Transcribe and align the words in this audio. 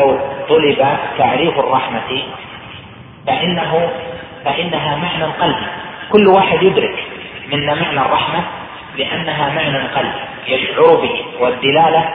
لو 0.00 0.18
طلب 0.48 0.86
تعريف 1.18 1.58
الرحمة 1.58 2.22
فإنه 3.26 3.90
فإنها 4.44 4.96
معنى 4.96 5.24
قلبي 5.24 5.66
كل 6.12 6.26
واحد 6.26 6.62
يدرك 6.62 7.04
منا 7.52 7.74
معنى 7.74 8.00
الرحمة 8.00 8.44
لأنها 8.98 9.48
معنى 9.48 9.78
قلبي 9.78 10.20
يشعر 10.46 10.94
به 10.94 11.24
والدلالة 11.40 12.08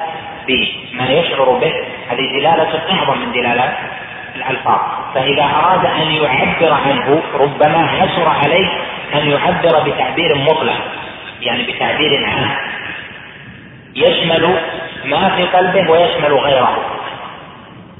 بما 0.47 1.09
يشعر 1.09 1.51
به. 1.51 1.73
هذه 2.09 2.39
دلالة 2.39 2.81
أعظم 2.91 3.19
من 3.19 3.31
دلالات 3.31 3.77
الألفاظ. 4.35 4.79
فإذا 5.13 5.43
أراد 5.43 5.85
أن 5.85 6.11
يعبر 6.11 6.73
عنه 6.73 7.21
ربما 7.33 7.87
حسر 7.87 8.29
عليه 8.29 8.69
أن 9.13 9.31
يعبر 9.31 9.89
بتعبير 9.89 10.35
مطلق 10.37 10.81
يعني 11.41 11.63
بتعبير 11.63 12.25
عام. 12.25 12.51
يشمل 13.95 14.59
ما 15.05 15.35
في 15.35 15.43
قلبه 15.43 15.91
ويشمل 15.91 16.33
غيره. 16.33 16.94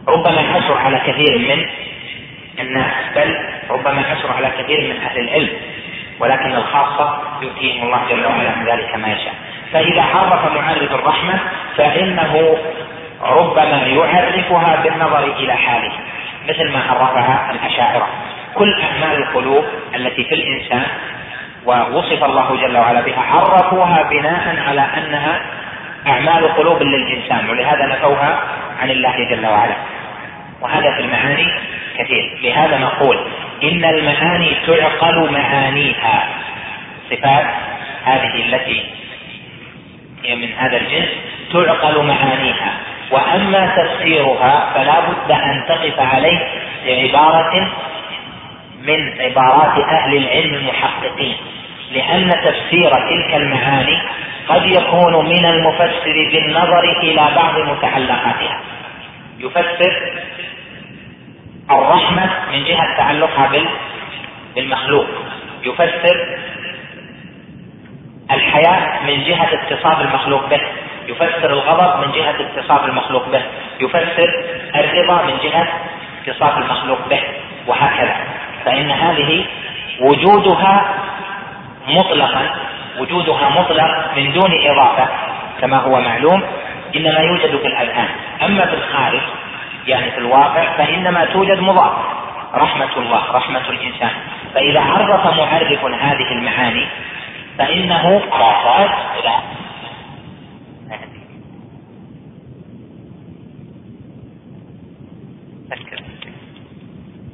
ربما 0.07 0.41
حسر 0.53 0.77
على 0.77 0.99
كثير 0.99 1.37
من 1.37 1.65
الناس 2.59 2.93
بل 3.15 3.37
ربما 3.69 4.03
حسر 4.03 4.31
على 4.31 4.51
كثير 4.57 4.93
من 4.93 5.01
أهل 5.01 5.19
العلم 5.19 5.49
ولكن 6.19 6.55
الخاصة 6.55 7.21
يؤتيهم 7.41 7.83
الله 7.83 8.01
جل 8.09 8.25
وعلا 8.25 8.55
من 8.55 8.65
ذلك 8.65 8.95
ما 8.95 9.07
يشاء. 9.07 9.33
فإذا 9.73 10.01
عرف 10.01 10.51
معرف 10.51 10.91
الرحمة 10.91 11.39
فإنه 11.77 12.57
ربما 13.21 13.81
يعرفها 13.87 14.83
بالنظر 14.83 15.23
إلى 15.23 15.53
حاله 15.53 15.91
مثل 16.49 16.71
ما 16.71 16.83
عرفها 16.89 17.51
الأشاعرة. 17.51 18.07
كل 18.53 18.81
أعمال 18.81 19.17
القلوب 19.23 19.65
التي 19.95 20.23
في 20.23 20.35
الإنسان 20.35 20.85
ووصف 21.65 22.23
الله 22.23 22.55
جل 22.55 22.77
وعلا 22.77 23.01
بها 23.01 23.21
عرفوها 23.21 24.03
بناء 24.03 24.59
على 24.67 24.81
أنها 24.81 25.41
أعمال 26.07 26.47
قلوب 26.47 26.83
للإنسان 26.83 27.49
ولهذا 27.49 27.85
نفوها 27.85 28.39
عن 28.79 28.91
الله 28.91 29.29
جل 29.29 29.45
وعلا. 29.45 29.75
وهذا 30.61 30.95
في 30.95 31.01
المعاني 31.01 31.47
كثير. 31.97 32.37
لهذا 32.41 32.77
نقول 32.77 33.17
إن 33.63 33.85
المعاني 33.85 34.55
تعقل 34.67 35.31
معانيها. 35.31 36.27
صفات 37.09 37.45
هذه 38.03 38.45
التي 38.45 38.85
هي 40.23 40.35
من 40.35 40.53
هذا 40.57 40.77
الجنس 40.77 41.09
تعقل 41.53 42.03
معانيها. 42.03 42.73
وأما 43.11 43.75
تفسيرها 43.75 44.71
فلا 44.73 44.99
بد 44.99 45.31
أن 45.31 45.65
تقف 45.67 45.99
عليه 45.99 46.39
بعباره 46.85 47.71
من 48.83 49.21
عبارات 49.21 49.79
أهل 49.79 50.17
العلم 50.17 50.53
المحققين 50.53 51.35
لأن 51.91 52.29
تفسير 52.29 52.89
تلك 52.91 53.33
المعاني 53.35 54.01
قد 54.47 54.65
يكون 54.65 55.25
من 55.25 55.45
المفسر 55.45 56.29
بالنظر 56.31 56.83
إلى 57.03 57.29
بعض 57.35 57.59
متعلقاتها. 57.59 58.61
يفسر 59.39 60.11
الرحمة 61.71 62.29
من 62.51 62.63
جهة 62.63 62.97
تعلقها 62.97 63.51
بالمخلوق. 64.55 65.07
يفسر 65.63 66.37
الحياة 68.31 69.05
من 69.07 69.23
جهة 69.23 69.49
اتصاف 69.53 70.01
المخلوق 70.01 70.49
به. 70.49 70.61
يفسر 71.07 71.53
الغضب 71.53 72.07
من 72.07 72.11
جهة 72.11 72.35
اتصاف 72.39 72.85
المخلوق 72.85 73.29
به. 73.29 73.41
يفسر 73.79 74.29
الرضا 74.75 75.23
من 75.23 75.37
جهة 75.43 75.67
اتصاف 76.27 76.57
المخلوق 76.57 77.09
به. 77.09 77.23
وهكذا. 77.67 78.15
فإن 78.65 78.91
هذه 78.91 79.45
وجودها 79.99 80.95
مطلقا 81.87 82.49
وجودها 82.99 83.49
مطلق 83.49 84.17
من 84.17 84.31
دون 84.33 84.51
إضافة 84.67 85.07
كما 85.61 85.77
هو 85.77 86.01
معلوم 86.01 86.43
إنما 86.95 87.19
يوجد 87.19 87.57
في 87.61 87.67
الأذهان 87.67 88.07
أما 88.43 88.65
في 88.65 88.73
الخارج 88.73 89.21
يعني 89.87 90.11
في 90.11 90.17
الواقع 90.17 90.77
فإنما 90.77 91.25
توجد 91.25 91.59
مضاف. 91.59 91.93
رحمة 92.55 92.97
الله 92.97 93.31
رحمة 93.31 93.69
الإنسان. 93.69 94.11
فإذا 94.53 94.81
عرف 94.81 95.37
معرف 95.37 95.85
هذه 95.85 96.31
المعاني 96.31 96.85
فإنه 97.57 98.21
يحتاج 98.31 98.89
إلى 99.19 99.31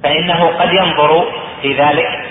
فإنه 0.03 0.47
قد 0.47 0.73
ينظر 0.73 1.31
في 1.61 1.73
ذلك 1.73 2.29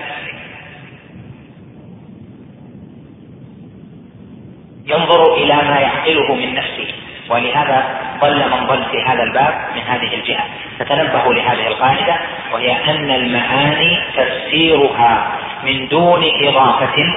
ينظر 4.90 5.34
إلى 5.34 5.54
ما 5.54 5.80
يعقله 5.80 6.34
من 6.34 6.54
نفسه. 6.54 6.94
ولهذا 7.28 8.00
ضل 8.20 8.50
من 8.50 8.66
ضل 8.66 8.84
في 8.90 9.02
هذا 9.02 9.22
الباب 9.22 9.54
من 9.74 9.82
هذه 9.82 10.14
الجهة. 10.14 10.44
فتنبهوا 10.78 11.34
لهذه 11.34 11.66
القاعدة 11.66 12.16
وهي 12.52 12.90
أن 12.90 13.10
المعاني 13.10 13.98
تفسيرها 14.16 15.26
من 15.64 15.88
دون 15.88 16.30
إضافة 16.44 17.14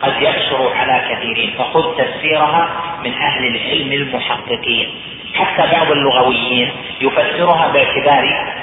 قد 0.00 0.22
يحشر 0.22 0.72
على 0.76 1.04
كثيرين 1.10 1.50
فخذ 1.58 1.96
تفسيرها 1.98 2.68
من 3.04 3.12
أهل 3.12 3.46
العلم 3.46 3.92
المحققين. 3.92 4.88
حتى 5.34 5.72
بعض 5.72 5.90
اللغويين 5.90 6.72
يفسرها 7.00 7.68
باعتبار 7.68 8.54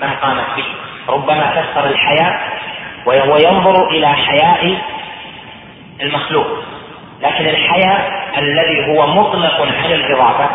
ما 0.00 0.10
قامت 0.22 0.46
به. 0.56 0.64
ربما 1.08 1.50
فسر 1.50 1.86
الحياء 1.86 2.58
وهو 3.06 3.36
ينظر 3.36 3.88
إلى 3.88 4.06
حياء 4.06 4.78
المخلوق. 6.02 6.46
لكن 7.22 7.46
الحياء 7.46 8.30
الذي 8.38 8.86
هو 8.86 9.06
مطلق 9.06 9.60
عن 9.60 9.92
الاضافه 9.92 10.50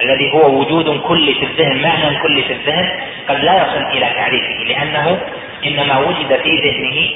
الذي 0.00 0.32
هو 0.32 0.60
وجود 0.60 1.00
كل 1.00 1.34
في 1.34 1.44
الذهن 1.44 1.82
معنى 1.82 2.18
كل 2.18 2.42
في 2.42 2.52
الذهن 2.52 2.90
قد 3.28 3.36
لا 3.44 3.56
يصل 3.62 3.82
إلى 3.96 4.10
تعريفه 4.14 4.64
لأنه 4.64 5.20
إنما 5.66 5.98
وجد 5.98 6.40
في 6.42 6.50
ذهنه 6.60 7.10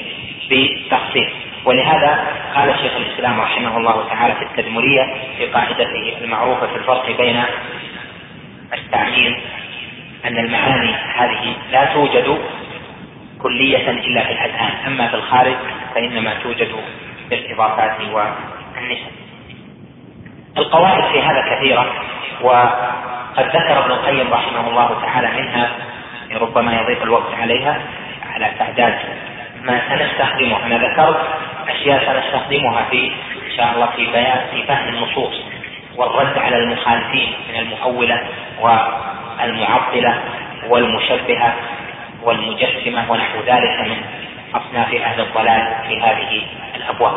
بتخصيص. 0.49 1.31
ولهذا 1.65 2.19
قال 2.55 2.75
شيخ 2.81 2.91
الإسلام 2.95 3.41
رحمه 3.41 3.77
الله 3.77 4.07
تعالى 4.09 4.33
في 4.35 4.41
التدمرية 4.41 5.07
في 5.37 5.45
قاعدته 5.45 6.13
المعروفة 6.21 6.67
في 6.67 6.75
الفرق 6.75 7.17
بين 7.17 7.43
التعميم 8.73 9.35
أن 10.25 10.37
المعاني 10.37 10.93
هذه 11.15 11.53
لا 11.71 11.85
توجد 11.93 12.37
كلية 13.41 13.89
إلا 13.91 14.23
في 14.23 14.31
الأذهان، 14.31 14.71
أما 14.87 15.07
في 15.07 15.15
الخارج 15.15 15.55
فإنما 15.95 16.33
توجد 16.43 16.71
بالإضافات 17.31 17.99
والنسب. 18.01 19.11
القواعد 20.57 21.03
في 21.11 21.21
هذا 21.21 21.55
كثيرة 21.55 21.85
وقد 22.41 23.45
ذكر 23.45 23.79
ابن 23.79 23.91
القيم 23.91 24.33
رحمه 24.33 24.69
الله 24.69 25.01
تعالى 25.01 25.41
منها 25.41 25.71
ربما 26.41 26.73
يضيف 26.81 27.03
الوقت 27.03 27.33
عليها 27.41 27.81
على 28.33 28.51
تعداد 28.59 28.99
ما 29.61 29.81
سنستخدمه 29.89 30.65
أنا 30.65 30.77
ذكرت 30.77 31.27
أشياء 31.69 32.05
سنستخدمها 32.05 32.83
في 32.91 33.11
إن 33.51 33.57
شاء 33.57 33.71
الله 33.75 33.85
في 33.85 34.05
بيان 34.05 34.41
في 34.51 34.63
فهم 34.63 34.87
النصوص 34.87 35.33
والرد 35.95 36.37
على 36.37 36.57
المخالفين 36.57 37.33
من 37.49 37.59
المؤولة 37.59 38.21
والمعطلة 38.61 40.19
والمشبهة 40.67 41.53
والمجسمة 42.23 43.11
ونحو 43.11 43.39
ذلك 43.45 43.79
من 43.87 43.97
أصناف 44.55 44.93
أهل 44.93 45.21
الضلال 45.21 45.75
في 45.87 46.01
هذه 46.01 46.41
الأبواب. 46.75 47.15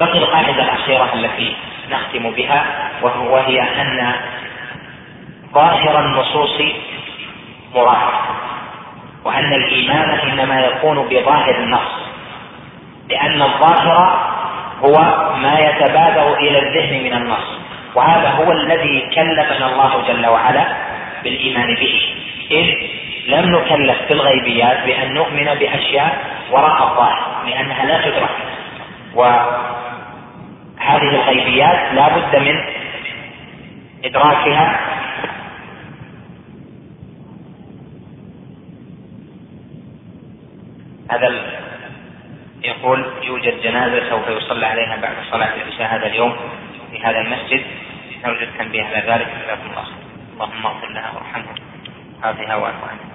بقي 0.00 0.18
القاعدة 0.18 0.62
الأخيرة 0.62 1.14
التي 1.14 1.56
نختم 1.90 2.30
بها 2.30 2.64
وهي 3.02 3.60
أن 3.60 4.12
ظاهر 5.54 6.04
النصوص 6.04 6.60
مراد 7.74 8.08
وأن 9.24 9.52
الإيمان 9.52 10.10
إنما 10.10 10.60
يكون 10.60 11.08
بظاهر 11.08 11.58
النص 11.58 11.90
لأن 13.08 13.42
الظاهر 13.42 14.30
هو 14.82 14.98
ما 15.36 15.58
يتبادر 15.58 16.38
إلى 16.38 16.58
الذهن 16.58 17.04
من 17.04 17.12
النص 17.12 17.60
وهذا 17.94 18.28
هو 18.28 18.52
الذي 18.52 19.00
كلفنا 19.14 19.72
الله 19.72 20.02
جل 20.08 20.26
وعلا 20.26 20.66
بالإيمان 21.24 21.74
به 21.74 22.00
إذ 22.50 22.66
لم 23.30 23.56
نكلف 23.56 24.02
في 24.02 24.12
الغيبيات 24.12 24.84
بأن 24.86 25.14
نؤمن 25.14 25.44
بأشياء 25.44 26.18
وراء 26.50 26.82
الظاهر 26.82 27.46
لأنها 27.46 27.86
لا 27.86 28.10
تدرك. 28.10 28.30
وهذه 29.14 31.08
الغيبيات 31.08 31.94
لا 31.94 32.08
بد 32.16 32.36
من 32.36 32.64
إدراكها. 34.04 34.80
هذا 41.10 41.60
يقول 42.64 43.04
يوجد 43.22 43.62
جنازة 43.62 44.10
سوف 44.10 44.28
يصلى 44.28 44.66
عليها 44.66 44.96
بعد 45.02 45.14
صلاة 45.30 45.54
العشاء 45.54 45.96
هذا 45.96 46.06
اليوم 46.06 46.36
في 46.92 47.04
هذا 47.04 47.20
المسجد. 47.20 47.62
نرجو 48.24 48.44
التنبيه 48.44 48.84
على 48.84 48.96
ذلك. 48.96 49.28
جزاكم 49.44 49.70
الله 49.70 49.84
خير 49.84 49.94
اللهم 50.34 50.66
اغفر 50.66 50.88
لها 50.88 51.10
وارحمها. 51.14 51.54
عافها 52.22 52.56
واعف 52.56 52.84
عنها 52.84 53.09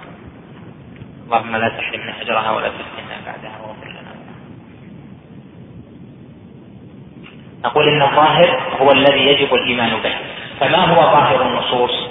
اللهم 1.26 1.56
لا 1.56 1.68
تحرمنا 1.68 2.22
أجرها 2.22 2.50
ولا 2.50 2.68
تفتنا 2.68 3.16
بعدها 3.26 3.58
واغفر 3.62 3.88
لنا. 3.88 4.14
نقول 7.64 7.88
إن 7.88 8.02
الظاهر 8.02 8.60
هو 8.80 8.92
الذي 8.92 9.26
يجب 9.26 9.54
الإيمان 9.54 9.90
به. 10.04 10.14
فما 10.60 10.78
هو 10.78 10.94
ظاهر 10.94 11.42
النصوص؟ 11.42 12.08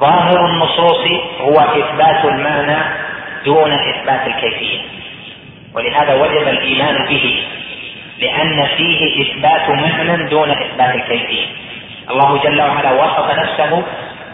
ظاهر 0.00 0.46
النصوص 0.46 1.06
هو 1.40 1.60
إثبات 1.60 2.24
المعنى 2.24 2.78
دون 3.44 3.72
إثبات 3.72 4.26
الكيفية. 4.26 4.80
ولهذا 5.74 6.14
وجب 6.14 6.48
الإيمان 6.48 7.06
به 7.08 7.44
لأن 8.18 8.66
فيه 8.76 9.22
إثبات 9.22 9.70
معنى 9.70 10.28
دون 10.28 10.50
إثبات 10.50 10.94
الكيفية. 10.94 11.46
الله 12.10 12.42
جل 12.42 12.60
وعلا 12.62 12.92
وصف 12.92 13.30
نفسه 13.38 13.82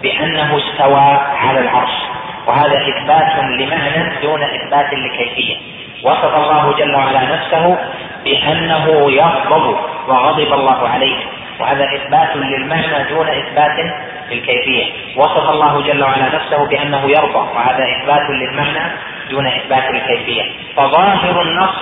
بأنه 0.02 0.58
استوى 0.58 1.18
على 1.36 1.60
العرش. 1.60 2.21
وهذا 2.46 2.88
إثبات 2.88 3.44
لمعنى 3.44 4.20
دون 4.22 4.42
إثبات 4.42 4.92
لكيفية. 4.92 5.56
وصف 6.04 6.34
الله 6.34 6.74
جل 6.78 6.94
وعلا 6.94 7.20
نفسه 7.20 7.78
بأنه 8.24 9.10
يغضب 9.10 9.76
وغضب 10.08 10.52
الله 10.52 10.88
عليه. 10.88 11.16
وهذا 11.60 11.84
إثبات 11.94 12.36
للمعنى 12.36 13.08
دون 13.10 13.28
إثبات 13.28 13.92
للكيفية. 14.30 14.84
وصف 15.16 15.50
الله 15.50 15.82
جل 15.82 16.02
وعلا 16.02 16.34
نفسه 16.34 16.68
بأنه 16.68 17.10
يرضى. 17.10 17.48
وهذا 17.54 17.84
إثبات 17.96 18.30
للمعنى 18.30 18.92
دون 19.30 19.46
إثبات 19.46 19.90
الكيفية 19.90 20.42
فظاهر 20.76 21.42
النص 21.42 21.76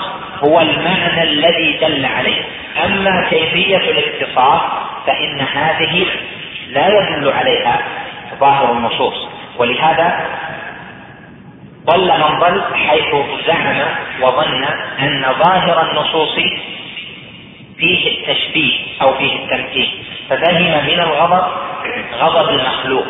هو 0.45 0.61
المعنى 0.61 1.23
الذي 1.23 1.79
دل 1.81 2.07
عليه. 2.07 2.43
أما 2.85 3.29
كيفية 3.31 3.77
الاتصاف 3.77 4.63
فإن 5.07 5.41
هذه 5.41 6.07
لا 6.69 6.89
يدل 6.89 7.33
عليها 7.33 7.79
ظاهر 8.41 8.73
النصوص. 8.73 9.30
ولهذا 9.61 10.27
ضل 11.87 12.09
من 12.09 12.39
ضل 12.39 12.63
حيث 12.75 13.15
زعم 13.47 13.77
وظن 14.23 14.65
أن 15.01 15.25
ظاهر 15.45 15.91
النصوص 15.91 16.35
فيه 17.79 18.19
التشبيه 18.19 18.79
أو 19.03 19.15
فيه 19.15 19.37
التمثيل 19.37 20.05
ففهم 20.31 20.63
من 20.63 21.01
الغضب 21.01 21.45
غضب 22.21 22.49
المخلوق 22.49 23.07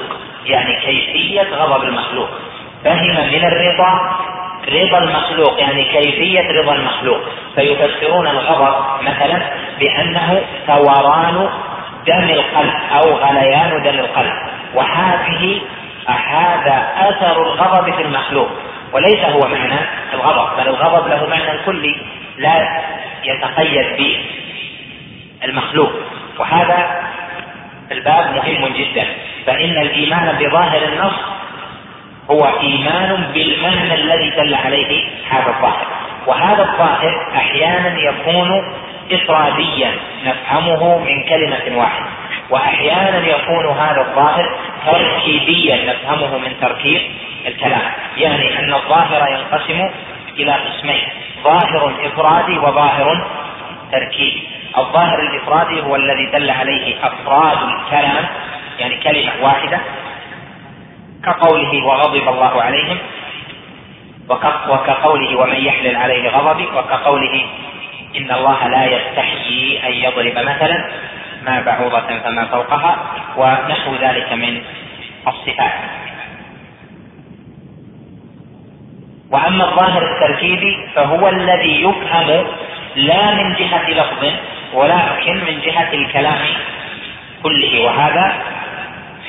يعني 0.47 0.81
كيفية 0.81 1.55
غضب 1.55 1.85
المخلوق. 1.85 2.29
فهم 2.85 3.33
من 3.33 3.45
الرضا 3.45 4.17
رضا 4.69 4.99
المخلوق 4.99 5.61
يعني 5.61 5.85
كيفية 5.85 6.61
رضا 6.61 6.75
المخلوق. 6.75 7.21
فيفسرون 7.55 8.27
الغضب 8.27 8.75
مثلا 9.03 9.43
بأنه 9.79 10.43
ثوران 10.67 11.49
دم 12.07 12.31
القلب 12.31 12.75
أو 12.93 13.15
غليان 13.15 13.83
دم 13.83 13.99
القلب 13.99 14.33
وهذه 14.75 15.61
هذا 16.07 16.93
أثر 16.97 17.43
الغضب 17.43 17.95
في 17.95 18.03
المخلوق. 18.03 18.49
وليس 18.93 19.25
هو 19.25 19.41
معنى 19.49 19.81
الغضب 20.13 20.57
بل 20.57 20.69
الغضب 20.69 21.09
له 21.09 21.27
معنى 21.27 21.59
كلي 21.67 21.97
لا 22.39 22.83
يتقيد 23.25 24.21
بالمخلوق. 25.41 25.93
وهذا 26.39 27.03
الباب 27.93 28.35
مهم 28.35 28.67
جدا. 28.67 29.07
فإن 29.47 29.79
الإيمان 29.83 30.39
بظاهر 30.39 30.83
النص 30.83 31.15
هو 32.31 32.61
إيمان 32.61 33.31
بالمعنى 33.35 33.95
الذي 33.95 34.31
دل 34.31 34.55
عليه 34.55 35.09
هذا 35.31 35.49
الظاهر. 35.49 35.87
وهذا 36.27 36.63
الظاهر 36.63 37.27
أحيانا 37.37 37.99
يكون 37.99 38.75
إفراديا 39.13 39.93
نفهمه 40.25 40.99
من 40.99 41.25
كلمة 41.29 41.79
واحدة. 41.79 42.20
وأحيانا 42.51 43.27
يكون 43.27 43.67
هذا 43.67 44.01
الظاهر 44.01 44.59
تركيبيا 44.87 45.93
نفهمه 45.93 46.39
من 46.39 46.61
تركيب 46.61 47.03
الكلام. 47.47 47.93
يعني 48.17 48.59
أن 48.59 48.75
الظاهر 48.75 49.29
ينقسم 49.31 49.91
إلى 50.39 50.53
قسمين 50.53 51.09
ظاهر 51.45 51.93
إفرادي 52.05 52.59
وظاهر 52.59 53.27
تركيبي 53.93 54.49
الظاهر 54.79 55.19
الإفرادي 55.23 55.83
هو 55.83 55.97
الذي 55.97 56.27
دل 56.27 56.51
عليه 56.51 57.07
أفراد 57.07 57.59
الكلام 57.63 58.27
يعني 58.79 58.97
كلمة 58.97 59.33
واحدة 59.43 59.81
كقوله 61.25 61.87
وغضب 61.87 62.29
الله 62.29 62.63
عليهم 62.63 62.99
وكقوله 64.69 65.37
ومن 65.37 65.57
يحلل 65.57 65.97
عليه 65.97 66.31
غضبي 66.31 66.67
وكقوله 66.67 67.47
إن 68.17 68.31
الله 68.31 68.69
لا 68.69 68.85
يستحيي 68.85 69.87
أن 69.87 69.93
يضرب 69.93 70.39
مثلا. 70.47 70.91
ما 71.45 71.61
بعوضة 71.61 72.19
فما 72.25 72.45
فوقها 72.45 72.97
ونحو 73.37 73.95
ذلك 73.95 74.33
من 74.33 74.63
الصفات. 75.29 75.73
وأما 79.31 79.65
الظاهر 79.65 80.03
التركيبي 80.03 80.89
فهو 80.95 81.29
الذي 81.29 81.83
يفهم 81.83 82.47
لا 82.97 83.35
من 83.35 83.55
جهة 83.55 83.91
لفظ 83.91 84.33
ولكن 84.75 85.35
من 85.35 85.61
جهة 85.61 85.93
الكلام 85.93 86.39
كله. 87.43 87.81
وهذا 87.81 88.35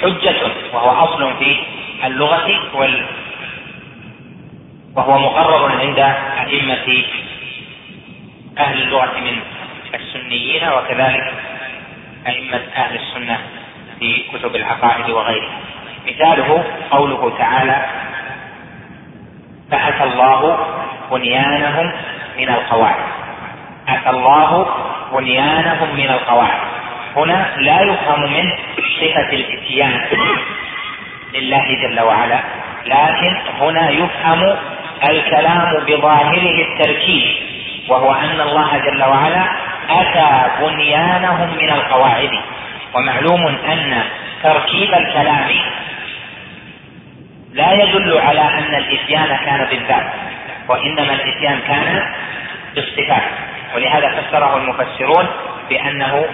حجة 0.02 0.36
وهو 0.74 0.90
أصل 0.90 1.34
في 1.40 1.56
اللغة 2.06 2.76
وال 2.76 3.06
وهو 4.96 5.20
مقرر 5.20 5.72
عند 5.80 6.00
أئمة 6.40 7.04
أهل 8.58 8.82
اللغة 8.82 9.20
من 9.20 9.40
السنيين 9.94 10.68
وكذلك 10.68 11.34
أئمة 12.28 12.62
أهل 12.76 12.96
السنة 12.96 13.38
في 14.00 14.24
كتب 14.34 14.56
العقائد 14.56 15.10
وغيرها. 15.10 15.60
مثاله 16.08 16.64
قوله 16.92 17.38
تعالى 17.38 17.86
فأتى 19.72 20.04
الله 20.04 20.68
بنيانهم 21.12 21.92
من 22.38 22.50
القواعد. 22.50 23.04
أتى 23.88 24.10
الله 24.10 24.68
بنيانهم 25.14 25.96
من 25.96 26.10
القواعد. 26.10 26.72
هنا 27.16 27.54
لا 27.58 27.82
يفهم 27.82 28.34
منه 28.34 28.58
صفة 29.02 29.30
الإتيان 29.34 30.02
لله 31.34 31.66
جل 31.82 32.00
وعلا 32.00 32.40
لكن 32.86 33.38
هنا 33.60 33.90
يفهم 33.90 34.56
الكلام 35.10 35.86
بظاهره 35.88 36.66
التركيب 36.68 37.36
وهو 37.90 38.12
أن 38.12 38.42
الله 38.42 38.78
جل 38.78 39.04
وعلا 39.04 39.44
أتى 39.92 40.52
بنيانهم 40.62 41.58
من 41.58 41.70
القواعد. 41.70 42.32
ومعلوم 42.96 43.48
أن 43.48 44.04
تركيب 44.44 44.94
الكلام 44.94 45.50
لا 47.54 47.72
يدل 47.74 48.18
على 48.18 48.42
أن 48.42 48.76
الإتيان 48.76 49.38
كان 49.46 49.68
بالذات 49.70 50.06
وإنما 50.68 51.14
الإتيان 51.14 51.60
كان 51.68 52.04
بالصفات. 52.76 53.24
ولهذا 53.76 54.22
فسره 54.22 54.58
المفسرون 54.58 55.28
بأنه 55.70 56.26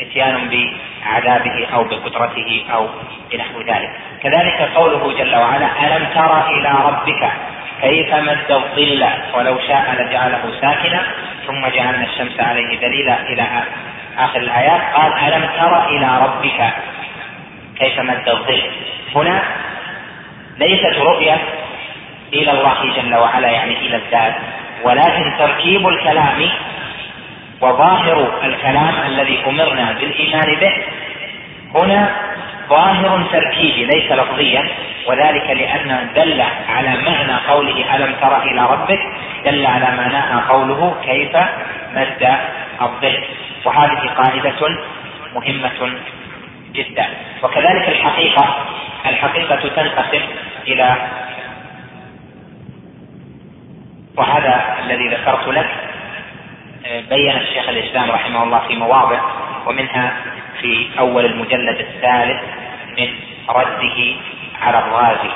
إتيان 0.00 0.50
بعذابه 0.50 1.66
أو 1.74 1.84
بقدرته 1.84 2.64
أو 2.72 2.88
بنحو 3.32 3.60
ذلك. 3.60 3.90
كذلك 4.22 4.70
قوله 4.74 5.12
جل 5.18 5.36
وعلا 5.36 5.66
ألم 5.86 6.06
تر 6.14 6.50
إلى 6.50 6.74
ربك 6.84 7.32
كيف 7.80 8.14
مد 8.14 8.50
الظل 8.50 9.06
ولو 9.34 9.58
شاء 9.58 9.96
لجعله 9.98 10.40
ساكنا؟ 10.60 11.02
ثم 11.46 11.66
جعلنا 11.66 12.04
الشمس 12.04 12.40
عليه 12.40 12.80
دليلا 12.80 13.20
إلى 13.22 13.46
اخر 14.18 14.40
الآيات. 14.40 14.80
قال 14.94 15.12
ألم 15.12 15.48
تر 15.58 15.88
إلى 15.88 16.18
ربك 16.22 16.72
كيف 17.78 18.00
مد 18.00 18.28
الظل 18.28 18.62
هنا 19.14 19.42
ليست 20.58 20.98
رؤية 20.98 21.38
إلى 22.32 22.50
الله 22.50 22.74
جل 22.96 23.14
وعلا 23.14 23.48
يعني 23.50 23.76
إلى 23.76 23.96
الذات 23.96 24.34
ولكن 24.84 25.32
تركيب 25.38 25.88
الكلام 25.88 26.50
وظاهر 27.60 28.32
الكلام 28.44 28.94
الذي 29.06 29.38
أمرنا 29.46 29.92
بالإيمان 29.92 30.56
به. 30.60 30.72
هنا 31.74 32.29
ظاهر 32.70 33.22
تركيبي 33.32 33.84
ليس 33.84 34.12
لفظيا 34.12 34.68
وذلك 35.06 35.50
لأن 35.50 36.08
دل 36.16 36.42
على 36.68 36.88
معنى 36.88 37.32
قوله 37.48 37.96
ألم 37.96 38.14
تر 38.20 38.42
إلى 38.42 38.66
ربك 38.66 39.00
دل 39.44 39.66
على 39.66 39.96
معناها 39.96 40.44
قوله 40.48 40.96
كيف 41.04 41.36
مد 41.94 42.38
الظل. 42.82 43.24
وهذه 43.64 44.10
قاعدة 44.16 44.78
مهمة 45.34 45.98
جدا. 46.74 47.06
وكذلك 47.42 47.88
الحقيقة 47.88 48.66
الحقيقة 49.06 49.68
تنقسم 49.76 50.22
إلى 50.68 50.96
وهذا 54.16 54.76
الذي 54.84 55.08
ذكرت 55.08 55.48
لك 55.48 55.68
بين 57.10 57.36
الشيخ 57.36 57.68
الإسلام 57.68 58.10
رحمه 58.10 58.42
الله 58.42 58.58
في 58.68 58.76
مواضع 58.76 59.20
ومنها 59.66 60.12
في 60.60 60.86
أول 60.98 61.24
المجلد 61.24 61.78
الثالث 61.78 62.40
من 63.00 63.14
رده 63.48 63.98
على 64.62 64.78
الرازي. 64.78 65.32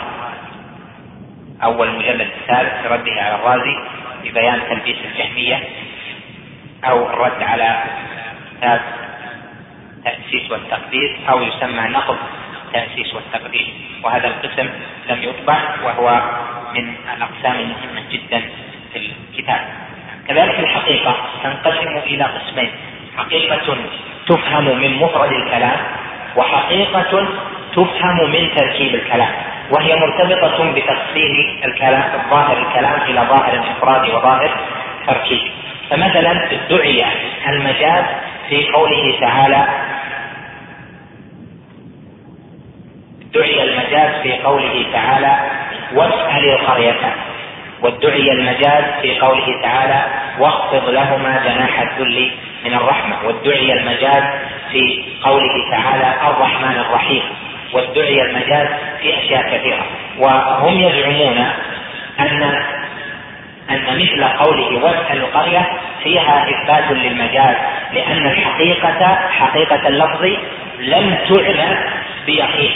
أول 1.63 1.89
المجلد 1.89 2.21
الثالث 2.21 2.87
رده 2.87 3.23
على 3.23 3.35
الرازي 3.35 3.77
ببيان 4.25 4.61
تلبيس 4.71 4.97
الجهمية 5.05 5.63
أو 6.85 7.07
الرد 7.07 7.43
على 7.43 7.83
كتاب 8.51 8.81
تأسيس 10.05 10.51
والتقديس 10.51 11.11
أو 11.29 11.43
يسمى 11.43 11.89
نقض 11.89 12.17
التاسيس 12.67 13.15
والتقديس 13.15 13.69
وهذا 14.03 14.29
القسم 14.29 14.69
لم 15.09 15.23
يطبع 15.23 15.59
وهو 15.85 16.23
من 16.75 16.95
الأقسام 17.17 17.57
المهمة 17.61 18.03
جدا 18.11 18.43
في 18.93 18.99
الكتاب. 18.99 19.61
كذلك 20.29 20.59
الحقيقة 20.59 21.17
تنقسم 21.43 21.97
إلى 21.97 22.25
قسمين. 22.25 22.71
حقيقة 23.17 23.77
تفهم 24.27 24.65
من 24.65 24.97
مفرد 24.97 25.33
الكلام 25.33 25.79
وحقيقة 26.37 27.27
تفهم 27.73 28.31
من 28.31 28.49
تركيب 28.57 28.95
الكلام 28.95 29.29
وهي 29.71 29.95
مرتبطة 29.97 30.73
بتفصيل 30.73 31.61
الكلام 31.65 32.05
ظاهر 32.31 32.59
الكلام 32.59 33.01
إلى 33.03 33.21
ظاهر 33.21 33.53
الإفراد 33.55 34.09
وظاهر 34.15 34.51
التركيب 35.01 35.41
فمثلا 35.91 36.49
ادعي 36.53 37.05
المجاز 37.49 38.05
في 38.49 38.67
قوله 38.73 39.21
تعالى 39.21 39.67
ادعي 43.35 43.63
المجاز 43.63 44.23
في 44.23 44.33
قوله 44.43 44.87
تعالى 44.93 45.37
واسأل 45.95 46.49
القرية. 46.49 47.15
وادعي 47.85 48.33
المجاز 48.33 48.85
في 49.03 49.19
قوله 49.19 49.61
تعالى 49.63 50.07
واخفض 50.39 50.89
لهما 50.89 51.41
جناح 51.45 51.81
الذل 51.81 52.31
من 52.65 52.75
الرحمة. 52.75 53.17
وادعي 53.27 53.73
المجاز 53.73 54.25
في 54.73 55.05
قوله 55.23 55.71
تعالى 55.71 56.15
الرحمن 56.31 56.77
الرحيم. 56.81 57.23
وادعي 57.73 58.23
المجاز 58.23 58.69
في 59.01 59.19
أشياء 59.19 59.57
كثيرة. 59.57 59.87
وهم 60.19 60.81
يزعمون 60.81 61.47
أن 62.21 62.43
أن 63.71 63.99
مثل 63.99 64.25
قوله 64.25 64.85
واسأل 64.85 65.17
القرية 65.17 65.67
فيها 66.05 66.47
إثبات 66.51 66.91
للمجاز 66.91 67.57
لأن 67.93 68.27
الحقيقة 68.27 69.15
حقيقة 69.31 69.89
اللفظ 69.89 70.25
لم 70.79 71.19
تعلم 71.29 71.79
بيقين. 72.27 72.73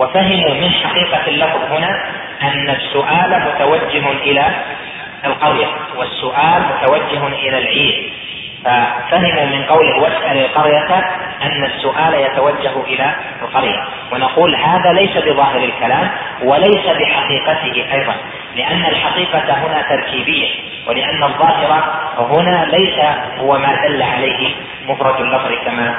وفهموا 0.00 0.54
من 0.54 0.70
حقيقة 0.70 1.28
اللفظ 1.28 1.72
هنا 1.72 2.02
أن 2.42 2.70
السؤال 2.70 3.42
متوجه 3.54 4.10
إلى 4.10 4.44
القرية 5.24 5.66
والسؤال 5.96 6.62
متوجه 6.62 7.26
إلى 7.26 7.58
العيد 7.58 8.12
ففهموا 8.64 9.44
من 9.44 9.64
قوله 9.64 10.02
واسأل 10.02 10.38
القرية 10.38 10.94
أن 11.42 11.64
السؤال 11.64 12.14
يتوجه 12.14 12.84
إلى 12.86 13.14
القرية. 13.42 13.84
ونقول 14.12 14.54
هذا 14.54 14.92
ليس 14.92 15.16
بظاهر 15.16 15.64
الكلام 15.64 16.10
وليس 16.42 16.86
بحقيقته 16.86 17.94
أيضا 17.94 18.14
لأن 18.56 18.84
الحقيقة 18.86 19.52
هنا 19.52 19.82
تركيبية 19.88 20.48
ولأن 20.86 21.22
الظاهر 21.22 21.84
هنا 22.18 22.64
ليس 22.64 22.98
هو 23.38 23.58
ما 23.58 23.86
دل 23.86 24.02
عليه 24.02 24.54
مفرد 24.88 25.20
اللفظ 25.20 25.52
كما 25.64 25.94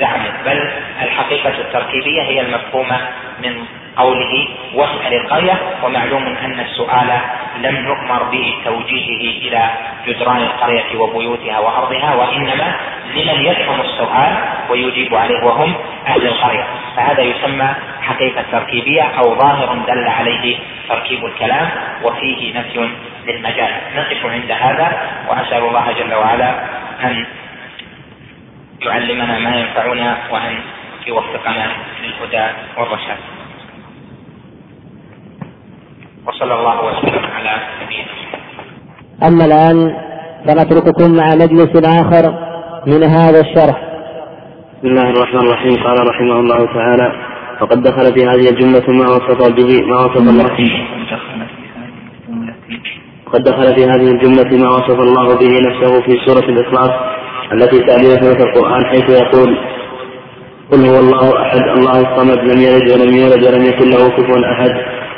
زعمت 0.00 0.32
بل 0.46 0.70
الحقيقة 1.02 1.50
التركيبية 1.60 2.22
هي 2.22 2.40
المفهومة 2.40 3.00
من 3.42 3.64
قوله 3.96 4.48
واسأل 4.74 5.14
القرية 5.14 5.58
ومعلوم 5.82 6.36
أن 6.44 6.60
السؤال 6.60 7.20
لم 7.56 7.76
نؤمر 7.76 8.22
بتوجيهه 8.22 9.48
إلى 9.48 9.70
جدران 10.06 10.36
القرية 10.36 10.98
وبيوتها 10.98 11.58
وأرضها 11.58 12.14
وإنما 12.14 12.74
لمن 13.14 13.44
يفهم 13.44 13.80
السؤال 13.80 14.36
ويجيب 14.70 15.14
عليه 15.14 15.44
وهم 15.44 15.74
أهل 16.06 16.26
القرية. 16.26 16.64
فهذا 16.96 17.22
يسمى 17.22 17.68
حقيقة 18.02 18.44
تركيبية 18.52 19.02
أو 19.02 19.34
ظاهر 19.34 19.74
دل 19.88 20.08
عليه 20.08 20.58
تركيب 20.88 21.24
الكلام 21.24 21.70
وفيه 22.02 22.58
نفي 22.58 22.90
للمجال. 23.26 23.70
نقف 23.96 24.26
عند 24.26 24.50
هذا 24.50 25.00
وأسأل 25.28 25.64
الله 25.64 25.92
جل 25.92 26.14
وعلا 26.14 26.54
أن 27.04 27.26
يعلمنا 28.86 29.38
ما 29.38 29.56
ينفعنا 29.56 30.16
وأن 30.32 30.54
يوفقنا 31.06 31.66
للهدى 32.02 32.46
والرشاد. 32.78 33.18
وصلى 36.26 36.54
الله 36.54 36.84
وسلم 36.84 37.24
على 37.36 37.52
نبينا 37.82 38.12
أما 39.28 39.44
الآن 39.44 39.78
فنترككم 40.46 41.16
مع 41.16 41.26
مجلس 41.34 41.72
آخر 42.00 42.24
من 42.86 43.02
هذا 43.02 43.40
الشرح. 43.40 43.76
بسم 44.78 44.88
الله 44.90 45.10
الرحمن 45.10 45.40
الرحيم. 45.40 45.74
قال 45.84 46.08
رحمه 46.10 46.40
الله 46.40 46.74
تعالى 46.74 47.12
وقد 47.60 47.82
دخل 47.82 48.14
في 48.14 48.26
هذه 48.26 48.50
الجملة 48.50 48.86
ما 48.88 49.06
وصف 49.14 49.52
به 49.58 49.86
ما 49.86 49.96
وصف 50.04 50.16
الله 50.16 50.56
وقد 53.26 53.42
دخل 53.42 53.74
في 53.74 53.84
هذه 53.84 54.08
الجملة 54.10 54.50
ما 54.64 54.68
وصف 54.68 54.98
الله 55.00 55.38
به 55.38 55.52
نفسه 55.68 56.00
في 56.02 56.12
سورة 56.26 56.44
الإخلاص. 56.48 57.21
التي 57.52 57.78
تأتي 57.78 58.20
في 58.20 58.42
القرآن 58.42 58.84
حيث 58.86 59.10
يقول 59.10 59.56
قل 60.72 60.86
هو 60.86 60.98
الله 61.00 61.42
أحد 61.42 61.60
الله 61.76 62.00
الصمد 62.00 62.38
لم 62.38 62.60
يلد 62.60 62.90
ولم 62.92 63.16
يولد 63.16 63.46
ولم 63.46 63.64
يكن 63.64 63.90
له 63.90 64.08
كفوا 64.08 64.52
أحد. 64.52 64.70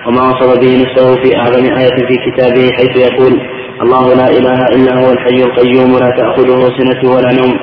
وما 0.06 0.22
وصف 0.22 0.58
به 0.60 0.82
نفسه 0.82 1.22
في 1.22 1.36
أعظم 1.36 1.64
آية 1.64 2.06
في 2.08 2.16
كتابه 2.26 2.70
حيث 2.72 2.96
يقول 2.96 3.40
الله 3.82 4.14
لا 4.14 4.28
إله 4.30 4.66
إلا 4.76 4.94
هو 5.00 5.12
الحي 5.12 5.42
القيوم 5.42 5.92
لا 5.98 6.10
تأخذه 6.18 6.78
سنة 6.78 7.14
ولا 7.14 7.32
نوم. 7.32 7.56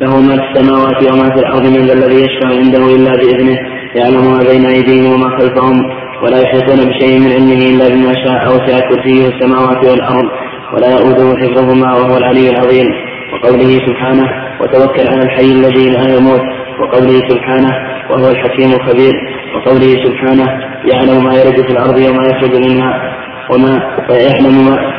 له 0.00 0.20
ما 0.20 0.36
في 0.36 0.50
السماوات 0.50 1.12
وما 1.12 1.30
في 1.34 1.40
الأرض 1.40 1.66
من 1.66 1.86
ذا 1.86 1.92
الذي 1.92 2.20
يشفع 2.24 2.48
عنده 2.48 2.94
إلا 2.96 3.12
بإذنه 3.12 3.58
يعلم 3.94 4.32
ما 4.32 4.42
بين 4.50 4.66
أيديهم 4.66 5.12
وما 5.14 5.38
خلفهم 5.38 5.90
ولا 6.22 6.42
يحيطون 6.42 6.76
بشيء 6.88 7.18
من 7.20 7.32
علمه 7.32 7.70
إلا 7.70 7.88
بما 7.88 8.14
شاء 8.24 8.48
وسع 8.48 8.88
كرسيه 8.88 9.28
السماوات 9.28 9.84
والأرض 9.84 10.28
ولا 10.74 10.90
يؤوده 10.90 11.36
حفظهما 11.40 11.94
وهو 11.94 12.16
العلي 12.16 12.50
العظيم. 12.50 13.11
وقوله 13.32 13.78
سبحانه 13.86 14.26
وتوكل 14.60 15.06
على 15.08 15.22
الحي 15.22 15.52
الذي 15.58 15.90
لا 15.90 16.16
يموت 16.16 16.42
وقوله 16.80 17.28
سبحانه 17.28 17.72
وهو 18.10 18.30
الحكيم 18.30 18.70
الخبير 18.72 19.14
وقوله 19.54 20.04
سبحانه 20.04 20.48
يعلم 20.92 21.24
ما 21.24 21.34
يرد 21.34 21.58
في 21.66 21.72
الأرض 21.72 21.96
وما 21.96 22.24
يخرج 22.30 22.54
منها 22.66 23.12
وما 23.50 23.72
يعلم 24.10 24.56
ما 24.66 24.92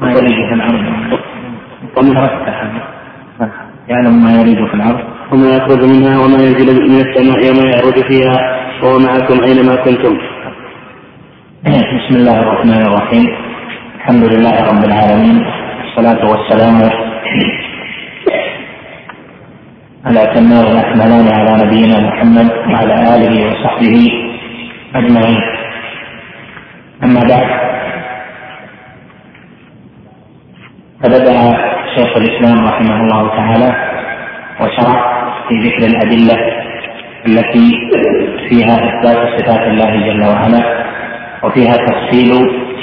ما 0.00 0.12
يرد 0.12 0.28
في 0.48 0.54
الأرض. 0.54 0.80
وما 1.96 2.12
يعلم 3.88 4.24
ما 4.24 4.32
يرد 4.32 4.68
في 4.68 4.74
الأرض. 4.74 5.00
وما 5.32 5.56
يخرج 5.56 5.84
منها 5.84 6.18
وما 6.18 6.38
ينزل 6.44 6.68
من 6.90 7.00
السماء 7.00 7.40
وما 7.50 7.64
يعرج 7.70 7.96
فيها 8.08 8.36
وهو 8.82 8.98
معكم 8.98 9.44
أينما 9.44 9.74
كنتم. 9.76 10.18
بسم 11.64 12.16
الله 12.16 12.40
الرحمن 12.42 12.82
الرحيم. 12.86 13.26
الحمد 13.96 14.24
لله 14.24 14.56
رب 14.70 14.84
العالمين. 14.84 15.63
والصلاة 15.96 16.30
والسلام 16.30 16.90
على 20.06 20.20
تمام 20.34 20.66
الأكملان 20.66 21.26
على 21.32 21.64
نبينا 21.64 22.00
محمد 22.08 22.50
وعلى 22.50 22.94
آله 23.16 23.34
وصحبه 23.46 23.96
أجمعين. 24.94 25.40
أما 27.04 27.20
بعد 27.20 27.48
فبدأ 31.02 31.36
شيخ 31.96 32.16
الإسلام 32.16 32.66
رحمه 32.66 33.00
الله 33.00 33.28
تعالى 33.36 33.70
وشرع 34.60 34.98
في 35.48 35.54
ذكر 35.54 35.86
الأدلة 35.86 36.36
التي 37.26 37.72
فيها 38.48 38.74
إثبات 38.74 39.40
صفات 39.40 39.62
الله 39.68 39.90
جل 40.06 40.24
وعلا 40.24 40.84
وفيها 41.42 41.74
تفصيل 41.86 42.30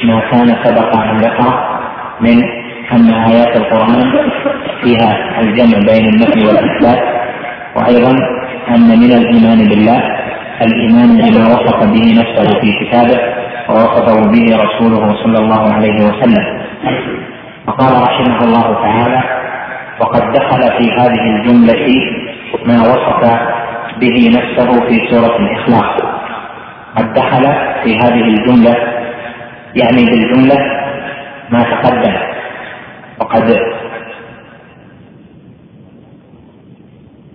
ما 0.03 0.19
كان 0.31 0.47
سبق 0.63 0.97
أن 0.97 1.17
ذكر 1.17 1.71
من 2.21 2.61
أن 2.93 3.13
آيات 3.13 3.57
القرآن 3.57 4.11
فيها 4.83 5.39
الجمع 5.41 5.77
بين 5.93 6.05
النفي 6.05 6.47
والإثبات 6.47 7.01
وأيضا 7.75 8.11
أن 8.69 8.99
من 8.99 9.11
الإيمان 9.11 9.57
بالله 9.69 10.01
الإيمان 10.61 11.17
بما 11.17 11.47
وصف 11.47 11.79
به 11.85 12.05
نفسه 12.21 12.59
في 12.61 12.71
كتابه 12.79 13.19
ووصفه 13.69 14.31
به 14.31 14.45
رسوله 14.63 15.15
صلى 15.23 15.37
الله 15.37 15.73
عليه 15.73 15.95
وسلم. 15.95 16.61
فقال 17.67 18.01
رحمه 18.01 18.43
الله 18.43 18.73
تعالى 18.73 19.21
وقد 19.99 20.21
دخل 20.33 20.61
في 20.61 20.91
هذه 20.91 21.35
الجملة 21.35 21.87
ما 22.65 22.81
وصف 22.81 23.39
به 23.99 24.29
نفسه 24.29 24.87
في 24.87 25.07
سورة 25.09 25.35
الإخلاص. 25.39 26.01
قد 26.97 27.13
دخل 27.13 27.43
في 27.83 27.97
هذه 27.97 28.23
الجملة 28.23 28.75
يعني 29.75 30.05
بالجملة 30.05 30.57
ما 31.49 31.63
تقدم. 31.63 32.30
وقد 33.21 33.55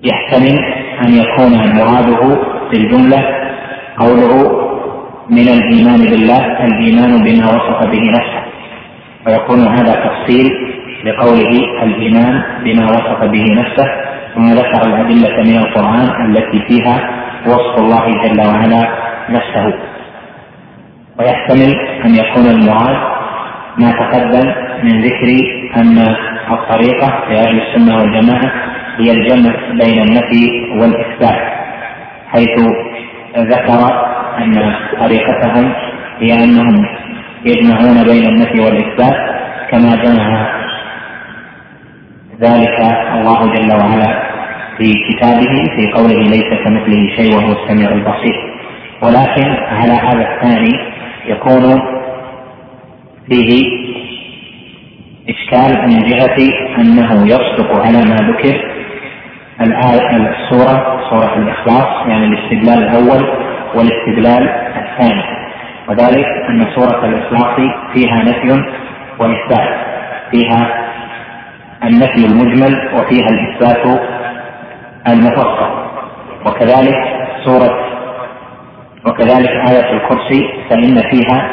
يحتمل 0.05 0.59
أن 1.03 1.15
يكون 1.15 1.53
مراده 1.77 2.23
في 2.71 2.77
الجملة 2.77 3.25
قوله 3.99 4.33
من 5.31 5.49
الإيمان 5.49 6.01
بالله 6.11 6.65
الإيمان 6.65 7.25
بما 7.25 7.47
وصف 7.47 7.87
به 7.91 8.03
نفسه. 8.17 8.43
ويكون 9.27 9.67
هذا 9.67 9.95
تفصيل 10.07 10.51
لقوله 11.05 11.83
الإيمان 11.83 12.43
بما 12.65 12.87
وصف 12.91 13.21
به 13.25 13.45
نفسه. 13.61 13.89
ثم 14.35 14.45
ذكر 14.45 14.87
الأدلة 14.87 15.43
من 15.43 15.57
القرآن 15.57 16.27
التي 16.27 16.59
فيها 16.69 17.11
وصف 17.47 17.79
الله 17.79 18.05
جل 18.11 18.41
وعلا 18.41 18.89
نفسه. 19.31 19.75
ويحتمل 21.19 21.75
أن 22.05 22.15
يكون 22.15 22.47
المراد 22.47 22.97
ما 23.79 23.91
تقدم 23.91 24.66
من 24.87 25.03
ذكر 25.03 25.29
أن 25.77 25.99
الطريقة 26.51 27.25
لأهل 27.31 27.61
السنة 27.63 27.97
والجماعة 27.97 28.53
هي 28.99 29.11
الجمع 29.13 29.53
بين 29.71 29.99
النفي 30.03 30.47
والإثبات 30.81 31.43
حيث 32.29 32.59
ذكر 33.37 33.81
أن 34.39 34.75
طريقتهم 35.01 35.73
هي 36.21 36.45
أنهم 36.45 36.87
يجمعون 37.45 38.05
بين 38.05 38.27
النفي 38.27 38.61
والإثبات 38.61 39.17
كما 39.71 39.97
جمع 39.97 40.57
ذلك 42.41 42.79
الله 43.15 43.47
جل 43.55 43.73
وعلا 43.73 44.23
في 44.79 44.93
كتابه 45.09 45.65
في 45.77 45.93
قوله 45.93 46.21
ليس 46.23 46.49
كمثله 46.65 47.17
شيء 47.17 47.37
وهو 47.37 47.53
السميع 47.53 47.91
البصير. 47.93 48.57
ولكن 49.03 49.49
على 49.51 49.93
هذا 49.93 50.35
الثاني 50.35 50.73
يكون 51.27 51.81
فيه 53.31 53.71
إشكال 55.29 55.89
من 55.89 56.03
جهة 56.11 56.39
أنه 56.79 57.27
يصدق 57.27 57.87
على 57.87 57.99
ما 57.99 58.17
ذكر. 58.17 58.61
الآية 59.61 60.17
السورة 60.17 61.01
سورة 61.11 61.35
الإخلاص 61.37 62.07
يعني 62.09 62.27
الاستدلال 62.27 62.79
الأول 62.83 63.29
والاستدلال 63.75 64.49
الثاني. 64.77 65.23
وذلك 65.89 66.27
أن 66.49 66.67
سورة 66.75 67.05
الإخلاص 67.05 67.57
فيها 67.95 68.17
نفي 68.23 68.65
وإثبات. 69.19 69.87
فيها 70.31 70.87
النفي 71.85 72.27
المجمل 72.27 72.89
وفيها 72.95 73.27
الإثبات 73.29 74.01
المفصل. 75.09 75.87
وكذلك 76.47 77.29
سورة 77.45 77.87
وكذلك 79.07 79.51
آية 79.51 79.93
الكرسي 79.93 80.49
فإن 80.71 81.01
فيها 81.11 81.49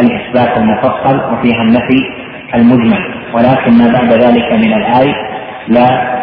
الإثبات 0.00 0.56
المفصل 0.56 1.32
وفيها 1.32 1.62
النفي 1.62 2.27
المجمل 2.54 3.14
ولكن 3.34 3.78
ما 3.78 3.92
بعد 3.92 4.12
ذلك 4.12 4.52
من 4.52 4.72
الآية 4.72 5.14
لا 5.68 6.18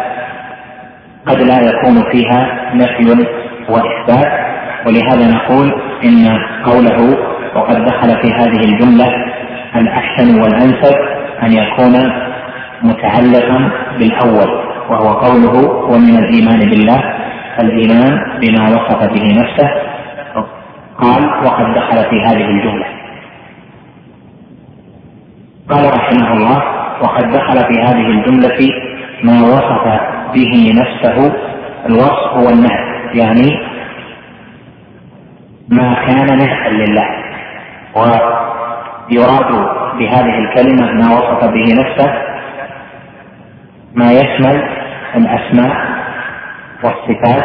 قد 1.26 1.40
لا 1.40 1.60
يكون 1.60 2.02
فيها 2.12 2.70
نفي 2.74 3.26
وإثبات. 3.68 4.46
ولهذا 4.86 5.30
نقول 5.30 5.74
إن 6.04 6.38
قوله 6.64 7.18
وقد 7.56 7.84
دخل 7.84 8.22
في 8.22 8.32
هذه 8.32 8.64
الجملة 8.64 9.14
الأحسن 9.76 10.40
والأنسب 10.40 10.94
أن 11.42 11.52
يكون 11.52 12.12
متعلقا 12.82 13.70
بالأول 13.98 14.50
وهو 14.90 15.08
قوله 15.12 15.70
ومن 15.90 16.18
الإيمان 16.18 16.58
بالله 16.58 17.14
الإيمان 17.60 18.18
بما 18.40 18.68
وصف 18.68 19.12
به 19.12 19.40
نفسه 19.40 19.70
قال 20.98 21.24
وقد 21.46 21.74
دخل 21.74 22.10
في 22.10 22.20
هذه 22.26 22.44
الجملة. 22.50 22.86
قال 25.70 25.84
رحمه 25.94 26.32
الله 26.32 26.62
وقد 27.02 27.30
دخل 27.30 27.58
في 27.68 27.80
هذه 27.82 28.06
الجملة 28.06 28.68
ما 29.22 29.42
وصف 29.42 30.00
به 30.34 30.72
نفسه 30.80 31.32
الوصف 31.86 32.32
هو 32.34 32.48
النهي 32.48 32.86
يعني 33.14 33.50
ما 35.68 35.94
كان 36.06 36.38
نهيا 36.38 36.70
لله. 36.70 37.08
ويراد 37.96 39.52
بهذه 39.98 40.38
الكلمة 40.38 40.92
ما 40.92 41.16
وصف 41.16 41.44
به 41.44 41.74
نفسه 41.82 42.12
ما 43.94 44.12
يشمل 44.12 44.68
الأسماء 45.16 45.76
والصفات 46.84 47.44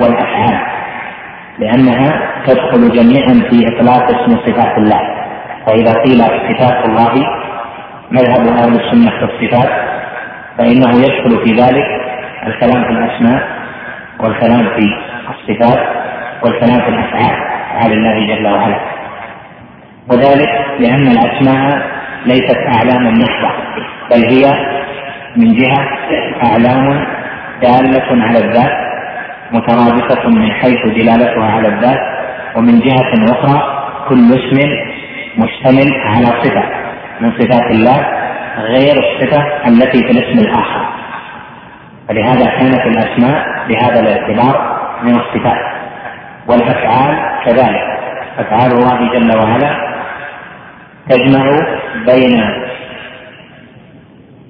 والأفعال 0.00 0.58
لأنها 1.58 2.22
تدخل 2.46 2.92
جميعا 2.92 3.50
في 3.50 3.68
إطلاق 3.68 4.04
اسم 4.04 4.36
صفات 4.46 4.78
الله. 4.78 5.11
فإذا 5.66 5.92
قيل 5.92 6.18
صفات 6.18 6.84
الله 6.84 7.26
مذهب 8.10 8.46
أهل 8.48 8.80
السنة 8.80 9.10
في 9.10 9.24
الصفات 9.24 9.70
فإنه 10.58 10.98
يدخل 10.98 11.44
في 11.44 11.52
ذلك 11.62 11.86
الكلام 12.46 12.84
في 12.84 12.90
الأسماء 12.90 13.42
والكلام 14.20 14.68
في 14.76 14.88
الصفات 15.30 15.78
والكلام 16.44 16.80
في 16.80 16.88
الأفعال 16.88 17.52
أفعال 17.72 17.92
الله 17.92 18.36
جل 18.36 18.46
وعلا. 18.46 18.80
وذلك 20.10 20.50
لأن 20.78 21.06
الأسماء 21.08 21.82
ليست 22.26 22.58
أعلاما 22.76 23.10
محضة 23.10 23.52
بل 24.10 24.24
هي 24.24 24.52
من 25.36 25.48
جهة 25.52 25.88
أعلام 26.44 27.06
دالة 27.62 28.24
على 28.24 28.38
الذات 28.38 28.72
مترادفة 29.52 30.28
من 30.28 30.50
حيث 30.52 30.86
دلالتها 30.86 31.44
على 31.52 31.68
الذات 31.68 32.00
ومن 32.56 32.80
جهة 32.80 33.24
أخرى 33.32 33.62
كل 34.08 34.24
اسم 34.32 34.58
مشتمل 35.38 35.94
على 36.04 36.26
صفة 36.26 36.62
من 37.20 37.32
صفات 37.38 37.70
الله 37.70 38.06
غير 38.58 38.94
الصفة 38.98 39.68
التي 39.68 39.98
في 39.98 40.10
الاسم 40.10 40.38
الآخر. 40.38 40.86
فلهذا 42.08 42.44
كانت 42.44 42.86
الأسماء 42.86 43.44
بهذا 43.68 44.00
الاعتبار 44.00 44.80
من 45.02 45.14
الصفات 45.14 45.72
والأفعال 46.48 47.44
كذلك. 47.44 47.92
أفعال 48.38 48.72
الله 48.72 49.12
جل 49.12 49.38
وعلا 49.38 49.92
تجمع 51.08 51.44
بين 52.06 52.40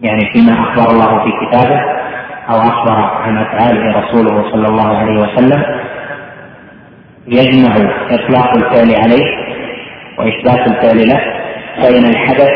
يعني 0.02 0.30
فيما 0.32 0.52
أخبر 0.52 0.90
الله 0.90 1.24
في 1.24 1.46
كتابه 1.46 1.80
أو 2.50 2.60
أخبر 2.60 2.94
عن 2.94 3.38
أفعاله 3.38 3.98
رسوله 3.98 4.50
صلى 4.52 4.68
الله 4.68 4.98
عليه 4.98 5.20
وسلم 5.20 5.62
يجمع 7.26 7.74
إطلاق 8.10 8.54
الفعل 8.56 9.02
عليه 9.02 9.41
وإثبات 10.18 10.66
الفعل 10.68 11.08
له 11.08 11.20
بين 11.88 12.06
الحدث 12.06 12.50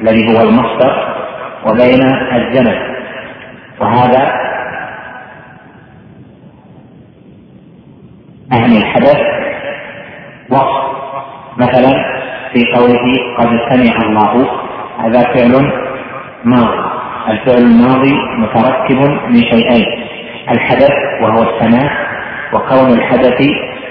الذي 0.00 0.36
هو 0.36 0.42
المصدر 0.42 1.14
وبين 1.66 2.02
الزمن 2.32 2.76
وهذا 3.80 4.32
أعني 8.52 8.76
الحدث 8.78 9.20
وصف. 10.50 10.92
مثلا 11.56 11.92
في 12.52 12.64
قوله 12.74 13.34
قد 13.38 13.48
سمع 13.70 14.06
الله 14.06 14.50
هذا 14.98 15.20
فعل 15.20 15.72
ماضي. 16.44 16.82
الفعل 17.28 17.62
الماضي 17.62 18.14
متركب 18.38 19.00
من 19.28 19.42
شيئين 19.42 19.86
الحدث 20.50 20.92
وهو 21.22 21.42
السماع 21.42 21.90
وكون 22.52 22.92
الحدث 22.92 23.36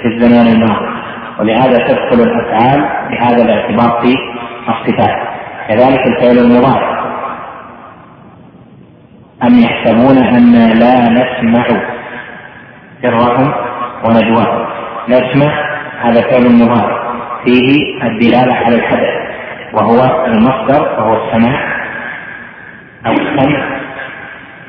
في 0.02 0.08
الزمان 0.08 0.48
الماضي. 0.48 1.01
ولهذا 1.42 1.78
تدخل 1.88 2.22
الأفعال 2.22 2.90
بهذا 3.10 3.44
الاعتبار 3.44 4.02
في 4.02 4.16
الصفات 4.70 5.28
كذلك 5.68 6.08
الفعل 6.08 6.38
المضارع. 6.38 7.02
أم 9.44 9.60
يحسبون 9.60 10.18
أنا 10.18 10.74
لا 10.74 11.10
نسمع 11.10 11.66
سرهم 13.02 13.54
ونجواهم. 14.06 14.66
نسمع 15.10 15.52
هذا 16.02 16.22
فعل 16.22 16.64
مضارع 16.64 17.14
فيه 17.46 18.04
الدلالة 18.04 18.54
على 18.54 18.76
الحدث. 18.76 19.32
وهو 19.74 20.26
المصدر 20.26 20.82
وهو 20.82 21.26
السماع 21.26 21.86
أو 23.06 23.12
السمع. 23.12 23.82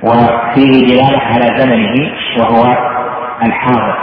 وفيه 0.03 0.87
دلالة 0.87 1.19
على 1.19 1.61
زمنه 1.61 2.13
وهو 2.39 2.77
الحاضر 3.43 3.97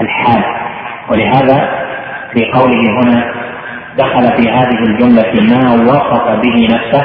الحال. 0.00 0.63
ولهذا 1.10 1.84
في 2.32 2.44
قوله 2.52 3.02
هنا 3.02 3.34
دخل 3.98 4.42
في 4.42 4.50
هذه 4.50 4.78
الجملة 4.78 5.56
ما 5.56 5.74
وصف 5.74 6.26
به 6.42 6.68
نفسه 6.74 7.04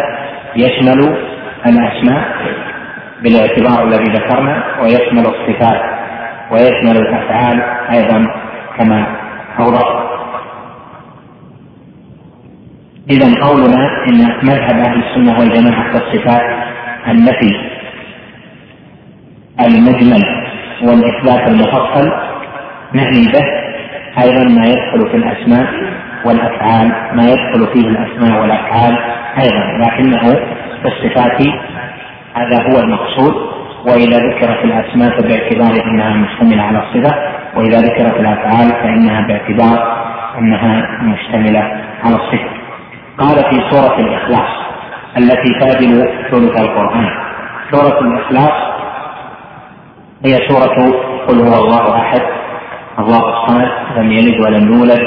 يشمل 0.55 1.17
الأسماء 1.65 2.23
بالاعتبار 3.23 3.87
الذي 3.87 4.11
ذكرنا 4.11 4.63
ويشمل 4.81 5.25
الصفات 5.25 5.81
ويشمل 6.51 6.97
الأفعال 6.97 7.61
أيضا 7.91 8.27
كما 8.77 9.05
أوضح. 9.59 10.09
إذا 13.09 13.43
قولنا 13.43 14.05
إن 14.09 14.17
مذهب 14.43 14.79
أهل 14.79 15.03
السنة 15.03 15.39
والجماعة 15.39 15.91
في 15.91 15.97
الصفات 15.97 16.41
النفي 17.07 17.69
المجمل 19.65 20.23
والإثبات 20.83 21.47
المفصل 21.47 22.11
نعني 22.93 23.27
به 23.33 23.68
أيضا 24.23 24.43
ما 24.43 24.65
يدخل 24.65 25.09
في 25.11 25.17
الأسماء 25.17 25.67
والأفعال 26.25 26.91
ما 27.13 27.23
يدخل 27.23 27.67
فيه 27.73 27.89
الأسماء 27.89 28.41
والأفعال 28.41 28.97
أيضا 29.41 29.85
لكنه 29.85 30.39
الصفات 30.85 31.41
هذا 32.33 32.63
هو 32.63 32.79
المقصود. 32.79 33.49
وإذا 33.85 34.17
ذكرت 34.17 34.63
الأسماء 34.63 35.09
فباعتبار 35.09 35.85
أنها 35.85 36.13
مشتملة 36.13 36.63
على 36.63 36.83
الصفة 36.83 37.15
وإذا 37.55 37.77
ذكرت 37.77 38.19
الأفعال 38.19 38.69
فإنها 38.69 39.27
باعتبار 39.27 39.97
أنها 40.37 40.99
مشتملة 41.01 41.81
على 42.03 42.15
الصفة. 42.15 42.49
قال 43.17 43.35
في 43.35 43.69
سورة 43.71 43.99
الإخلاص 43.99 44.49
التي 45.17 45.59
تعدل 45.59 46.09
ثلث 46.31 46.61
القرآن. 46.61 47.09
سورة 47.71 47.99
الإخلاص 47.99 48.53
هي 50.25 50.37
سورة 50.47 50.93
قل 51.27 51.39
هو 51.39 51.65
الله 51.65 51.97
أحد. 51.97 52.38
الله 52.99 53.19
الصمد 53.29 53.69
لم 53.97 54.11
يلد 54.11 54.39
ولم 54.45 54.73
يولد 54.73 55.03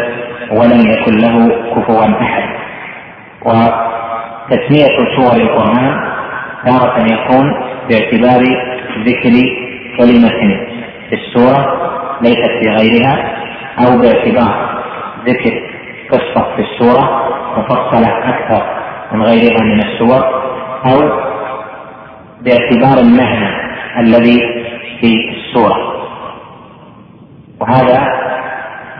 ولم 0.50 0.80
يكن 0.92 1.18
له 1.18 1.48
كفوا 1.74 2.04
أحد. 2.04 2.48
وتسمية 3.42 4.96
سور 5.16 5.36
القرآن 5.36 6.12
تارة 6.66 6.96
يكون 7.12 7.54
باعتبار 7.88 8.42
ذكر 9.06 9.34
كلمة 9.98 10.58
في 11.08 11.14
السورة 11.14 11.62
ليست 12.22 12.50
في 12.60 12.68
غيرها 12.68 13.32
أو 13.78 13.98
باعتبار 13.98 14.82
ذكر 15.26 15.62
قصة 16.10 16.56
في 16.56 16.62
السورة 16.62 17.22
مفصلة 17.58 18.18
أكثر 18.28 18.62
من 19.12 19.22
غيرها 19.22 19.62
من 19.64 19.80
السور 19.80 20.24
أو 20.86 20.98
باعتبار 22.40 22.98
المعنى 22.98 23.48
الذي 24.00 24.40
في 25.00 25.14
السورة. 25.30 25.91
وهذا 27.62 27.98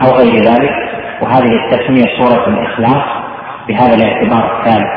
أو 0.01 0.11
غير 0.11 0.35
ذلك 0.35 0.71
وهذه 1.21 1.51
التسمية 1.65 2.05
سورة 2.17 2.47
الإخلاص 2.47 3.03
بهذا 3.67 3.95
الاعتبار 3.95 4.59
الثالث 4.59 4.87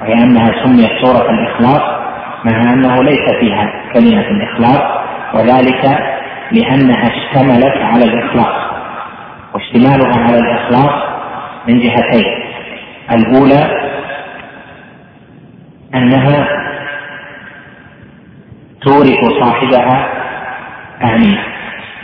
وهي 0.00 0.14
أنها 0.14 0.64
سميت 0.64 0.90
سورة 1.04 1.30
الإخلاص 1.30 1.82
مع 2.44 2.72
أنه 2.72 3.02
ليس 3.02 3.30
فيها 3.40 3.72
كلمة 3.94 4.26
الإخلاص 4.30 4.82
وذلك 5.34 5.98
لأنها 6.52 7.06
اشتملت 7.06 7.76
على 7.76 8.04
الإخلاص 8.04 8.62
واشتمالها 9.54 10.24
على 10.24 10.38
الإخلاص 10.38 11.02
من 11.68 11.78
جهتين 11.80 12.24
الأولى 13.10 13.92
أنها 15.94 16.46
تورث 18.82 19.24
صاحبها 19.40 20.08
يعني 21.00 21.51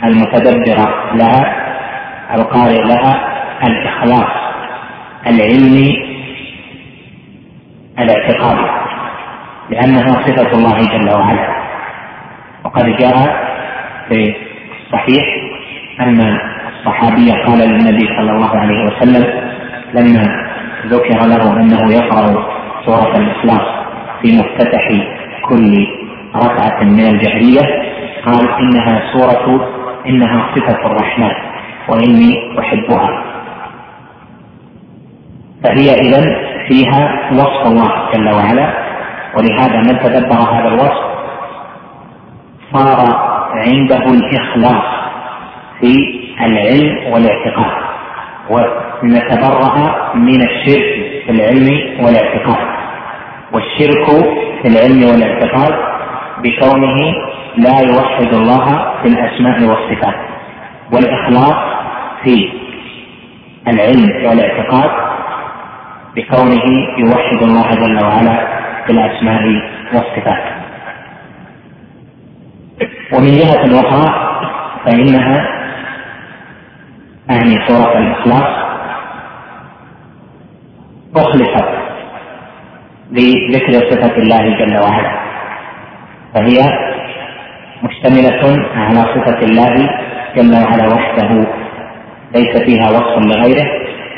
المتدبر 0.03 0.77
لها 1.15 1.55
القارئ 2.35 2.81
لها 2.83 3.19
الإخلاص 3.63 4.31
العلمي 5.27 5.91
الاعتقادي 7.99 8.69
لأنها 9.69 10.07
صفة 10.07 10.51
الله 10.57 10.79
جل 10.81 11.09
وعلا. 11.15 11.49
وقد 12.65 12.85
جاء 12.85 13.15
في 14.09 14.35
الصحيح 14.85 15.23
أن 15.99 16.37
الصحابي 16.79 17.31
قال 17.31 17.59
للنبي 17.59 18.07
صلى 18.17 18.31
الله 18.31 18.57
عليه 18.57 18.83
وسلم 18.85 19.25
لما 19.93 20.23
ذكر 20.85 21.25
له 21.27 21.53
أنه 21.61 21.93
يقرأ 21.93 22.47
سورة 22.85 23.17
الإخلاص 23.17 23.67
في 24.21 24.37
مفتتح 24.37 24.87
كل 25.49 25.87
ركعة 26.35 26.83
من 26.83 26.99
الجهرية 27.05 27.61
قال 28.25 28.49
إنها 28.59 29.01
سورة 29.13 29.78
إنها 30.09 30.47
صفة 30.55 30.85
الرحمن 30.85 31.31
وإني 31.89 32.59
أحبها. 32.59 33.23
فهي 35.63 35.93
إذا 35.93 36.21
فيها 36.67 37.29
وصف 37.33 37.65
الله 37.65 37.91
جل 38.13 38.29
وعلا 38.29 38.73
ولهذا 39.37 39.77
من 39.77 39.99
تدبر 39.99 40.35
هذا 40.35 40.67
الوصف 40.67 41.09
صار 42.73 42.99
عنده 43.53 44.03
الإخلاص 44.05 44.83
في 45.79 45.93
العلم 46.45 47.13
والاعتقاد 47.13 47.71
ونتبرأ 48.49 49.95
من 50.15 50.41
الشرك 50.41 51.23
في 51.25 51.29
العلم 51.31 51.69
والاعتقاد. 52.05 52.67
والشرك 53.53 54.05
في 54.61 54.67
العلم 54.67 55.09
والاعتقاد 55.09 55.73
بكونه 56.43 57.15
لا 57.57 57.79
يوحد 57.79 58.33
الله 58.33 58.65
في 59.01 59.07
الأسماء 59.07 59.63
والصفات 59.63 60.15
والإخلاص 60.93 61.55
في 62.23 62.51
العلم 63.67 64.25
والإعتقاد 64.25 64.91
بكونه 66.15 66.63
يوحد 66.97 67.43
الله 67.43 67.71
جل 67.75 68.05
وعلا 68.05 68.47
في 68.85 68.91
الأسماء 68.91 69.43
والصفات. 69.93 70.43
ومن 73.13 73.27
جهة 73.31 73.79
أخرى 73.81 74.29
فإنها 74.85 75.59
يعني 77.29 77.67
سوره 77.67 77.97
الإخلاص 77.97 78.59
أخلصت 81.15 81.69
لذكر 83.11 83.73
صفة 83.91 84.17
الله 84.17 84.57
جل 84.59 84.77
وعلا 84.77 85.19
فهي 86.33 86.88
مشتملة 87.83 88.65
على 88.75 88.99
صفة 88.99 89.39
الله 89.41 89.89
جل 90.35 90.53
وعلا 90.63 90.93
وحده. 90.93 91.47
ليس 92.35 92.57
فيها 92.65 92.89
وصف 92.89 93.25
لغيره 93.25 93.67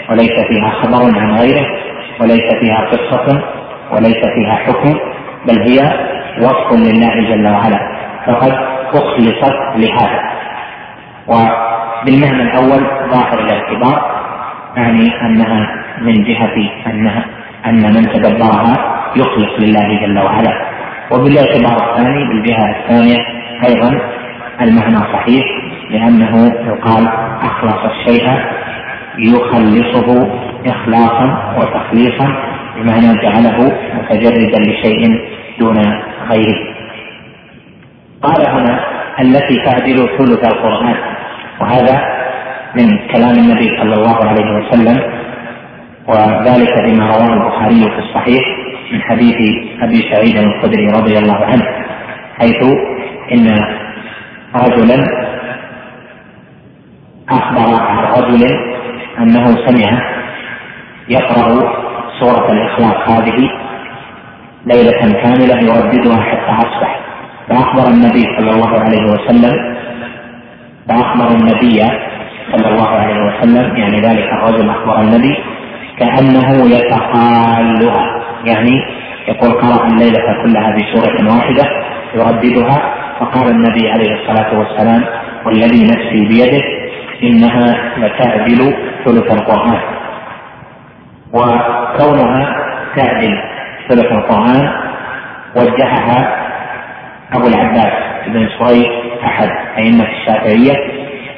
وليس 0.10 0.46
فيها 0.50 0.70
خبر 0.70 1.20
عن 1.20 1.32
غيره 1.32 1.66
وليس 2.22 2.54
فيها 2.60 2.86
قصة 2.92 3.44
وليس 3.92 4.26
فيها 4.36 4.56
حكم 4.56 4.94
بل 5.48 5.60
هي 5.62 5.80
وصف 6.42 6.72
لله 6.72 7.16
جل 7.30 7.48
وعلا. 7.48 7.80
فقد 8.28 8.54
أخلصت 8.94 9.56
لهذا. 9.76 10.22
وبالمعنى 11.28 12.42
الأول 12.42 12.84
ظاهر 13.12 13.40
الاعتبار 13.40 14.22
يعني 14.78 15.22
أنها 15.22 15.84
من 16.02 16.24
جهة 16.24 16.70
أنها 16.88 17.26
أن 17.66 17.82
من 17.94 18.04
تدبرها 18.14 19.02
يخلص 19.16 19.54
لله 19.60 20.00
جل 20.02 20.20
وعلا. 20.20 20.66
وبالاعتبار 21.12 21.92
الثاني 21.92 22.24
بالجهة 22.28 22.70
الثانية 22.80 23.42
أيضا 23.70 24.02
المعنى 24.62 25.14
صحيح 25.14 25.46
لأنه 25.90 26.54
يقال 26.68 27.08
أخلص 27.42 27.80
الشيء 27.86 28.30
يخلصه 29.18 30.28
إخلاصا 30.68 31.56
وتخليصا 31.58 32.28
بمعنى 32.76 33.22
جعله 33.22 33.72
متجردا 33.94 34.60
لشيء 34.60 35.20
دون 35.60 35.78
غيره. 36.30 36.72
قال 38.22 38.50
هنا 38.50 38.80
التي 39.20 39.56
تعدل 39.66 40.10
ثلث 40.18 40.54
القرآن 40.54 40.96
وهذا 41.62 42.02
من 42.76 43.08
كلام 43.14 43.36
النبي 43.36 43.78
صلى 43.78 43.94
الله 43.94 44.26
عليه 44.26 44.52
وسلم 44.52 45.02
وذلك 46.08 46.82
بما 46.86 47.06
رواه 47.08 47.34
البخاري 47.34 47.82
في 47.92 48.00
الصحيح 48.00 48.44
من 48.92 49.02
حديث 49.02 49.36
أبي 49.82 50.02
سعيد 50.14 50.38
الخدري 50.38 50.88
رضي 50.88 51.18
الله 51.18 51.46
عنه 51.46 51.66
حيث 52.40 52.64
إن 53.32 53.48
رجلا 54.56 55.06
أخبر 57.30 57.82
عن 57.84 57.98
رجل 58.24 58.48
أنه 59.20 59.46
سمع 59.68 60.02
يقرأ 61.10 61.74
سورة 62.20 62.52
الاخلاق 62.52 63.10
هذه 63.10 63.50
ليلة 64.66 65.22
كاملة 65.22 65.56
يرددها 65.62 66.22
حتى 66.22 66.68
أصبح. 66.68 67.00
فأخبر 67.50 67.88
النبي 67.92 68.24
صلى 68.38 68.52
الله 68.52 68.80
عليه 68.80 69.04
وسلم 69.04 69.76
فأخبر 70.90 71.28
النبي 71.28 71.80
صلى 72.52 72.68
الله 72.70 72.88
عليه 72.88 73.20
وسلم 73.26 73.76
يعني 73.78 74.02
ذلك 74.02 74.26
الرجل 74.34 74.70
أخبر 74.70 75.02
النبي 75.02 75.38
كأنه 76.00 76.70
يتقالها. 76.76 78.22
يعني 78.46 78.82
يقول 79.28 79.52
قرأ 79.52 79.88
الليلة 79.88 80.44
كلها 80.44 80.76
بسورة 80.76 81.36
واحدة 81.36 81.64
يرددها 82.16 83.01
فقال 83.22 83.52
النبي 83.52 83.90
عليه 83.90 84.14
الصلاة 84.14 84.60
والسلام 84.60 85.04
والذي 85.46 85.84
نفسي 85.84 86.26
بيده 86.26 86.62
إنها 87.24 87.98
لتعدل 87.98 88.74
ثلث 89.06 89.32
القرآن 89.32 89.80
وكونها 91.34 92.56
تعدل 92.96 93.38
ثلث 93.90 94.12
القرآن 94.12 94.70
وجهها 95.56 96.48
أبو 97.34 97.48
العباس 97.48 97.94
بن 98.28 98.50
سويد 98.60 98.92
أحد 99.26 99.50
أئمة 99.78 100.08
الشافعية 100.10 100.76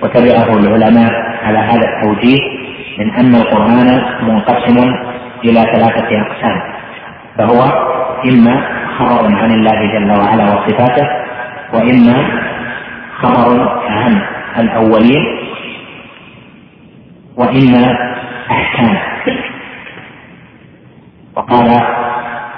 وتبعه 0.03 0.57
العلماء 0.59 1.11
على 1.43 1.57
هذا 1.57 1.87
التوجيه 1.89 2.39
من 2.99 3.13
أن 3.13 3.35
القرآن 3.35 4.03
منقسم 4.21 4.93
إلى 5.43 5.61
ثلاثة 5.61 6.21
أقسام 6.21 6.61
فهو 7.37 7.63
إما 8.25 8.61
خبر 8.97 9.35
عن 9.35 9.51
الله 9.51 9.93
جل 9.93 10.11
وعلا 10.11 10.43
وصفاته 10.43 11.22
وإما 11.73 12.43
خبر 13.21 13.79
عن 13.89 14.21
الأولين 14.59 15.39
وإما 17.37 18.13
أحكام 18.51 18.97
وقال 21.35 21.81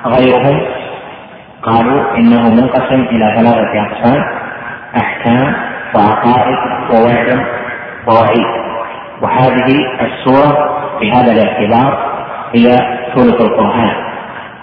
غيرهم 0.06 0.62
قالوا 1.64 2.18
إنه 2.18 2.50
منقسم 2.50 3.02
إلى 3.02 3.36
ثلاثة 3.38 3.82
أقسام 3.82 4.24
أحكام 4.98 5.54
وعقائد 5.96 6.58
ووعد 6.92 7.46
ووعيد. 8.08 8.66
وهذه 9.22 9.68
السورة 10.02 10.70
بهذا 11.02 11.32
الاعتبار 11.32 12.16
هي 12.54 12.68
ثلث 13.16 13.42
القرآن 13.42 13.92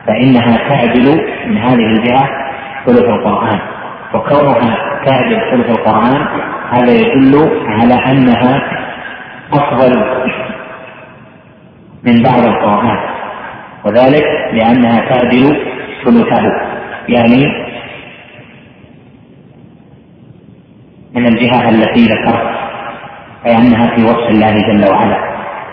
فإنها 0.06 0.56
تعدل 0.68 1.26
من 1.46 1.58
هذه 1.58 1.86
الجهة 1.86 2.28
ثلث 2.86 3.04
القرآن. 3.04 3.58
وكونها 4.14 4.76
تعدل 5.06 5.40
ثلث 5.50 5.78
القرآن 5.78 6.26
هذا 6.70 6.92
يدل 6.92 7.50
على 7.66 7.94
أنها 7.94 8.62
أفضل 9.52 10.04
من 12.04 12.22
بعض 12.22 12.44
القرآن 12.44 12.98
وذلك 13.84 14.24
لأنها 14.52 15.00
تعدل 15.00 15.56
ثلثه 16.04 16.42
يعني 17.08 17.46
من 21.14 21.26
الجهة 21.26 21.68
التي 21.68 22.04
ذكرت 22.04 22.62
أي 23.46 23.56
أنها 23.56 23.96
في 23.96 24.04
وصف 24.04 24.30
الله 24.30 24.52
جل 24.52 24.90
وعلا. 24.90 25.18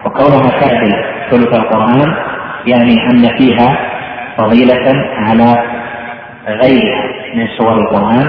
وكونها 0.05 0.49
تعدل 0.59 0.93
ثلث 1.31 1.55
القرآن 1.55 2.15
يعني 2.67 2.93
أن 3.11 3.37
فيها 3.37 3.77
فضيلة 4.37 5.05
على 5.17 5.63
غيرها. 6.47 7.18
من 7.35 7.47
سور 7.57 7.73
القرآن 7.73 8.27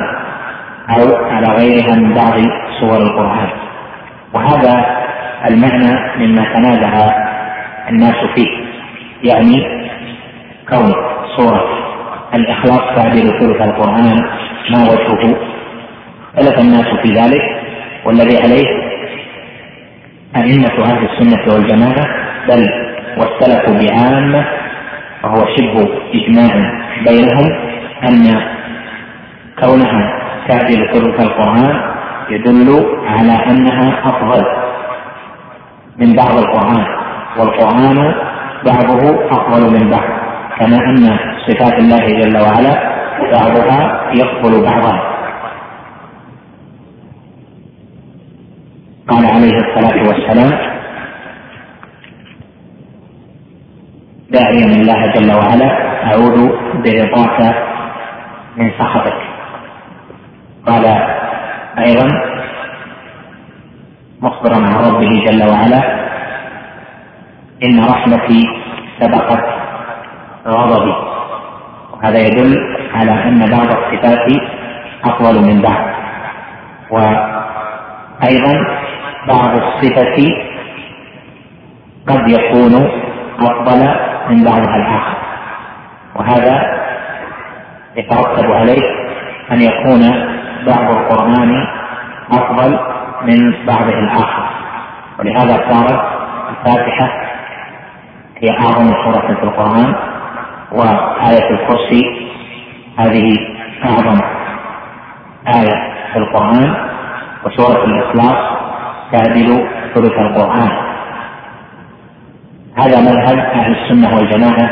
أو 0.90 1.24
على 1.24 1.46
غيرها 1.46 1.96
من 1.96 2.14
بعض 2.14 2.34
سور 2.80 2.96
القرآن. 2.96 3.48
وهذا 4.34 4.86
المعنى 5.50 6.16
مما 6.26 6.44
تنازع 6.54 7.14
الناس 7.88 8.16
فيه 8.34 8.48
يعني 9.24 9.80
كون 10.68 10.92
سورة 11.36 11.64
الإخلاص 12.34 12.80
تعدل 12.96 13.38
ثلث 13.40 13.60
القرآن 13.62 14.24
ما 14.70 14.82
وجهه؟ 14.82 15.36
اختلف 16.34 16.58
الناس 16.60 16.86
في 17.02 17.08
ذلك 17.12 17.42
والذي 18.04 18.36
عليه 18.42 18.66
أئمة 20.36 20.84
أهل 20.84 21.08
السنة 21.10 21.54
والجماعة 21.54 22.06
بل 22.48 22.68
والسلف 23.18 23.70
بعامة 23.70 24.44
وهو 25.24 25.46
شبه 25.56 25.88
إجماع 26.14 26.80
بينهم 27.06 27.52
أن 28.08 28.42
كونها 29.60 30.20
تعدل 30.48 30.88
ثلث 30.92 31.20
القرآن 31.20 31.80
يدل 32.30 32.86
على 33.06 33.32
أنها 33.32 34.00
أفضل 34.04 34.44
من 35.98 36.12
بعض 36.16 36.38
القرآن 36.38 36.84
والقرآن 37.38 38.14
بعضه 38.66 39.26
أفضل 39.30 39.80
من 39.80 39.90
بعض 39.90 40.08
كما 40.58 40.76
أن 40.76 41.18
صفات 41.46 41.78
الله 41.78 42.06
جل 42.06 42.36
وعلا 42.38 42.90
بعضها 43.32 44.10
يقبل 44.14 44.62
بعضا 44.62 45.00
قال 49.08 49.26
عليه 49.26 49.56
الصلاة 49.56 50.08
والسلام 50.08 50.70
داعيا 54.30 54.66
الله 54.66 55.06
جل 55.14 55.32
وعلا 55.32 55.70
أعوذ 56.04 56.48
برضاك 56.74 57.54
من 58.56 58.70
سخطك. 58.78 59.29
قال 60.70 60.86
أيضا 61.78 62.08
مخبرا 64.22 64.56
عن 64.56 64.74
ربه 64.74 65.24
جل 65.26 65.42
وعلا 65.50 65.82
إن 67.64 67.84
رحمتي 67.84 68.42
سبقت 69.00 69.44
غضبي. 70.46 70.94
وهذا 71.92 72.18
يدل 72.18 72.58
على 72.94 73.10
أن 73.10 73.38
بعض 73.50 73.68
الصفات 73.78 74.28
أفضل 75.04 75.40
من 75.48 75.62
بعض. 75.62 75.84
وأيضا 76.90 78.54
بعض 79.28 79.62
الصفة 79.62 80.18
قد 82.08 82.28
يكون 82.28 82.74
أفضل 83.40 83.80
من 84.30 84.44
بعضها 84.44 84.76
الآخر. 84.76 85.16
وهذا 86.16 86.80
يترتب 87.96 88.52
عليه 88.52 88.82
أن 89.52 89.60
يكون 89.60 90.29
بعض 90.66 90.96
القرآن 90.96 91.66
أفضل 92.32 92.78
من 93.22 93.66
بعضه 93.66 93.98
الآخر. 93.98 94.44
ولهذا 95.18 95.70
صارت 95.70 96.00
الفاتحة 96.50 97.08
هي 98.42 98.50
أعظم 98.50 98.86
سورة 99.04 99.34
في 99.36 99.42
القرآن 99.42 99.94
وآية 100.72 101.50
الكرسي 101.50 102.30
هذه 102.98 103.36
أعظم 103.84 104.20
آية 105.46 105.92
في 106.12 106.18
القرآن 106.18 106.74
وسورة 107.44 107.84
الإخلاص 107.84 108.58
تعدل 109.12 109.68
ثلث 109.94 110.18
القرآن. 110.18 110.70
هذا 112.76 113.00
مذهب 113.00 113.38
أهل 113.38 113.76
السنة 113.76 114.16
والجماعة 114.16 114.70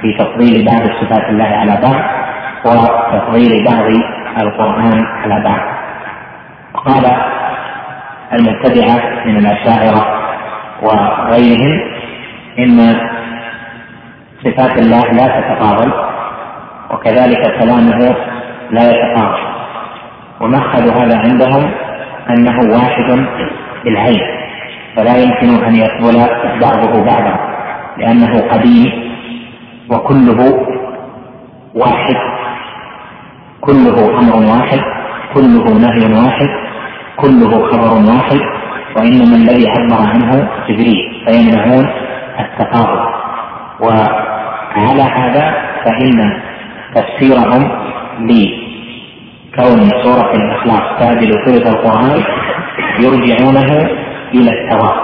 في 0.00 0.16
تفضيل 0.18 0.66
بعض 0.66 0.82
صفات 1.00 1.28
الله 1.28 1.44
على 1.44 1.78
بعض 1.82 2.02
وتفضيل 2.66 3.64
بعض 3.64 3.84
القرآن 4.42 5.04
على 5.06 5.44
بعض. 5.44 5.60
وقال 6.74 7.04
المبتدعة 8.32 9.24
من 9.26 9.36
الأشاعرة 9.36 10.06
وغيرهم 10.82 11.80
إن 12.58 13.00
صفات 14.44 14.78
الله 14.78 15.02
لا 15.12 15.26
تتقابل 15.40 15.92
وكذلك 16.90 17.58
كلامه 17.58 18.16
لا 18.70 18.90
يتقابل 18.90 19.38
ومأخذ 20.40 20.88
هذا 20.88 21.18
عندهم 21.18 21.70
أنه 22.30 22.74
واحد 22.74 23.26
بالعين 23.84 24.20
فلا 24.96 25.16
يمكن 25.16 25.64
أن 25.64 25.74
يقبل 25.76 26.16
بعضه 26.60 27.04
بعضا 27.04 27.38
لأنه 27.96 28.40
قديم 28.52 28.92
وكله 29.90 30.66
واحد. 31.74 32.16
كله 33.60 34.18
أمر 34.18 34.36
واحد 34.36 34.80
كله 35.34 35.64
نهي 35.78 36.14
واحد 36.24 36.48
كله 37.16 37.50
خبر 37.70 38.12
واحد 38.12 38.40
وإنما 38.96 39.36
الذي 39.36 39.68
عبر 39.68 40.06
عنه 40.08 40.48
جبريل 40.68 41.24
فيمنعون 41.26 41.86
التقابل 42.40 43.00
وعلى 43.80 45.02
هذا 45.02 45.54
فإن 45.84 46.40
تفسيرهم 46.94 47.70
لكون 48.20 49.90
سورة 50.02 50.34
الإخلاص 50.34 51.00
تعدل 51.00 51.32
ثلث 51.46 51.66
القرآن 51.66 52.22
يرجعونه 53.00 53.88
إلى 54.34 54.50
الثواب 54.50 54.94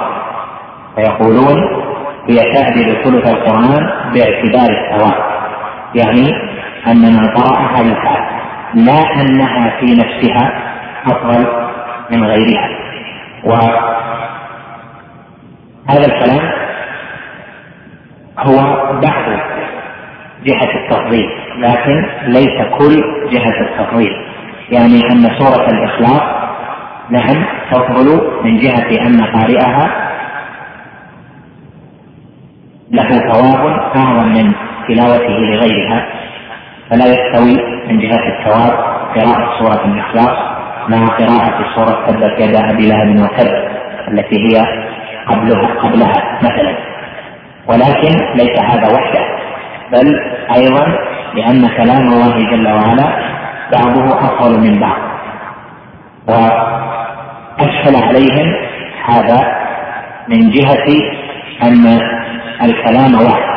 فيقولون 0.97 1.85
هي 2.29 2.37
تعدل 2.55 3.05
ثلث 3.05 3.29
القرآن 3.29 3.91
باعتبار 4.15 4.71
الثواب 4.71 5.15
يعني 5.95 6.29
أن 6.87 7.01
من 7.01 7.29
قرأها 7.29 7.81
يفعل. 7.81 8.34
لا 8.75 9.21
أنها 9.21 9.81
في 9.81 9.87
نفسها 9.95 10.53
أفضل 11.07 11.47
من 12.11 12.25
غيرها. 12.25 12.69
وهذا 13.45 13.75
الكلام 16.07 16.51
هو 18.39 18.57
بعض 19.01 19.25
جهة 20.45 20.73
التفضيل 20.75 21.29
لكن 21.59 22.07
ليس 22.27 22.63
كل 22.79 23.05
جهة 23.31 23.61
التفضيل. 23.61 24.13
يعني 24.71 25.01
أن 25.13 25.23
سورة 25.39 25.67
الإخلاص 25.71 26.23
نعم 27.11 27.45
تفضل 27.71 28.41
من 28.45 28.59
جهة 28.59 29.07
أن 29.07 29.25
قارئها 29.25 30.11
له 32.91 33.09
ثواب 33.09 33.63
أعظم 33.97 34.29
من 34.29 34.53
تلاوته 34.89 35.39
لغيرها. 35.39 36.07
فلا 36.95 37.07
يستوي 37.07 37.57
من 37.89 37.99
جهة 37.99 38.39
الثواب 38.39 38.73
قراءة 39.15 39.59
سورة 39.59 39.85
الإخلاص 39.85 40.39
مع 40.89 41.07
قراءة 41.07 41.75
سورة 41.75 42.07
تبت 42.07 42.41
يدا 42.41 42.71
أبي 42.71 42.89
لهب 42.89 43.21
وتب 43.21 43.51
التي 44.09 44.37
هي 44.47 44.65
قبله 45.29 45.75
قبلها 45.83 46.39
مثلا. 46.43 46.77
ولكن 47.67 48.35
ليس 48.35 48.59
هذا 48.63 48.95
وحده 48.95 49.25
بل 49.93 50.21
أيضا 50.57 50.99
لأن 51.35 51.69
كلام 51.69 52.09
الله 52.09 52.51
جل 52.51 52.69
وعلا 52.69 53.07
بعضه 53.73 54.19
أفضل 54.19 54.61
من 54.61 54.81
بعض. 54.81 54.99
وأشكل 56.29 57.97
عليهم 57.97 58.55
هذا 59.05 59.57
من 60.29 60.51
جهة 60.51 60.87
أن 61.63 62.01
الكلام 62.63 63.15
واحد 63.15 63.55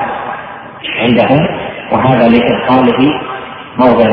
عندهم 0.99 1.47
وهذا 1.91 2.27
لإدخاله 2.27 3.26
موضع 3.79 4.09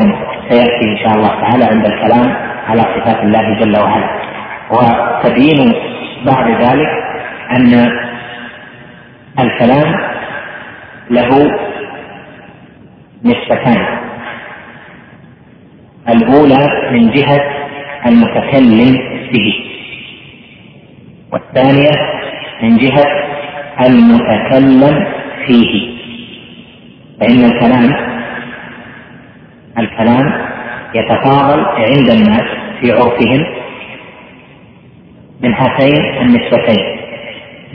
سيأتي 0.49 0.85
إن 0.85 0.97
شاء 0.97 1.15
الله 1.15 1.27
تعالى 1.41 1.65
عند 1.65 1.85
الكلام 1.85 2.35
على 2.67 2.81
صفات 2.81 3.23
الله 3.23 3.59
جل 3.59 3.77
وعلا. 3.77 4.09
وتبيين 4.71 5.73
بعد 6.25 6.61
ذلك 6.61 6.89
أن 7.57 7.89
الكلام 9.39 9.95
له 11.09 11.51
نسبتان. 13.25 13.85
الأولى 16.09 16.91
من 16.91 17.11
جهة 17.11 17.41
المتكلم 18.05 18.97
به. 19.33 19.53
والثانية 21.33 21.91
من 22.63 22.77
جهة 22.77 23.05
المتكلم 23.87 25.05
فيه. 25.47 25.95
فإن 27.19 27.45
الكلام 27.45 28.14
الكلام 29.79 30.33
يتفاضل 30.95 31.65
عند 31.65 32.09
الناس 32.09 32.43
في 32.79 32.91
عرفهم 32.91 33.45
من 35.43 35.53
هاتين 35.53 36.03
النسبتين 36.21 36.85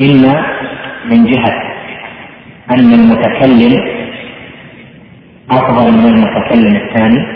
إما 0.01 0.45
من 1.11 1.25
جهة 1.27 1.63
أن 2.71 2.93
المتكلم 2.95 4.01
أفضل 5.51 5.93
من 5.93 6.07
المتكلم 6.07 6.77
الثاني. 6.77 7.27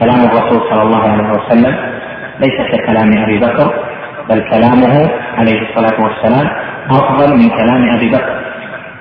كلام 0.00 0.24
الرسول 0.24 0.60
صلى 0.70 0.82
الله 0.82 1.02
عليه 1.02 1.28
وسلم 1.32 1.76
ليس 2.40 2.60
ككلام 2.72 3.18
أبي 3.22 3.38
بكر 3.38 3.84
بل 4.28 4.40
كلامه 4.50 5.10
عليه 5.38 5.60
الصلاة 5.62 6.00
والسلام 6.04 6.48
أفضل 6.90 7.36
من 7.36 7.48
كلام 7.48 7.90
أبي 7.94 8.08
بكر. 8.08 8.42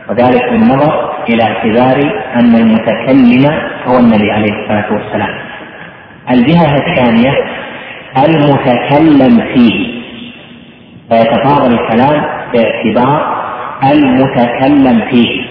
وذلك 0.10 0.50
بالنظر 0.50 1.11
إلى 1.34 1.44
اعتبار 1.44 1.98
أن 2.36 2.56
المتكلم 2.56 3.46
هو 3.88 3.98
النبي 3.98 4.32
عليه 4.32 4.52
الصلاة 4.52 4.94
والسلام. 4.94 5.36
الجهة 6.32 6.76
الثانية 6.76 7.32
المتكلم 8.26 9.54
فيه. 9.54 10.02
فيتفاضل 11.10 11.74
الكلام 11.74 12.26
باعتبار 12.54 13.42
المتكلم 13.92 15.10
فيه. 15.12 15.42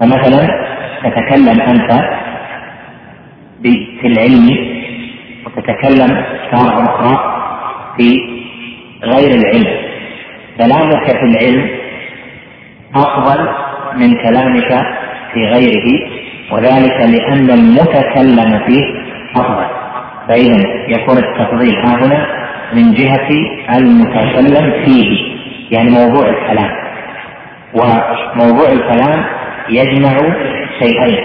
فمثلا 0.00 0.48
تتكلم 1.04 1.60
أنت 1.60 1.92
في 4.00 4.06
العلم 4.06 4.48
وتتكلم 5.46 6.24
تارة 6.52 6.84
أخرى 6.84 7.14
في 7.96 8.18
غير 9.04 9.30
العلم. 9.34 9.76
كلامك 10.58 11.06
في 11.06 11.24
العلم 11.24 11.81
أفضل 12.94 13.48
من 13.96 14.14
كلامك 14.14 14.86
في 15.34 15.46
غيره 15.46 16.10
وذلك 16.52 17.00
لأن 17.00 17.50
المتكلم 17.50 18.60
فيه 18.66 18.84
أفضل. 19.36 19.66
فإذا 20.28 20.62
يكون 20.88 21.18
التفضيل 21.18 21.76
ها 21.76 22.06
هنا 22.06 22.26
من 22.72 22.94
جهة 22.94 23.28
المتكلم 23.76 24.84
فيه 24.84 25.36
يعني 25.70 25.90
موضوع 25.90 26.28
الكلام. 26.28 26.70
وموضوع 27.74 28.72
الكلام 28.72 29.24
يجمع 29.68 30.18
شيئين 30.82 31.18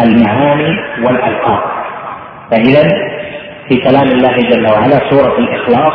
المعاني 0.00 0.76
والألفاظ. 1.04 1.58
فإذا 2.50 2.88
في 3.68 3.76
كلام 3.76 4.08
الله 4.08 4.36
جل 4.36 4.66
وعلا 4.66 5.10
سورة 5.10 5.38
الإخلاص 5.38 5.94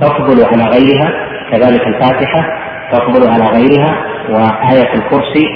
تفضل 0.00 0.44
على 0.44 0.64
غيرها 0.64 1.10
كذلك 1.52 1.86
الفاتحة 1.86 2.57
تفضل 2.92 3.30
على 3.30 3.46
غيرها 3.46 3.96
وآية 4.28 4.94
الكرسي 4.94 5.46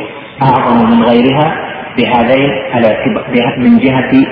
أعظم 0.43 0.91
من 0.91 1.03
غيرها 1.03 1.55
بهذين 1.99 2.51
الاعتبار 2.75 3.59
من 3.59 3.79
جهة 3.79 4.27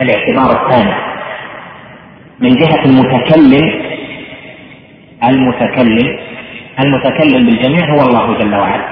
الاعتبار 0.00 0.64
الثاني. 0.64 0.94
من 2.40 2.50
جهة 2.50 2.84
المتكلم 2.84 3.82
المتكلم 5.28 6.18
المتكلم 6.84 7.46
بالجميع 7.46 7.94
هو 7.94 8.06
الله 8.08 8.38
جل 8.38 8.54
وعلا. 8.54 8.84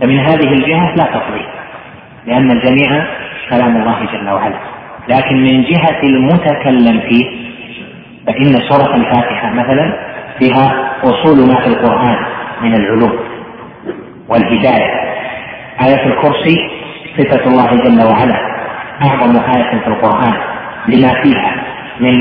فمن 0.00 0.18
هذه 0.18 0.52
الجهة 0.52 0.94
لا 0.94 1.04
تفضيل 1.04 1.46
لأن 2.26 2.50
الجميع 2.50 3.06
كلام 3.50 3.76
الله 3.76 4.06
جل 4.12 4.30
وعلا. 4.30 4.58
لكن 5.08 5.36
من 5.36 5.62
جهة 5.62 6.02
المتكلم 6.02 7.00
فيه 7.00 7.48
فإن 8.26 8.52
سورة 8.68 8.94
الفاتحة 8.96 9.50
مثلا 9.52 9.92
فيها 10.38 10.87
أصول 11.04 11.48
ما 11.48 11.60
في 11.60 11.66
القرآن 11.66 12.16
من 12.62 12.74
العلوم 12.74 13.18
والهداية. 14.28 14.90
آية 15.86 16.06
الكرسي 16.06 16.56
صفة 17.18 17.46
الله 17.46 17.66
جل 17.66 18.02
وعلا 18.06 18.36
أعظم 19.02 19.36
آية 19.36 19.80
في 19.80 19.86
القرآن 19.86 20.34
لما 20.88 21.22
فيها 21.22 21.54
من 22.00 22.14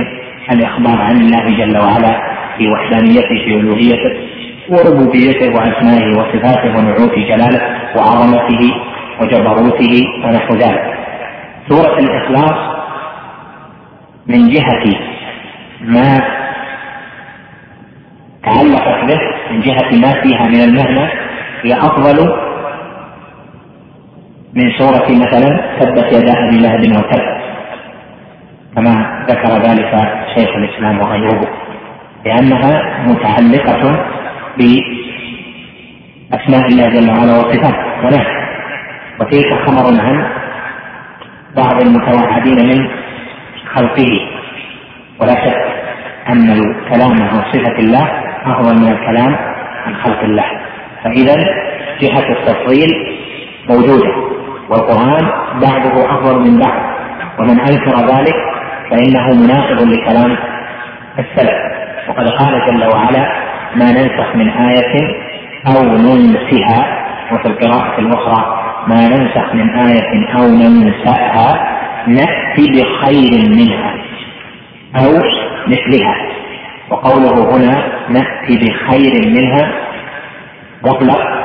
الإخبار 0.52 1.02
عن 1.02 1.16
الله 1.16 1.58
جل 1.58 1.78
وعلا 1.78 2.22
في 2.58 2.68
وحدانيته 2.68 3.28
في 3.46 3.56
ألوهيته 3.56 4.18
وربوبيته 4.70 5.50
وأسمائه 5.56 6.18
وصفاته 6.18 6.78
ونعوت 6.78 7.14
جلاله 7.16 7.62
وعظمته 7.98 8.74
وجبروته 9.22 10.04
ونحو 10.26 10.54
ذلك. 10.54 10.98
سورة 11.70 12.00
الإخلاص 12.00 12.78
من 14.28 14.50
جهة 14.50 15.00
ما 15.82 16.37
تعلقت 18.48 19.00
به 19.08 19.20
من 19.52 19.60
جهة 19.62 19.90
ما 20.02 20.12
فيها 20.22 20.46
من 20.48 20.62
المعنى 20.62 21.06
هي 21.64 21.74
أفضل 21.74 22.18
من 24.54 24.72
سورة 24.78 25.08
مثلا 25.10 25.50
تبت 25.80 26.14
يدا 26.14 26.34
أبي 26.48 26.60
لهب 26.60 26.82
وتب 26.98 27.24
كما 28.76 28.94
ذكر 29.30 29.52
ذلك 29.70 29.92
شيخ 30.36 30.50
الإسلام 30.56 31.00
وغيره 31.00 31.42
لأنها 32.26 32.74
متعلقة 33.08 33.82
بأسماء 34.58 36.64
الله 36.68 36.88
جل 36.88 37.10
وعلا 37.10 37.34
وصفاته. 37.38 37.76
ونحو 38.04 38.32
وتلك 39.20 39.54
خبر 39.66 39.86
عن 40.02 40.18
بعض 41.58 41.82
المتوعدين 41.82 42.60
من 42.70 42.80
خلقه. 43.76 44.12
ولا 45.20 45.36
شك 45.46 45.58
أن 46.30 46.50
الكلام 46.52 47.12
عن 47.22 47.42
صفة 47.54 47.78
الله 47.80 48.27
أفضل 48.46 48.82
من 48.82 48.92
الكلام 48.92 49.36
عن 49.86 49.96
خلق 49.96 50.20
الله. 50.24 50.46
فإذا 51.04 51.36
جهة 52.02 52.32
التفضيل 52.32 52.90
موجودة 53.70 54.12
والقرآن 54.70 55.30
بعضه 55.62 56.06
أفضل 56.06 56.40
من 56.40 56.60
بعض 56.60 56.82
ومن 57.40 57.60
أنكر 57.60 58.16
ذلك 58.16 58.36
فإنه 58.92 59.44
مناقض 59.44 59.82
لكلام 59.82 60.38
السلف. 61.20 61.58
وقد 62.10 62.30
قال 62.30 62.62
جل 62.68 62.84
وعلا 62.94 63.32
ما 63.76 63.92
ننسخ 63.92 64.36
من 64.36 64.50
آية 64.50 65.08
أو 65.68 65.84
ننسها 65.84 67.08
وفي 67.32 67.46
القراءة 67.46 68.00
الأخرى 68.00 68.64
ما 68.88 69.08
ننسخ 69.08 69.56
من 69.56 69.70
آية 69.70 70.36
أو 70.36 70.48
ننسأها 70.48 71.78
نأتي 72.08 72.72
بخير 72.72 73.50
منها 73.50 73.94
أو 74.96 75.12
مثلها. 75.68 76.37
وقوله 76.90 77.56
هنا 77.56 78.08
نأتي 78.10 78.58
بخير 78.58 79.28
منها 79.28 79.72
مطلق 80.84 81.38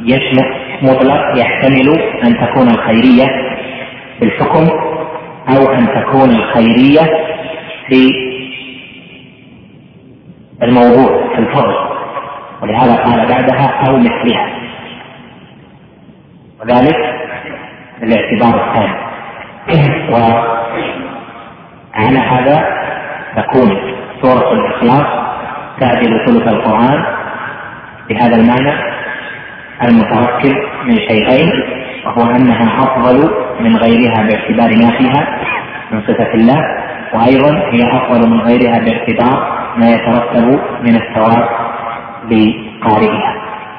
يشمل 0.00 0.54
مطلق 0.82 1.36
يحتمل 1.36 2.00
أن 2.24 2.46
تكون 2.46 2.68
الخيرية 2.68 3.26
في 4.18 4.24
الحكم 4.24 4.68
أو 5.48 5.72
أن 5.72 5.86
تكون 5.86 6.30
الخيرية 6.30 7.00
في 7.88 8.26
الموضوع 10.62 11.34
في 11.34 11.38
الفضل. 11.38 11.76
ولهذا 12.62 12.96
قال 12.96 13.28
بعدها 13.28 13.86
أو 13.88 13.96
مثلها. 13.96 14.48
وذلك 16.60 16.96
الاعتبار 18.02 18.68
الثاني. 18.68 19.06
وعلى 20.12 22.18
هذا 22.18 22.64
تكون 23.36 23.95
سورة 24.22 24.52
الإخلاص 24.52 25.06
تعدل 25.80 26.26
ثلث 26.26 26.48
القرآن 26.48 27.04
بهذا 28.08 28.36
المعنى 28.36 28.72
المتركب 29.82 30.56
من 30.84 30.96
شيئين 30.96 31.52
وهو 32.06 32.30
أنها 32.30 32.84
أفضل 32.84 33.30
من 33.60 33.76
غيرها 33.76 34.22
باعتبار 34.22 34.68
ما 34.84 34.90
فيها 34.98 35.38
من 35.92 36.00
صفة 36.00 36.34
الله 36.34 36.62
وأيضا 37.14 37.50
هي 37.72 37.82
أفضل 37.82 38.30
من 38.30 38.40
غيرها 38.40 38.78
باعتبار 38.78 39.56
ما 39.76 39.90
يترتب 39.90 40.60
من 40.82 40.96
الثواب 40.96 41.48
لقارئها 42.30 43.34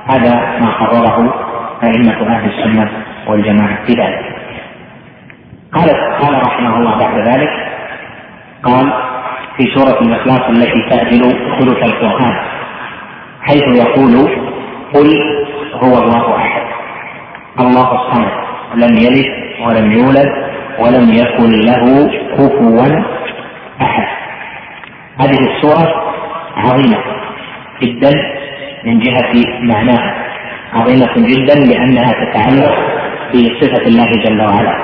هذا 0.08 0.34
ما 0.60 0.71
قرره 0.71 1.34
أئمة 1.84 2.36
أهل 2.36 2.50
السنة 2.50 2.89
والجماعة 3.28 3.86
في 3.86 3.93
ذلك. 3.93 4.38
قال 5.73 5.89
قال 6.21 6.41
رحمه 6.47 6.78
الله 6.78 6.97
بعد 6.97 7.28
ذلك 7.28 7.50
قال 8.63 8.93
في 9.58 9.63
سورة 9.76 10.02
الإخلاص 10.02 10.41
التي 10.50 10.89
تعدل 10.89 11.22
ثلث 11.60 11.86
القرآن 11.86 12.36
حيث 13.41 13.63
يقول 13.63 14.30
قل 14.93 15.20
هو 15.74 15.98
الله 15.98 16.36
أحد 16.36 16.62
الله 17.60 17.91
الصمد 17.96 18.32
لم 18.76 18.98
يلد 18.98 19.26
ولم 19.67 19.91
يولد 19.91 20.32
ولم 20.80 21.10
يكن 21.13 21.52
له 21.52 22.10
كفوا 22.38 22.86
أحد. 23.81 24.08
هذه 25.19 25.56
السورة 25.56 26.13
عظيمة 26.56 26.98
جدا 27.81 28.12
من 28.86 29.00
جهة 29.00 29.34
معناها 29.62 30.27
عظيمة 30.73 31.13
جدا 31.15 31.56
لأنها 31.56 32.12
تتعلق 32.12 32.75
بصفة 33.34 33.88
الله 33.88 34.12
جل 34.12 34.42
وعلا. 34.42 34.77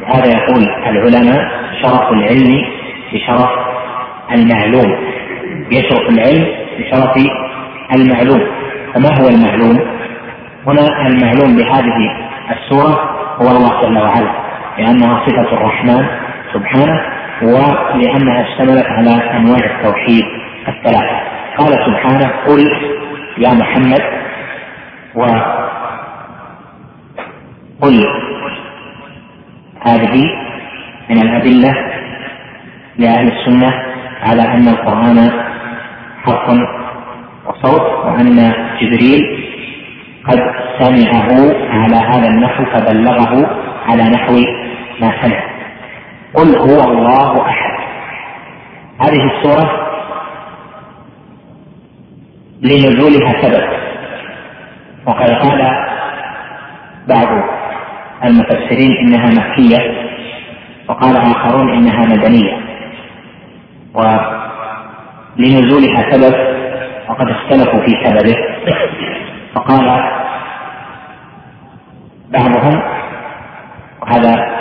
لهذا 0.00 0.26
يقول 0.26 0.64
العلماء 0.86 1.50
شرف 1.82 2.12
العلم 2.12 2.64
بشرف 3.12 3.67
المعلوم. 4.34 4.96
يشرف 5.72 6.08
العلم 6.08 6.46
بشرف 6.78 7.16
المعلوم. 7.94 8.40
فما 8.94 9.10
هو 9.20 9.28
المعلوم؟ 9.28 9.78
هنا 10.66 11.06
المعلوم 11.06 11.56
بهذه 11.56 12.16
السورة 12.50 12.94
هو 13.40 13.46
الله 13.56 13.82
جل 13.82 13.98
وعلا 13.98 14.32
لأنها 14.78 15.26
صفة 15.26 15.52
الرحمن 15.56 16.06
سبحانه 16.54 17.00
ولأنها 17.42 18.42
اشتملت 18.48 18.86
على 18.86 19.10
أنواع 19.10 19.58
التوحيد 19.76 20.24
الثلاثة. 20.68 21.20
قال 21.58 21.72
سبحانه 21.86 22.28
قل 22.46 22.60
يا 23.38 23.54
محمد 23.54 24.02
وقل 25.14 25.56
هذه 29.86 30.24
من 31.10 31.22
الأدلة 31.22 31.74
لأهل 32.98 33.32
السنة 33.32 33.87
على 34.22 34.42
أن 34.42 34.68
القرآن 34.68 35.30
حرف 36.24 36.58
وصوت 37.46 38.04
وأن 38.04 38.52
جبريل 38.80 39.48
قد 40.24 40.38
سمعه 40.78 41.54
على 41.70 41.96
هذا 41.96 42.28
النحو 42.28 42.64
فبلغه 42.64 43.50
على 43.86 44.02
نحو 44.02 44.34
ما 45.00 45.12
سمع. 45.22 45.42
قل 46.34 46.56
هو 46.56 46.92
الله 46.92 47.46
أحد. 47.46 47.78
هذه 49.00 49.30
السوره 49.30 49.88
لنزولها 52.62 53.42
سبب. 53.42 53.68
وقد 55.06 55.30
قال 55.30 55.62
بعض 57.08 57.28
المفسرين 58.24 58.96
إنها 58.96 59.26
مكية 59.26 60.08
وقال 60.88 61.16
آخرون 61.16 61.72
إنها 61.72 62.06
مدنية. 62.06 62.67
ولنزولها 63.98 66.00
سبب 66.12 66.34
وقد 67.08 67.28
اختلفوا 67.30 67.80
في 67.80 67.92
سببه. 68.04 68.36
فقال 69.54 69.86
بعضهم 72.30 72.82
وهذا 74.02 74.58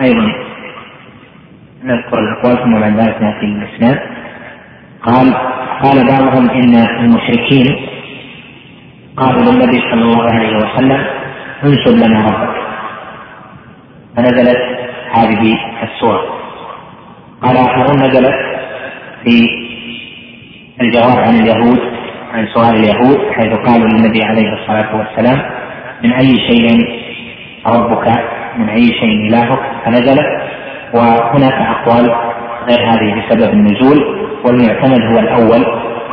أيضا 0.00 0.32
نذكر 1.84 2.18
الأقوال 2.18 2.56
ثم 2.64 2.80
بعد 2.80 3.00
ذلك 3.00 3.22
نأتي 3.22 3.46
للاسناد 3.46 3.98
قال 5.02 5.34
قال 5.82 6.06
بعضهم 6.06 6.50
إن 6.50 6.74
المشركين 6.74 7.86
قالوا 9.16 9.42
للنبي 9.42 9.80
صلى 9.90 10.02
الله 10.02 10.22
عليه 10.32 10.56
وسلم 10.56 11.06
انسب 11.64 11.96
لنا 11.96 12.26
ربك. 12.26 12.56
فنزلت 14.16 14.58
هذه 15.12 15.58
السوره 15.82 16.37
قال 17.42 17.56
اخرون 17.56 18.02
نزلت 18.02 18.34
في 19.24 19.50
الجواب 20.80 21.18
عن 21.18 21.34
اليهود 21.34 21.80
عن 22.32 22.46
سؤال 22.54 22.74
اليهود 22.74 23.18
حيث 23.32 23.52
قالوا 23.52 23.88
للنبي 23.88 24.22
عليه 24.22 24.52
الصلاة 24.52 24.96
والسلام 24.96 25.38
من 26.04 26.12
أي 26.12 26.36
شيء 26.48 26.78
ربك؟ 27.66 28.08
من 28.58 28.68
أي 28.68 28.84
شيء 28.84 29.28
إلهك؟ 29.28 29.58
فنزلت. 29.84 30.26
وهناك 30.94 31.52
أقوال 31.52 32.10
غير 32.68 32.80
هذه 32.90 33.14
بسبب 33.20 33.52
النزول 33.52 34.28
والمعتمد 34.44 35.00
هو 35.12 35.18
الأول 35.18 35.66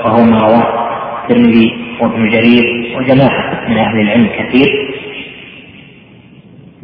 وهو 0.06 0.24
ما 0.24 0.40
رواه 0.40 0.86
الترمذي 1.24 1.74
وابن 2.02 2.30
جرير 2.30 2.98
وجماعة 2.98 3.70
من 3.70 3.78
أهل 3.78 4.00
العلم 4.00 4.28
كثير. 4.28 4.95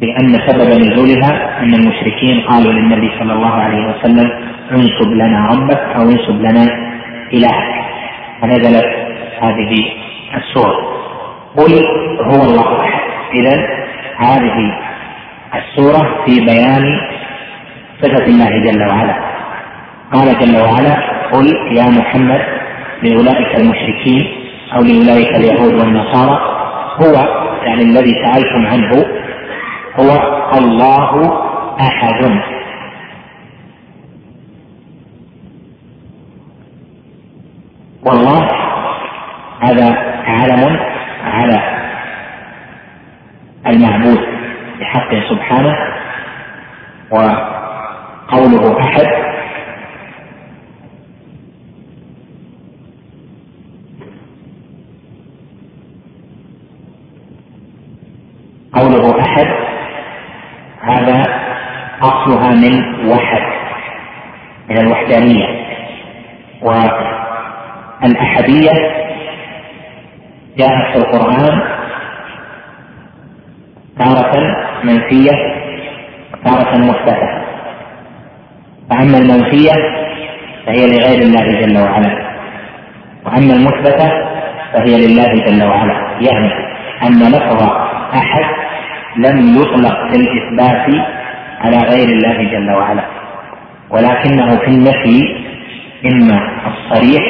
بأن 0.02 0.32
سبب 0.46 0.68
نزولها 0.68 1.58
أن 1.62 1.74
المشركين 1.74 2.40
قالوا 2.40 2.72
للنبي 2.72 3.10
صلى 3.18 3.32
الله 3.32 3.54
عليه 3.54 3.86
وسلم 3.86 4.30
انسب 4.72 5.12
لنا 5.12 5.48
ربك 5.52 5.80
أو 5.96 6.02
انسب 6.02 6.40
لنا 6.40 6.66
إلهك. 7.32 7.84
فنزلت 8.42 8.86
هذه 9.40 9.72
السورة. 10.36 10.76
قل 11.56 11.72
هو 12.20 12.42
الله 12.42 12.80
أحد. 12.80 13.00
إذا 13.34 13.68
هذه 14.16 14.72
السورة 15.54 16.24
في 16.26 16.40
بيان 16.40 17.00
صفة 18.02 18.24
الله 18.24 18.50
جل 18.70 18.82
وعلا. 18.88 19.14
قال 20.12 20.38
جل 20.38 20.56
وعلا 20.56 20.96
قل 21.32 21.46
يا 21.76 21.90
محمد 21.90 22.40
لأولئك 23.02 23.60
المشركين 23.60 24.22
أو 24.74 24.80
لأولئك 24.82 25.36
اليهود 25.36 25.74
والنصارى 25.74 26.40
هو 27.02 27.14
يعني 27.64 27.82
الذي 27.82 28.12
سألتم 28.24 28.66
عنه 28.66 29.04
هو 29.98 30.10
الله 30.58 31.10
أحد. 31.80 32.40
والله 38.06 38.48
هذا 39.60 39.96
علم 40.26 40.76
على 41.24 41.58
المعبود 43.66 44.18
بحقه 44.80 45.20
سبحانه 45.30 45.74
وقوله 47.10 48.80
أحد 48.80 49.06
قوله 58.74 59.20
احد 59.20 59.46
هذا 60.80 61.22
أصلها 62.02 62.50
من 62.50 63.06
وحد 63.08 63.42
من 64.70 64.86
الوحدانية 65.12 65.46
والأحدية 68.02 68.72
جاءت 70.58 70.92
في 70.92 70.98
القرآن 70.98 71.60
تارة 73.98 74.32
منفية 74.84 75.32
وتارة 76.34 76.76
مثبتة 76.78 77.42
فأما 78.90 79.18
المنفية 79.18 79.72
فهي 80.66 80.86
لغير 80.86 81.22
الله 81.22 81.60
جل 81.60 81.78
وعلا. 81.78 82.32
وأما 83.26 83.52
المثبتة 83.54 84.08
فهي 84.72 85.06
لله 85.06 85.44
جل 85.46 85.62
وعلا. 85.68 85.94
يعني 86.20 86.52
أن 87.02 87.22
لفظ 87.32 87.62
أحد 88.14 88.44
لم 89.16 89.56
يطلق 89.56 90.10
في 90.10 90.16
الإثبات 90.16 90.86
على 91.60 91.76
غير 91.78 92.08
الله 92.08 92.50
جل 92.50 92.70
وعلا. 92.70 93.21
ولكنه 93.92 94.56
في 94.56 94.66
النفي 94.68 95.22
إما 96.06 96.38
الصريح 96.66 97.22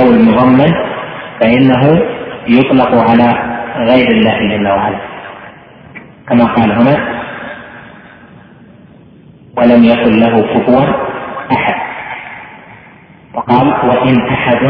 أو 0.00 0.10
المضمن 0.10 0.72
فإنه 1.40 2.02
يطلق 2.48 3.10
على 3.10 3.54
غير 3.76 4.08
الله 4.10 4.38
جل 4.56 4.68
وعلا. 4.68 4.98
كما 6.28 6.44
قال 6.44 6.72
هنا 6.72 6.96
ولم 9.56 9.84
يكن 9.84 10.20
له 10.20 10.42
كفوا 10.54 10.84
أحد. 11.52 11.74
وقال 13.34 13.66
وإن 13.88 14.28
أحد 14.28 14.64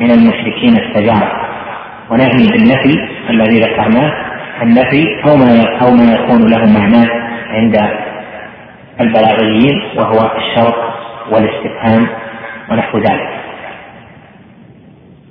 من 0.00 0.10
المشركين 0.10 0.76
استجار. 0.80 1.42
ونعني 2.10 2.46
بالنفي 2.46 3.08
الذي 3.30 3.60
ذكرناه 3.60 4.12
النفي 4.62 5.22
أو 5.24 5.36
ما 5.36 5.78
أو 5.82 5.90
ما 5.90 6.14
يكون 6.14 6.50
له 6.50 6.80
معنى 6.80 7.08
عند 7.50 8.01
البلاغيين 9.00 9.82
وهو 9.96 10.30
الشرط 10.36 10.74
والاستفهام 11.32 12.06
ونحو 12.70 12.98
ذلك. 12.98 13.28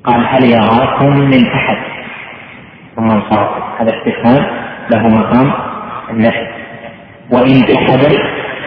قال 0.03 0.25
هل 0.27 0.43
يراكم 0.43 1.17
من 1.17 1.47
أحد؟ 1.47 1.77
ثم 2.95 3.11
انصرف. 3.11 3.49
هذا 3.79 3.97
استفهام 3.97 4.45
له 4.93 5.07
مقام 5.07 5.53
النفي. 6.09 6.47
وإن 7.31 7.63
أحد 7.77 8.17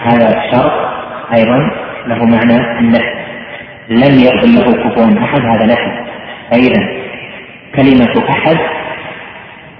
هذا 0.03 0.29
الشرط 0.39 0.73
أيضا 1.35 1.71
له 2.07 2.25
معنى 2.25 2.79
النفي. 2.79 3.15
لم 3.89 4.19
يكن 4.19 4.55
له 4.55 4.73
كفوا 4.73 5.25
أحد 5.25 5.41
هذا 5.41 5.67
نفي. 5.67 6.05
فإذا 6.51 7.05
كلمة 7.77 8.31
أحد 8.31 8.57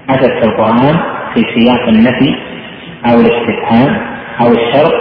أتت 0.09 0.31
في 0.31 0.45
القرآن 0.45 0.99
في 1.33 1.41
سياق 1.55 1.87
النفي 1.87 2.35
أو 3.05 3.19
الاستفهام 3.19 4.14
أو 4.41 4.51
الشرط 4.51 4.93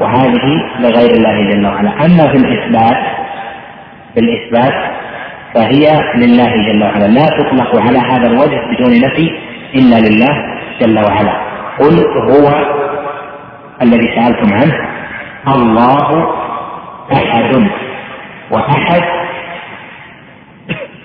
وهذه 0.00 0.62
لغير 0.80 1.10
الله 1.10 1.50
جل 1.50 1.66
وعلا. 1.66 1.90
أما 1.90 2.28
في 2.32 2.36
الإثبات 2.36 3.04
في 4.14 4.20
الإثبات 4.20 4.74
فهي 5.54 6.00
لله 6.14 6.72
جل 6.72 6.82
وعلا. 6.82 7.06
لا 7.06 7.26
تطلق 7.26 7.82
على 7.82 7.98
هذا 7.98 8.26
الوجه 8.26 8.60
بدون 8.70 9.00
نفي 9.00 9.38
إلا 9.74 9.96
لله 10.08 10.34
جل 10.80 10.98
وعلا. 10.98 11.32
قل 11.78 12.06
هو 12.30 12.64
الذي 13.82 14.14
سألتم 14.16 14.54
عنه. 14.54 14.88
الله 15.48 16.34
أحد. 17.12 17.68
وأحد 18.50 19.02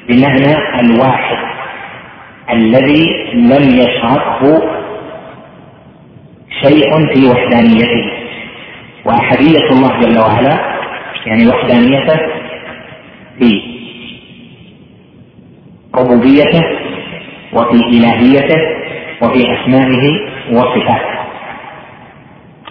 بمعنى 0.09 0.79
الواحد 0.79 1.37
الذي 2.51 3.31
لم 3.33 3.63
يشركه 3.79 4.78
شيء 6.63 7.13
في 7.13 7.27
وحدانيته. 7.29 8.11
وأحدية 9.05 9.67
الله 9.71 9.99
جل 9.99 10.19
وعلا 10.19 10.59
يعني 11.25 11.47
وحدانيته 11.47 12.17
في 13.39 13.61
ربوبيته 15.95 16.63
وفي 17.53 17.75
إلهيته 17.75 18.61
وفي 19.21 19.41
أسمائه 19.53 20.19
وصفاته. 20.51 21.19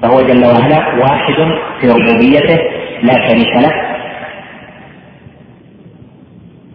فهو 0.02 0.20
جل 0.22 0.44
وعلا 0.44 0.94
واحد 1.02 1.34
في 1.80 1.88
ربوبيته 1.88 2.58
لا 3.02 3.28
شريك 3.28 3.56
له. 3.56 3.72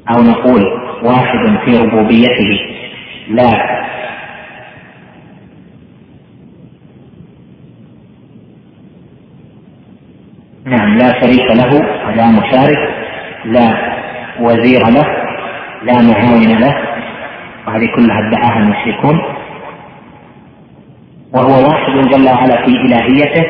أو 0.09 0.21
نقول 0.21 0.63
واحد 1.03 1.57
في 1.65 1.77
ربوبيته 1.77 2.59
لا 3.29 3.51
نعم 10.65 10.97
لا 10.97 11.21
شريك 11.21 11.51
له 11.51 11.75
ولا 12.07 12.27
مشارك 12.27 12.77
لا 13.45 13.67
وزير 14.39 14.79
له 14.79 15.05
لا 15.83 15.93
معاون 15.93 16.59
له. 16.59 16.77
وهذه 17.67 17.87
كلها 17.95 18.19
ادعاها 18.27 18.59
المشركون. 18.59 19.21
وهو 21.33 21.67
واحد 21.69 21.91
جل 21.91 22.29
وعلا 22.29 22.65
في 22.65 22.71
إلهيته 22.71 23.45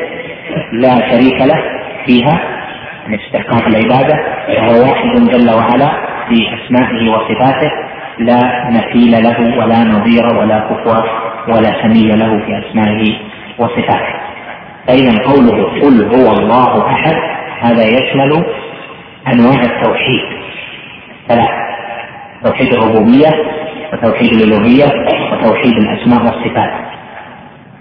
لا 0.72 1.10
شريك 1.10 1.40
له 1.42 1.62
فيها 2.06 2.40
من 3.08 3.18
استحقاق 3.20 3.66
العبادة. 3.66 4.18
وهو 4.48 4.90
واحد 4.90 5.08
جل 5.08 5.50
وعلا 5.50 5.90
في 6.28 6.36
أسمائه 6.54 7.10
وصفاته 7.10 7.70
لا 8.18 8.70
مثيل 8.70 9.22
له 9.22 9.58
ولا 9.58 9.84
نظير 9.84 10.38
ولا 10.38 10.58
كفوة 10.58 11.04
ولا 11.48 11.82
سمي 11.82 12.08
له 12.08 12.38
في 12.38 12.58
أسمائه 12.58 13.16
وصفاته. 13.58 14.23
فإذا 14.86 15.22
قوله 15.22 15.64
قل 15.80 16.04
هو 16.14 16.32
الله 16.32 16.86
أحد 16.86 17.16
هذا 17.60 17.84
يشمل 17.84 18.44
أنواع 19.32 19.62
التوحيد. 19.62 20.22
ثلاث 21.28 21.48
توحيد 22.44 22.72
الربوبية 22.74 23.30
وتوحيد 23.92 24.32
الألوهية 24.32 24.84
وتوحيد 25.32 25.76
الأسماء 25.76 26.22
والصفات. 26.22 26.72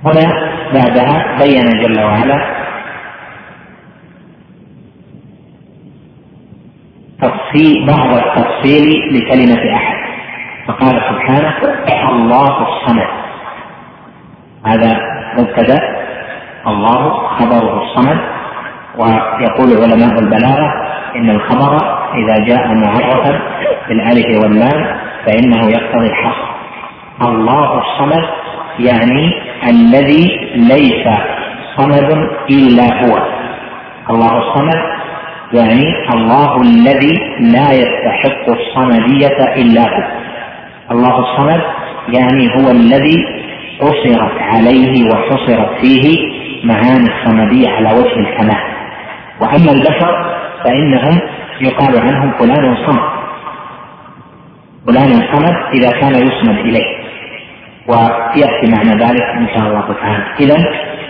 هنا 0.06 0.52
بعدها 0.74 1.38
بين 1.40 1.70
جل 1.70 2.04
وعلا 2.04 2.64
تفصيل 7.22 7.88
بعض 7.88 8.18
التفصيل 8.18 8.92
لكلمة 9.12 9.76
أحد. 9.76 9.98
فقال 10.68 11.02
سبحانه 11.10 11.54
الله 12.10 12.68
الصمد. 12.68 13.08
هذا 14.66 15.00
مبتدأ 15.38 16.03
الله 16.68 17.28
خبره 17.28 17.84
الصمد 17.84 18.18
ويقول 18.98 19.70
علماء 19.84 20.20
البلاغة 20.20 20.74
إن 21.16 21.30
الخبر 21.30 21.78
إذا 22.16 22.46
جاء 22.46 22.68
معرفا 22.74 23.40
بالألف 23.90 24.44
واللام 24.44 24.98
فإنه 25.26 25.70
يقتضي 25.72 26.08
الحصر 26.08 26.54
الله 27.22 27.82
الصمد 27.82 28.24
يعني 28.80 29.34
الذي 29.70 30.28
ليس 30.56 31.08
صمد 31.78 32.28
إلا 32.52 32.84
هو. 33.06 33.18
الله 34.10 34.38
الصمد 34.38 34.82
يعني 35.54 35.84
الله 36.14 36.62
الذي 36.62 37.14
لا 37.40 37.72
يستحق 37.72 38.50
الصمدية 38.50 39.38
إلا 39.56 39.82
هو. 39.82 40.04
الله 40.92 41.20
الصمد 41.20 41.62
يعني 42.14 42.48
هو 42.56 42.72
الذي 42.72 43.26
قصرت 43.82 44.42
عليه 44.42 45.10
وحصرت 45.10 45.70
فيه 45.82 46.16
معاني 46.64 47.10
الصمدية 47.10 47.70
على 47.70 47.94
وجه 48.00 48.20
الكمال. 48.20 48.64
وأما 49.42 49.72
البشر 49.72 50.36
فإنهم 50.64 51.20
يقال 51.62 52.00
عنهم 52.00 52.32
فلان 52.40 52.76
صمد. 52.86 53.10
فلان 54.88 55.28
صمد 55.34 55.56
إذا 55.74 55.92
كان 55.92 56.28
يصمد 56.28 56.58
إليه. 56.58 57.04
ويأتي 57.88 58.72
معنى 58.72 58.92
ذلك 58.92 59.22
إن 59.22 59.48
شاء 59.48 59.68
الله 59.68 59.94
تعالى. 60.02 60.24
إذا 60.40 60.58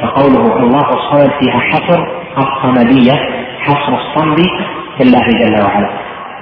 فقوله 0.01 0.57
الله 0.57 0.89
الصمد 0.89 1.31
فيها 1.39 1.59
حصر 1.59 2.07
الصمدية 2.37 3.13
حصر 3.59 3.93
الصمد 3.93 4.37
في 4.97 5.03
الله 5.03 5.27
جل 5.27 5.63
وعلا. 5.63 5.89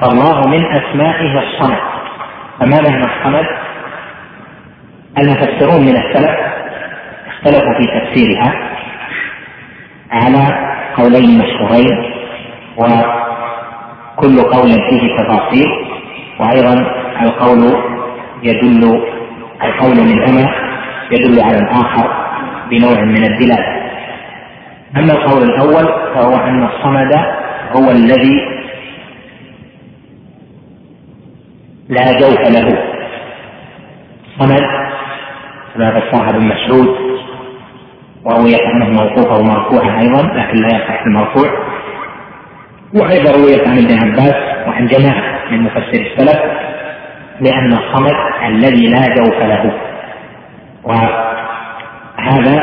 فالله 0.02 0.48
من 0.48 0.66
أسمائه 0.66 1.40
الصمد. 1.44 1.78
فما 2.60 2.82
معنى 2.82 3.06
الصمد؟ 3.06 3.46
المفسرون 5.18 5.82
من 5.82 5.96
السلف 5.98 6.40
اختلفوا 7.28 7.74
في 7.80 8.00
تفسيرها. 8.00 8.54
على 10.12 10.72
قولين 10.98 11.38
مشهورين 11.40 11.98
وكل 12.78 14.42
قول 14.42 14.70
فيه 14.90 15.16
تفاصيل 15.18 15.68
وأيضا 16.40 16.74
القول 17.22 17.74
يدل 18.44 19.02
القول 19.64 19.96
منهما 19.96 20.54
يدل 21.12 21.42
على 21.44 21.58
الآخر 21.58 22.12
بنوع 22.70 23.04
من 23.04 23.24
الدلاله 23.24 23.82
أما 24.98 25.14
القول 25.14 25.44
الأول 25.44 25.86
فهو 26.16 26.36
أن 26.36 26.64
الصمد 26.66 27.14
هو 27.76 27.92
الذي 27.92 28.62
لا 31.90 32.20
جوف 32.20 32.40
له. 32.40 32.78
صمد 34.40 34.62
كما 35.74 36.00
فسرها 36.00 36.30
ابن 36.30 36.42
مسعود 36.48 37.01
ورويت 38.26 38.62
عنه 38.62 38.90
موقوفه 38.90 39.38
ومرفوعه 39.40 40.00
أيضا 40.00 40.22
لكن 40.22 40.58
لا 40.58 40.68
يصح 40.68 41.02
المرفوع. 41.06 41.50
وأيضا 42.94 43.32
رويت 43.32 43.68
عن 43.68 43.78
ابن 43.78 44.00
عباس 44.04 44.36
وعن 44.68 44.88
جماعة 44.88 45.52
من 45.52 45.62
مفسر 45.62 46.06
السلف 46.12 46.40
لأن 47.42 47.74
الصمد 47.74 48.16
الذي 48.48 48.88
لا 48.88 49.16
جوف 49.16 49.38
له. 49.40 49.72
وهذا 50.84 52.58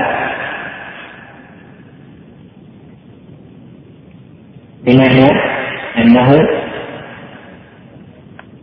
بمعنى 4.84 5.30
أنه 5.98 6.30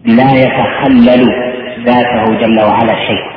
لا 0.05 0.31
يتخلل 0.33 1.23
ذاته 1.85 2.23
جل 2.41 2.59
وعلا 2.59 2.95
شيء. 3.07 3.34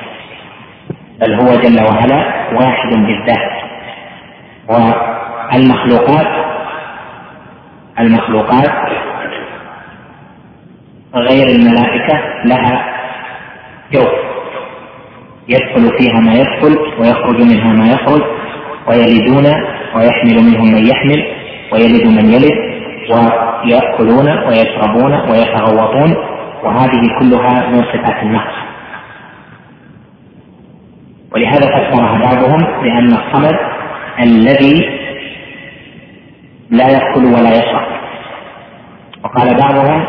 بل 1.21 1.35
هو 1.35 1.47
جل 1.47 1.83
وعلا 1.83 2.49
واحد 2.53 2.91
بالذات. 2.95 3.53
والمخلوقات 4.69 6.27
المخلوقات 8.01 8.71
غير 11.15 11.47
الملائكة 11.49 12.21
لها 12.45 12.95
جوف. 13.93 14.29
يدخل 15.49 15.99
فيها 15.99 16.21
ما 16.21 16.33
يدخل 16.35 16.79
ويخرج 17.01 17.43
منها 17.43 17.73
ما 17.73 17.93
يخرج 17.93 18.23
ويلدون 18.89 19.47
ويحمل 19.95 20.45
منهم 20.45 20.73
من 20.75 20.87
يحمل 20.87 21.25
ويلد 21.73 22.07
من 22.07 22.33
يلد 22.33 22.59
ويأكلون 23.11 24.29
ويشربون 24.49 25.13
ويتغوطون 25.31 26.17
وهذه 26.65 27.03
كلها 27.21 27.69
من 27.71 27.83
صفات 27.83 28.23
النقص 28.23 28.55
ولهذا 31.35 31.67
فسرها 31.67 32.19
بعضهم 32.19 32.83
بأن 32.83 33.13
الصمد 33.13 33.57
الذي 34.21 34.99
لا 36.71 36.89
يأكل 36.89 37.25
ولا 37.25 37.51
يشرب. 37.51 37.87
وقال 39.25 39.57
بعضهم 39.57 40.05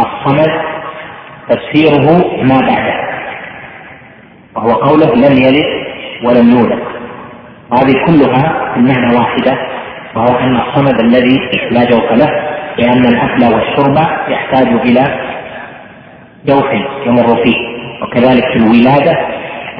الصمد 0.00 0.50
تفسيره 1.48 2.34
ما 2.42 2.60
بعده 2.60 3.06
وهو 4.56 4.70
قوله 4.70 5.14
لم 5.14 5.42
يلد 5.42 5.86
ولم 6.24 6.50
يولد. 6.50 6.82
وهذه 7.70 7.92
كلها 8.06 8.74
المعنى 8.76 9.16
واحدة 9.16 9.58
وهو 10.16 10.38
أن 10.38 10.56
الصمد 10.60 11.00
الذي 11.00 11.38
لا 11.70 11.84
جوف 11.84 12.12
له 12.12 12.30
لأن 12.78 13.06
الأكل 13.06 13.54
والشرب 13.54 13.96
يحتاج 14.28 14.66
إلى 14.66 15.20
جوف 16.46 16.64
يمر 17.06 17.42
فيه 17.42 17.56
وكذلك 18.02 18.44
في 18.52 18.56
الولادة 18.56 19.18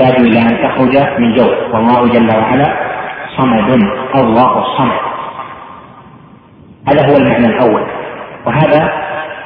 يحتاج 0.01 0.20
إلى 0.20 0.40
أن 0.40 0.59
تخرج 0.62 1.20
من 1.20 1.34
جوف 1.34 1.74
والله 1.74 2.09
جل 2.09 2.36
وعلا 2.36 2.76
صمد 3.36 3.70
الله 4.14 4.59
الصمد. 4.59 4.99
هذا 6.88 7.11
هو 7.11 7.16
المعنى 7.16 7.47
الأول. 7.47 7.82
وهذا 8.47 8.92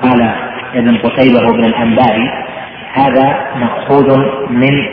قال 0.02 0.34
ابن 0.74 0.98
قتيبة 0.98 1.46
وابن 1.46 1.64
الأنباري 1.64 2.30
هذا 2.92 3.46
مأخوذ 3.56 4.18
من 4.50 4.88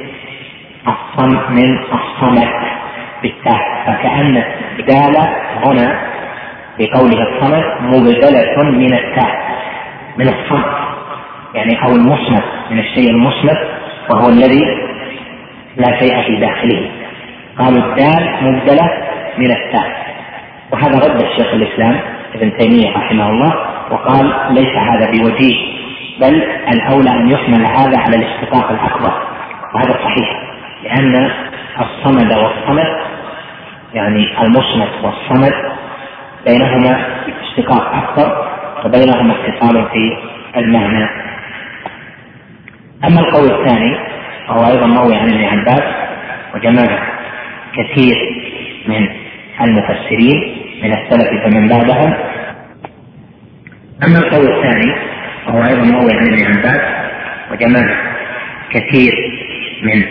الصم 0.88 1.40
من 1.50 1.78
الصمت 1.78 2.54
بالتاء. 3.22 3.62
فكأن 3.88 4.44
الدال 4.80 5.16
هنا 5.66 6.00
في 6.78 6.88
قوله 6.88 7.24
الصمت 7.24 7.66
مبدلة 7.82 8.64
من 8.64 8.94
التاء 8.94 9.58
من 10.18 10.28
الصمت 10.28 10.78
يعني 11.54 11.84
أو 11.84 11.96
المصمت 11.96 12.44
من 12.72 12.80
الشيء 12.80 13.10
المصمت 13.10 13.58
وهو 14.10 14.30
الذي 14.30 14.64
لا 15.78 16.00
شيء 16.00 16.22
في 16.24 16.36
داخله. 16.36 16.90
قالوا 17.58 17.84
الدال 17.84 18.38
مبدلة 18.42 18.90
من 19.38 19.52
التاء 19.52 20.08
وهذا 20.72 21.00
رد 21.08 21.22
الشيخ 21.24 21.54
الإسلام 21.54 22.00
ابن 22.36 22.58
تيمية 22.58 22.98
رحمه 22.98 23.30
الله 23.30 23.54
وقال 23.92 24.34
ليس 24.50 24.76
هذا 24.76 25.12
بوجيه 25.12 25.78
بل 26.22 26.44
الأولى 26.74 27.10
أن 27.10 27.32
يحمل 27.32 27.66
هذا 27.66 28.00
على 28.00 28.16
الاشتقاق 28.16 28.72
الأكبر. 28.72 29.14
وهذا 29.76 29.94
صحيح 30.04 30.44
لأن 30.84 31.32
الصمد 31.82 32.34
والصمد 32.34 32.98
يعني 33.94 34.42
المصمت 34.42 34.90
والصمد 35.04 35.54
بينهما 36.48 37.06
اشتقاق 37.42 37.96
أكبر 37.96 38.48
وبينهما 38.86 39.34
اتصال 39.34 39.86
في 39.94 40.18
المعنى. 40.58 41.10
أما 43.04 43.20
القول 43.20 43.52
الثاني 43.52 43.98
وهو 44.50 44.72
أيضا 44.72 44.88
مروي 44.88 45.16
عن 45.16 45.30
ابن 45.30 45.44
عباس 45.44 45.84
وجماعة 46.56 47.00
كثير 47.74 48.16
من 48.88 49.08
المفسرين 49.62 50.58
من 50.84 50.94
السلف 50.94 51.44
فمن 51.44 51.68
بعدهم. 51.68 52.14
أما 54.08 54.18
القول 54.18 54.46
الثاني 54.48 54.96
وهو 55.48 55.64
أيضا 55.64 55.84
مروي 55.84 56.14
عن 56.14 56.28
ابن 56.28 56.46
عباس 56.46 56.82
وجماعة 57.52 57.98
كثير 58.70 59.14
من 59.84 60.04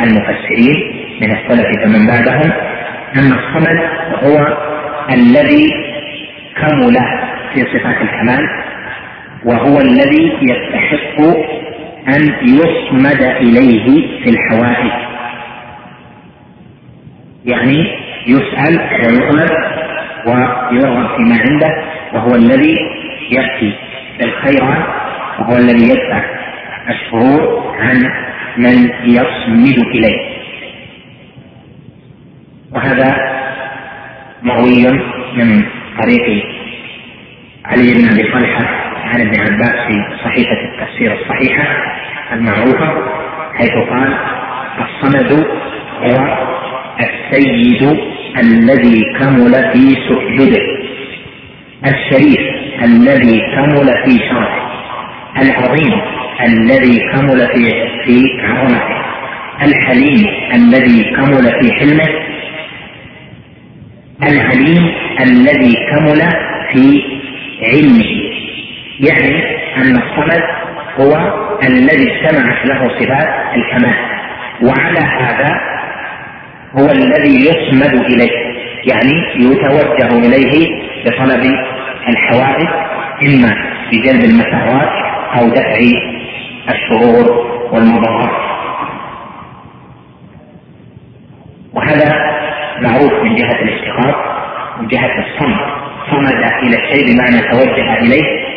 المفسرين 0.00 0.92
من 1.20 1.30
السلف 1.30 1.84
فمن 1.84 2.06
بعدهم. 2.06 2.52
أن 3.16 3.32
الصمد 3.32 3.80
هو 4.24 4.56
الذي 5.10 5.70
كمل 6.56 6.96
في 7.54 7.60
صفات 7.60 7.96
الكمال 8.02 8.48
وهو 9.44 9.80
الذي 9.80 10.32
يستحق 10.42 11.20
أن 12.16 12.34
يصمد 12.48 13.22
إليه 13.22 13.84
في 14.24 14.30
الحوائج. 14.30 14.92
يعني 17.44 17.86
يسأل 18.26 18.80
ويطلب 18.80 19.50
ويرغب 20.26 21.16
فيما 21.16 21.38
عنده 21.48 21.84
وهو 22.14 22.34
الذي 22.34 22.76
يأتي 23.30 23.72
بالخيرات 24.18 24.86
وهو 25.38 25.56
الذي 25.56 25.88
يدفع 25.88 26.24
الشرور 26.90 27.74
عن 27.78 27.96
من 28.56 28.90
يصمد 29.04 29.86
إليه. 29.86 30.30
وهذا 32.72 33.16
مروي 34.42 34.86
من 35.36 35.62
طريق 36.02 36.44
علي 37.64 37.94
بن 37.94 38.08
أبي 38.08 38.22
طلحة 38.32 38.89
عن 39.10 39.20
ابن 39.20 39.40
عباس 39.40 39.86
في 39.86 40.04
صحيفه 40.24 40.60
التفسير 40.64 41.20
الصحيحة 41.20 41.64
المعروفة 42.32 42.88
حيث 43.54 43.72
قال 43.72 44.14
الصمد 44.78 45.46
هو 46.02 46.38
السيد 47.00 47.98
الذي 48.38 49.04
كمل 49.18 49.52
في 49.72 49.96
سؤدده 50.08 50.62
الشريف 51.86 52.40
الذي 52.84 53.40
كمل 53.40 53.86
في 54.04 54.18
شرفه 54.18 54.70
العظيم 55.42 56.00
الذي 56.44 56.98
كمل 57.12 57.48
في 57.54 57.88
في 58.04 58.42
عظمته 58.42 59.00
الحليم 59.62 60.26
الذي 60.54 61.04
كمل 61.04 61.44
في 61.60 61.72
حلمه 61.74 62.08
العليم 64.22 64.92
الذي 65.20 65.74
كمل 65.90 66.20
في 66.72 67.02
علمه. 67.62 68.19
يعني 69.08 69.44
أن 69.76 69.96
الصمد 69.96 70.42
هو 71.00 71.16
الذي 71.64 72.12
اجتمعت 72.12 72.66
له 72.66 72.88
صفات 72.88 73.28
الكمال 73.56 73.94
وعلى 74.62 75.00
هذا 75.00 75.60
هو 76.78 76.90
الذي 76.90 77.40
يصمد 77.40 77.94
إليه 77.94 78.30
يعني 78.84 79.12
يتوجه 79.36 80.18
إليه 80.26 80.68
بطلب 81.06 81.54
الحوائج 82.08 82.68
إما 83.22 83.54
بجلب 83.92 84.24
المسارات 84.24 84.90
أو 85.38 85.48
دفع 85.48 85.78
الشرور 86.68 87.46
والمضرات 87.72 88.30
وهذا 91.74 92.14
معروف 92.80 93.12
من 93.12 93.34
جهة 93.34 93.62
الاشتقاق 93.62 94.16
من 94.80 94.88
جهة 94.88 95.18
الصمد 95.18 95.58
صمد 96.10 96.32
إلى 96.62 96.76
الشيء 96.76 97.14
بمعنى 97.14 97.40
توجه 97.50 97.98
إليه 97.98 98.49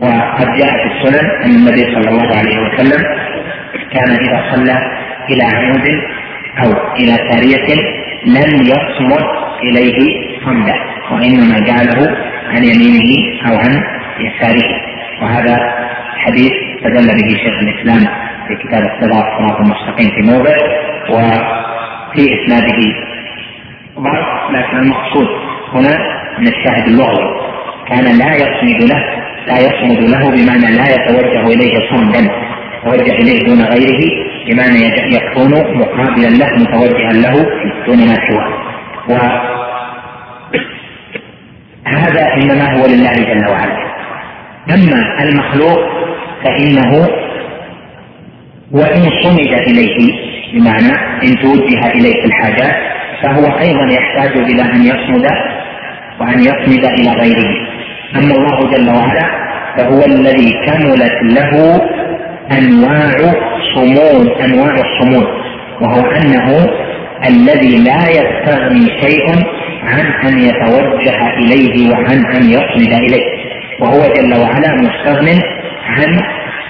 وقد 0.00 0.46
جاء 0.58 0.72
في 0.88 0.94
السنن 0.94 1.30
ان 1.44 1.50
النبي 1.50 1.94
صلى 1.94 2.08
الله 2.10 2.36
عليه 2.36 2.58
وسلم 2.58 3.02
كان 3.92 4.10
إذا 4.10 4.54
صلى 4.54 4.78
إلى 5.30 5.44
عمود 5.44 5.86
أو 6.64 6.94
إلى 6.96 7.12
سارية 7.30 7.74
لم 8.26 8.62
يصمد 8.62 9.24
إليه 9.62 9.98
صمدا 10.44 10.74
وإنما 11.10 11.58
جعله 11.58 12.16
عن 12.48 12.64
يمينه 12.64 13.40
أو 13.48 13.56
عن 13.58 13.82
يساره. 14.20 14.80
وهذا 15.22 15.56
حديث 16.16 16.52
استدل 16.76 17.06
به 17.06 17.28
شيخ 17.28 17.54
الإسلام 17.62 18.14
في 18.48 18.54
كتاب 18.56 18.82
الصراط 18.82 19.24
صراط 19.38 19.60
المستقيم 19.60 20.10
في 20.10 20.22
موضع 20.32 20.56
وفي 21.10 22.22
إسناده 22.34 22.94
ضعف 23.98 24.50
لكن 24.50 24.76
المقصود 24.76 25.28
هنا 25.74 25.98
من 26.38 26.46
الشاهد 26.48 26.88
اللغوي 26.88 27.40
كان 27.88 28.04
لا 28.18 28.34
يصمد 28.34 28.82
له 28.92 29.23
لا 29.46 29.58
يصمد 29.58 30.00
له 30.10 30.30
بمعنى 30.30 30.76
لا 30.76 30.86
يتوجه 30.94 31.42
إليه 31.54 31.74
صمدا 31.90 32.30
يتوجه 32.84 33.14
إليه 33.20 33.46
دون 33.46 33.60
غيره 33.64 34.02
بمعنى 34.46 34.78
يكون 35.14 35.50
مقابلا 35.78 36.28
له 36.28 36.50
متوجها 36.56 37.12
له 37.12 37.34
دون 37.86 37.98
ما 38.08 38.16
سواه 38.28 38.50
وهذا 41.86 42.22
إنما 42.34 42.66
هو 42.76 42.86
لله 42.86 43.12
جل 43.12 43.46
وعلا. 43.50 43.84
أما 44.74 45.22
المخلوق 45.22 45.80
فإنه 46.44 47.08
وإن 48.72 49.02
صمد 49.22 49.52
إليه 49.68 50.12
بمعنى 50.52 50.94
إن 51.22 51.36
توجه 51.42 51.90
إليه 51.90 52.24
الحاجات 52.24 52.76
فهو 53.22 53.44
أيضا 53.58 53.92
يحتاج 53.92 54.36
إلى 54.38 54.62
أن 54.62 54.82
يصمد 54.82 55.26
وأن 56.20 56.38
يصمد 56.40 56.84
إلى 56.84 57.10
غيره. 57.10 57.73
أما 58.16 58.34
الله 58.34 58.70
جل 58.76 58.88
وعلا 58.88 59.26
فهو 59.78 60.04
الذي 60.04 60.50
كملت 60.66 61.18
له 61.22 61.80
أنواع 62.58 63.34
صمود 63.74 64.28
أنواع 64.28 64.74
الصمود 64.74 65.26
وهو 65.80 66.10
أنه 66.10 66.66
الذي 67.28 67.84
لا 67.84 68.02
يستغني 68.10 68.86
شيء 69.02 69.26
عن 69.84 70.06
أن 70.28 70.38
يتوجه 70.38 71.34
إليه 71.38 71.90
وعن 71.90 72.26
أن 72.36 72.42
يصمد 72.50 72.92
إليه 72.92 73.26
وهو 73.80 74.00
جل 74.14 74.34
وعلا 74.40 74.74
مستغن 74.74 75.40
عن 75.86 76.18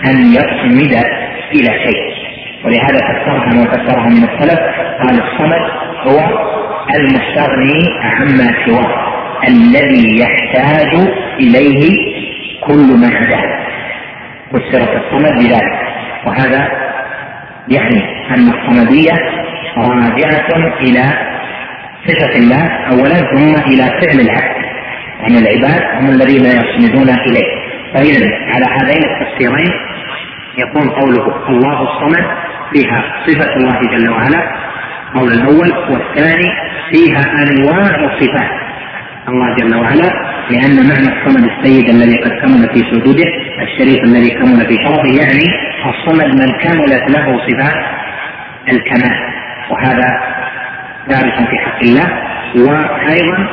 أن 0.06 0.32
يصمد 0.32 0.94
إلى 1.54 1.70
شيء. 1.84 2.14
ولهذا 2.64 2.98
فسرها 2.98 3.46
من 3.54 3.66
فسرها 3.66 4.08
من 4.08 4.24
السلف 4.24 4.60
قال 5.00 5.22
الصمد 5.22 5.62
هو 6.06 6.18
المستغني 6.96 7.88
عما 8.02 8.54
سواه. 8.66 9.13
الذي 9.48 10.20
يحتاج 10.20 10.94
إليه 11.40 11.90
كل 12.66 12.96
ما 13.00 13.06
عداه 13.06 13.64
فسرت 14.52 14.90
الصمد 15.04 15.32
بذلك 15.38 15.80
وهذا 16.26 16.68
يعني 17.68 18.02
أن 18.30 18.48
الصمدية 18.48 19.12
راجعة 19.76 20.76
إلى 20.80 21.02
صفة 22.06 22.36
الله 22.36 22.68
اولا 22.92 23.14
ثم 23.14 23.72
إلى 23.72 23.82
فعل 23.82 24.20
العبد. 24.20 24.64
يعني 25.20 25.38
العباد 25.38 25.82
هم 25.94 26.08
الذين 26.10 26.44
يصمدون 26.44 27.08
إليه. 27.08 27.64
فاذا 27.94 28.30
على 28.48 28.64
هذين 28.64 29.02
التفسيرين 29.04 29.72
يكون 30.58 30.90
قوله 30.90 31.48
الله 31.48 31.82
الصمد 31.82 32.24
فيها 32.72 33.04
صفة 33.26 33.56
الله 33.56 33.80
جل 33.80 34.10
وعلا. 34.10 34.64
القول 35.14 35.32
الأول 35.32 35.72
والثاني 35.90 36.50
فيها 36.90 37.20
أنواع 37.20 38.18
صفات 38.20 38.63
الله 39.28 39.56
جل 39.56 39.74
وعلا 39.76 40.10
لأن 40.50 40.76
معنى 40.88 41.08
الصمد 41.14 41.50
السيد 41.50 41.88
الذي 41.88 42.16
قد 42.18 42.30
كمل 42.30 42.68
في 42.74 42.80
سجوده 42.92 43.28
الشريف 43.62 44.04
الذي 44.04 44.30
كمل 44.30 44.66
في 44.68 44.74
شرفه 44.84 45.08
يعني 45.20 45.46
الصمد 45.90 46.34
من 46.40 46.52
كملت 46.64 47.10
له 47.10 47.38
صفات 47.48 47.84
الكمال. 48.72 49.16
وهذا 49.70 50.08
ثابت 51.08 51.48
في 51.50 51.56
حق 51.56 51.82
الله. 51.82 52.08
وأيضا 52.56 53.48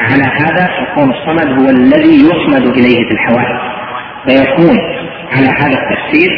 على 0.00 0.24
هذا 0.24 0.70
يكون 0.82 1.10
الصمد 1.10 1.48
هو 1.58 1.70
الذي 1.70 2.14
يصمد 2.28 2.66
إليه 2.78 3.08
في 3.08 3.12
الحوائج 3.12 3.58
فيكون 4.28 4.78
على 5.36 5.46
هذا 5.46 5.78
التفسير 5.82 6.30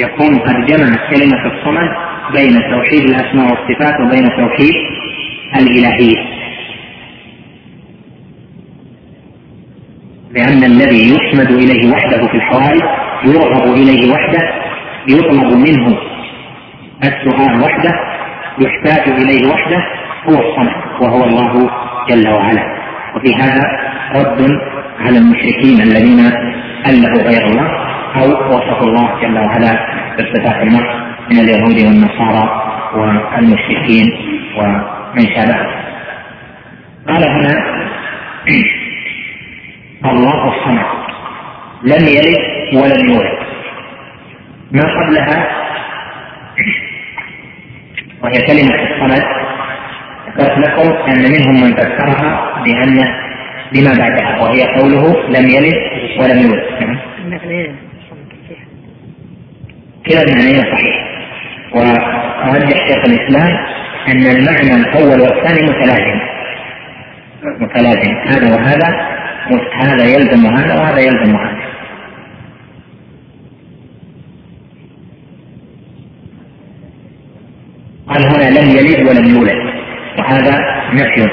يكون 0.00 0.38
قد 0.38 0.66
جمع 0.66 0.96
كلمة 1.10 1.46
الصمد 1.46 1.90
بين 2.32 2.70
توحيد 2.70 3.02
الأسماء 3.10 3.46
والصفات 3.46 4.00
وبين 4.00 4.28
توحيد 4.36 4.74
الإلهية. 5.56 6.39
لأن 10.30 10.64
الذي 10.64 11.14
يحمد 11.14 11.50
إليه 11.50 11.92
وحده 11.92 12.26
في 12.26 12.34
الحوائج 12.34 12.82
يرغب 13.24 13.74
إليه 13.74 14.12
وحده 14.12 14.40
يطلب 15.08 15.56
منه 15.56 15.98
السؤال 17.04 17.62
وحده 17.62 17.92
يحتاج 18.58 19.08
إليه 19.08 19.48
وحده 19.48 19.78
هو 20.28 20.34
الصمد 20.34 20.72
وهو 21.00 21.24
الله 21.24 21.70
جل 22.10 22.28
وعلا. 22.28 22.62
وفي 23.16 23.34
هذا 23.34 23.62
رد 24.14 24.60
على 25.00 25.18
المشركين 25.18 25.80
الذين 25.80 26.20
ألهوا 26.86 27.22
غير 27.22 27.46
الله 27.46 27.68
أو 28.16 28.56
وصفوا 28.56 28.88
الله 28.88 29.20
جل 29.22 29.38
وعلا 29.38 29.86
بصفات 30.18 30.62
النقص 30.62 30.94
من 31.30 31.38
اليهود 31.38 31.86
والنصارى 31.86 32.48
والمشركين 32.94 34.06
ومن 34.56 35.26
شابه 35.36 35.56
قال 37.08 37.28
هنا 37.28 37.54
الله 40.04 40.48
الصمد. 40.48 40.86
لم 41.82 42.08
يلد 42.08 42.36
ولم 42.74 43.08
يولد. 43.08 43.38
ما 44.72 44.82
قبلها؟ 44.82 45.46
وهي 48.22 48.38
كلمة 48.46 48.74
الصمد. 48.74 49.24
ذكرت 50.28 50.58
لكم 50.58 50.88
أن 51.10 51.22
منهم 51.32 51.54
من 51.62 51.76
فسرها 51.76 52.62
بأن 52.64 52.98
بما 53.72 53.92
بعدها 53.98 54.42
وهي 54.42 54.62
قوله 54.62 55.28
لم 55.28 55.48
يلد 55.48 55.78
ولم 56.20 56.38
يولد. 56.38 56.64
كلا 60.06 60.22
المعنيين 60.22 60.64
صحيح. 60.72 60.96
ورجح 61.74 62.88
شيخ 62.88 63.04
الإسلام 63.06 63.52
أن 64.08 64.22
المعنى 64.36 64.74
الأول 64.82 65.20
والثاني 65.20 65.62
متلازم. 65.70 66.20
متلازم. 67.60 68.14
هذا 68.28 68.54
وهذا 68.56 69.19
هذا 69.74 70.04
يلزم 70.04 70.46
هذا 70.46 70.80
وهذا 70.80 70.98
يلزم 70.98 71.36
هذا 71.36 71.60
قال 78.08 78.24
هنا 78.24 78.60
لم 78.60 78.70
يلد 78.70 79.08
ولم 79.08 79.34
يولد 79.34 79.58
وهذا 80.18 80.58
نفي. 80.92 81.28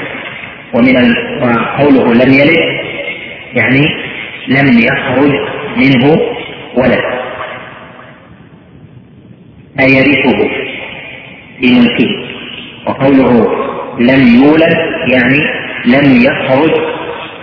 ومن 0.74 0.96
وقوله 1.42 2.14
لم 2.14 2.32
يلد 2.32 2.58
يعني 3.54 3.86
لم 4.48 4.78
يخرج 4.78 5.32
منه 5.76 6.18
ولد. 6.76 7.02
أي 9.80 9.92
يرثه 9.92 10.50
بملكه 11.60 12.08
وقوله 12.86 13.46
لم 13.98 14.42
يولد 14.42 14.76
يعني 15.12 15.38
لم 15.86 16.22
يخرج 16.22 16.70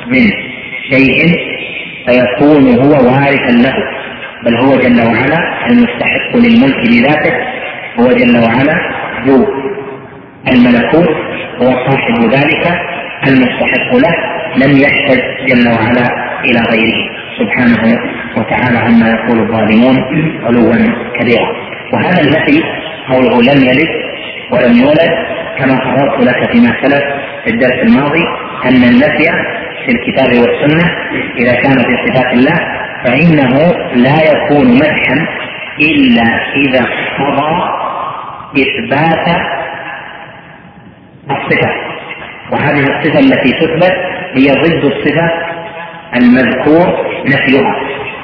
من 0.07 0.44
شيء 0.91 1.17
فيكون 2.07 2.79
هو 2.79 2.91
وارثا 2.91 3.51
له 3.51 3.75
بل 4.45 4.55
هو 4.55 4.75
جل 4.77 5.01
وعلا 5.01 5.39
المستحق 5.69 6.35
للملك 6.35 6.89
لذاته 6.89 7.33
هو 7.99 8.07
جل 8.11 8.37
وعلا 8.43 8.75
ذو 9.25 9.47
الملكوت 10.53 11.09
هو 11.61 11.71
صاحب 11.87 12.31
ذلك 12.31 12.79
المستحق 13.27 13.95
له 13.95 14.15
لم 14.65 14.77
يحتج 14.77 15.21
جل 15.47 15.67
وعلا 15.67 16.07
إلى 16.45 16.59
غيره. 16.71 17.15
سبحانه 17.39 17.99
وتعالى 18.37 18.77
عما 18.77 19.07
يقول 19.09 19.39
الظالمون 19.39 19.95
علوا 20.43 20.75
كبيرا. 21.19 21.47
وهذا 21.93 22.21
النفي 22.21 22.63
قوله 23.09 23.41
لم 23.41 23.63
يلد 23.63 23.89
ولم 24.51 24.77
يولد 24.77 25.11
كما 25.57 25.79
قررت 25.79 26.23
لك 26.27 26.51
فيما 26.51 26.71
سلف 26.83 27.03
في 27.43 27.49
الدرس 27.51 27.79
الماضي 27.83 28.23
أن 28.65 28.83
النفي 28.83 29.29
في 29.85 29.91
الكتاب 29.91 30.27
والسنة 30.27 30.91
إذا 31.37 31.53
كان 31.53 31.77
في 31.77 31.97
صفات 32.07 32.33
الله 32.33 32.59
فإنه 33.03 33.53
لا 33.95 34.17
يكون 34.31 34.75
مدحا 34.75 35.27
إلا 35.79 36.23
إذا 36.55 36.79
اقتضى 36.79 37.63
إثبات 38.57 39.27
الصفة. 41.31 41.71
وهذه 42.51 42.79
الصفة 42.79 43.19
التي 43.19 43.51
تثبت 43.51 43.95
هي 44.33 44.51
ضد 44.51 44.83
الصفة 44.85 45.31
المذكور 46.15 47.05
نفيها. 47.25 47.75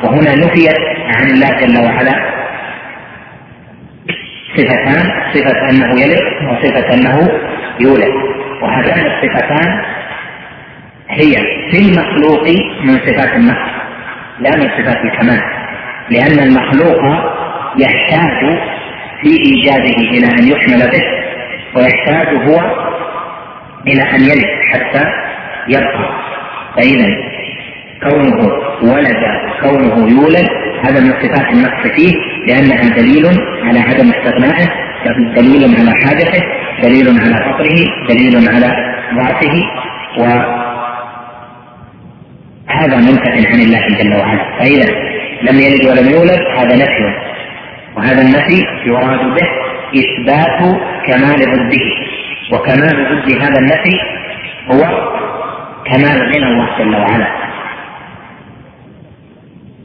وهنا 0.04 0.36
نفيت 0.36 0.78
عن 1.16 1.28
الله 1.28 1.50
جل 1.50 1.86
وعلا 1.86 2.32
صفتان 4.58 5.12
صفة 5.34 5.70
أنه 5.70 6.02
يلد 6.02 6.24
وصفة 6.50 6.94
أنه 6.94 7.30
يولد. 7.80 8.14
وهاتان 8.62 9.06
الصفتان 9.06 9.82
هي 11.12 11.32
في 11.72 11.78
المخلوق 11.80 12.44
من 12.84 12.94
صفات 12.98 13.36
النقص 13.36 13.72
لا 14.40 14.50
من 14.58 14.70
صفات 14.70 14.98
الكمال. 15.06 15.42
لأن 16.10 16.40
المخلوق 16.48 17.00
يحتاج 17.78 18.60
في 19.22 19.30
إيجاده 19.46 19.98
إلى 19.98 20.28
أن 20.28 20.48
يحمل 20.48 20.92
به 20.92 21.04
ويحتاج 21.76 22.28
هو 22.36 22.60
إلى 23.88 24.02
أن 24.02 24.22
يلد 24.22 24.50
حتى 24.74 25.06
يبقى. 25.68 26.10
فإذا 26.78 27.08
كونه 28.04 28.38
ولد 28.84 29.24
كونه 29.62 30.10
يولد 30.10 30.50
هذا 30.86 31.00
من 31.00 31.12
صفات 31.12 31.54
النقص 31.54 31.88
فيه 31.96 32.14
لأنها 32.48 32.96
دليل 32.96 33.26
على 33.64 33.80
عدم 33.80 34.10
استغنائه 34.10 34.68
دليل 35.36 35.76
على 35.80 35.92
حاجته 36.06 36.44
دليل 36.84 37.08
على 37.08 37.36
فقره 37.36 38.08
دليل 38.10 38.50
على 38.50 38.68
ضعفه 39.16 39.62
وهذا 42.72 42.96
منتهى 42.96 43.48
عن 43.48 43.60
الله 43.60 43.88
جل 43.88 44.14
وعلا. 44.16 44.60
فإذا 44.60 44.86
لم 45.42 45.60
يلد 45.60 45.86
ولم 45.86 46.10
يولد 46.10 46.42
هذا 46.58 46.76
نفي. 46.76 47.16
وهذا 47.98 48.22
النفي 48.22 48.64
يراد 48.86 49.20
به 49.20 49.48
إثبات 50.02 50.60
كمال 51.08 51.40
ضده. 51.40 51.86
وكمال 52.52 52.96
ضد 53.12 53.42
هذا 53.42 53.60
النفي 53.60 53.96
هو 54.72 54.82
كمال 55.86 56.34
غنى 56.34 56.48
الله 56.48 56.70
جل 56.80 56.96
وعلا. 56.96 57.28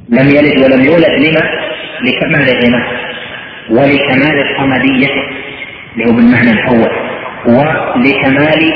لم 0.09 0.28
يلد 0.28 0.59
ولم 0.62 0.84
يولد 0.84 1.11
لما؟ 1.11 1.43
لكمال 2.03 2.49
غناه 2.64 2.87
ولكمال 3.70 4.57
صمديته 4.59 5.22
اللي 5.95 6.07
هو 6.07 6.12
بالمعنى 6.12 6.51
الأول. 6.51 6.93
ولكمال 7.47 8.72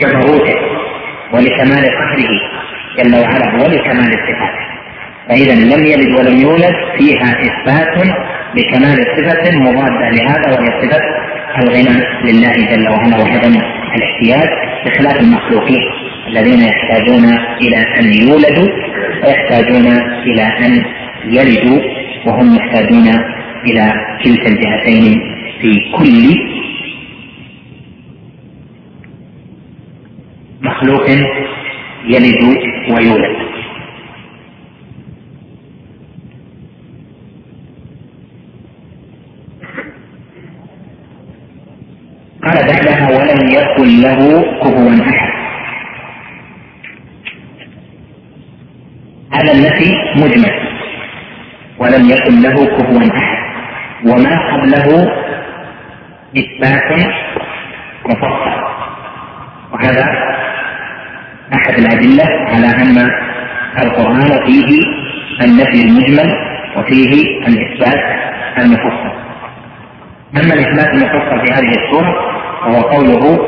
جبروته 0.00 0.56
ولكمال 1.32 1.84
قهره 1.98 2.34
جل 2.98 3.14
وعلا 3.16 3.54
ولكمال 3.62 4.10
الصفات. 4.18 4.56
فإذا 5.28 5.54
لم 5.54 5.86
يلد 5.86 6.18
ولم 6.18 6.36
يولد 6.40 6.74
فيها 6.98 7.30
إثبات 7.48 8.06
لكمال 8.56 8.96
صفة 9.16 9.58
مضادة 9.58 10.10
لهذا 10.10 10.50
وهي 10.50 10.66
صفة 10.82 11.00
الغنى 11.62 12.04
لله 12.24 12.52
جل 12.52 12.88
وعلا 12.88 13.16
وعدم 13.16 13.54
الاحتياج 13.96 14.48
بخلاف 14.86 15.20
المخلوقين 15.20 15.82
الذين 16.28 16.60
يحتاجون 16.60 17.24
إلى 17.62 17.76
أن 17.98 18.28
يولدوا 18.28 18.68
ويحتاجون 19.24 19.86
إلى 20.26 20.42
أن 20.42 20.84
يلدوا 21.24 21.80
وهم 22.26 22.56
محتاجون 22.56 23.08
إلى 23.66 23.92
كلتا 24.24 24.48
الجهتين 24.48 25.20
في 25.60 25.72
كل 25.98 26.36
مخلوق 30.62 30.97
يلد 32.04 32.42
ويولد 32.90 33.36
قال 42.44 42.66
بعدها 42.66 43.08
ولم 43.10 43.48
يكن 43.48 44.00
له 44.00 44.42
كفوا 44.62 44.90
احد 45.02 45.28
هذا 49.32 49.52
النفي 49.52 49.90
مجمل 50.16 50.52
ولم 51.78 52.10
يكن 52.10 52.42
له 52.42 52.66
كفوا 52.66 53.02
احد 53.18 53.38
وما 54.06 54.52
قبله 54.52 55.12
اثبات 56.36 57.06
مفصل 58.06 58.58
وهذا 59.72 60.04
احد 61.54 61.78
الادله 61.78 62.24
على 62.24 62.66
ان 62.66 63.10
القران 63.82 64.46
فيه 64.46 64.80
النفي 65.68 65.88
المجمل 65.88 66.34
وفيه 66.76 67.12
الإثبات 67.48 68.04
المفصل. 68.58 69.12
أما 70.36 70.54
الإثبات 70.54 70.88
المفصل 70.94 71.46
في 71.46 71.52
هذه 71.52 71.72
السورة 71.84 72.14
فهو 72.60 72.80
قوله 72.80 73.38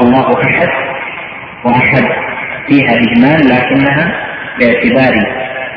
الله 0.00 0.42
أحد 0.44 0.68
وأحد 1.64 2.04
فيها 2.68 2.90
إجمال 2.90 3.48
لكنها 3.48 4.12
باعتبار 4.58 5.26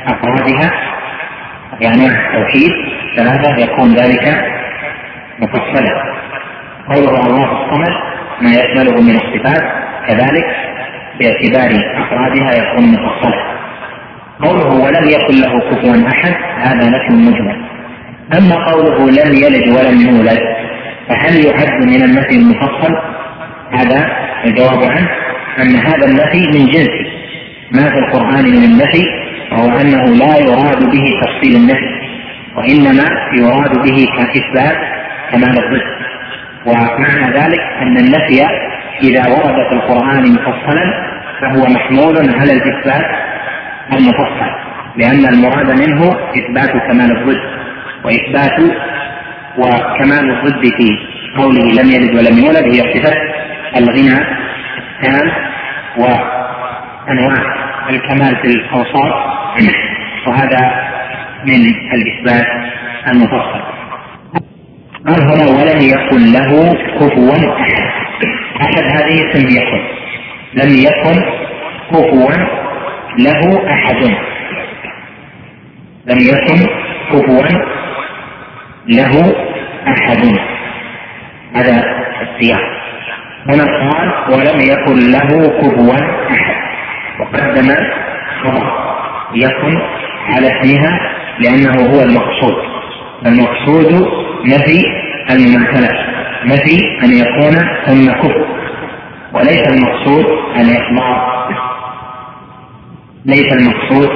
أفرادها 0.08 0.72
يعني 1.82 2.06
التوحيد 2.08 2.72
ثلاثة 3.18 3.64
يكون 3.64 3.96
ذلك 3.96 4.46
مفصلا. 5.40 6.16
قوله 6.90 7.28
الله 7.28 7.52
الصمد 7.52 7.94
ما 8.42 8.50
يشمله 8.52 9.02
من 9.02 9.16
الصفات 9.16 9.64
كذلك 10.08 10.46
باعتبار 11.20 11.82
أفرادها 12.04 12.52
يكون 12.54 12.92
مفصلا. 12.92 13.56
قوله 14.42 14.75
ولم 14.96 15.10
يكن 15.10 15.42
له 15.42 15.60
كفوا 15.60 16.08
أحد 16.08 16.34
هذا 16.58 16.90
نفي 16.90 17.14
مجمل. 17.14 17.66
أما 18.38 18.56
قوله 18.56 19.10
لم 19.10 19.34
يلد 19.34 19.68
ولم 19.70 20.02
يولد 20.02 20.40
فهل 21.10 21.46
يعد 21.46 21.86
من 21.86 22.04
النفي 22.04 22.36
المفصل؟ 22.36 22.96
هذا 23.72 24.10
الجواب 24.46 24.84
عنه 24.84 25.10
أن 25.62 25.76
هذا 25.76 26.06
النفي 26.06 26.60
من 26.60 26.66
جنس. 26.66 26.90
ما 27.72 27.90
في 27.90 28.00
القرآن 28.00 28.44
من 28.44 28.64
النفي؟ 28.64 29.04
وهو 29.52 29.80
أنه 29.82 30.04
لا 30.06 30.38
يراد 30.38 30.80
به 30.92 31.20
تفصيل 31.22 31.56
النفي 31.56 32.06
وإنما 32.56 33.06
يراد 33.34 33.78
به 33.78 34.08
كإثبات 34.18 34.78
كمال 35.32 35.50
الضد 35.50 35.96
ومعنى 36.66 37.40
ذلك 37.40 37.60
أن 37.82 37.98
النفي 37.98 38.48
إذا 39.04 39.28
ورد 39.28 39.68
في 39.70 39.74
القرآن 39.74 40.34
مفصلا 40.34 41.16
فهو 41.42 41.66
محمول 41.66 42.18
على 42.18 42.54
الإثبات 42.54 43.06
المفصل. 43.94 44.65
لأن 44.98 45.26
المراد 45.34 45.70
منه 45.82 46.02
إثبات 46.10 46.70
كمال 46.88 47.12
الضد 47.18 47.42
وإثبات 48.06 48.60
وكمال 49.58 50.32
الضد 50.32 50.62
في 50.78 50.90
قوله 51.38 51.64
لم 51.82 51.92
يلد 51.92 52.16
ولم 52.16 52.38
يولد 52.38 52.64
هي 52.76 52.94
صفة 52.94 53.14
الغنى 53.78 54.18
التام 55.04 55.32
وأنواع 55.98 57.44
الكمال 57.90 58.36
في 58.36 58.48
الأوصاف 58.48 59.14
وهذا 60.28 60.60
من 61.46 61.54
الإثبات 61.94 62.48
المفصل. 63.08 63.62
قال 65.08 65.22
هنا 65.22 65.46
ولم 65.52 65.82
يكن 65.82 66.32
له 66.34 66.74
كفوا 67.00 67.36
أحد 67.62 67.86
احد 68.62 68.84
هذه 68.84 69.32
اسم 69.32 69.48
يكن 69.58 69.82
لم 70.54 70.70
يكن 70.76 71.22
كفوا 71.92 72.32
له 73.18 73.70
أحد. 73.74 74.35
لم 76.08 76.18
يكن 76.20 76.68
كفوا 77.12 77.44
له 78.88 79.36
أحد. 79.88 80.38
هذا 81.56 81.84
السياق. 82.22 82.62
هنا 83.50 83.64
قال 83.64 84.34
ولم 84.34 84.60
يكن 84.62 85.12
له 85.12 85.60
كفوا 85.62 85.96
أحد. 86.32 86.56
وقدم 87.20 87.76
خبر 88.44 88.72
يكن 89.36 89.82
على 90.30 90.48
اسمها 90.48 91.00
لأنه 91.40 91.92
هو 91.92 92.02
المقصود. 92.02 92.56
المقصود 93.26 94.08
نفي 94.46 94.84
المماثله 95.30 95.90
نفي 96.46 96.78
أن 97.04 97.12
يكون 97.12 97.56
ثم 97.86 98.12
كفر 98.12 98.46
وليس 99.34 99.68
المقصود 99.68 100.26
الاخبار 100.56 101.36
ليس 103.26 103.54
المقصود 103.54 104.10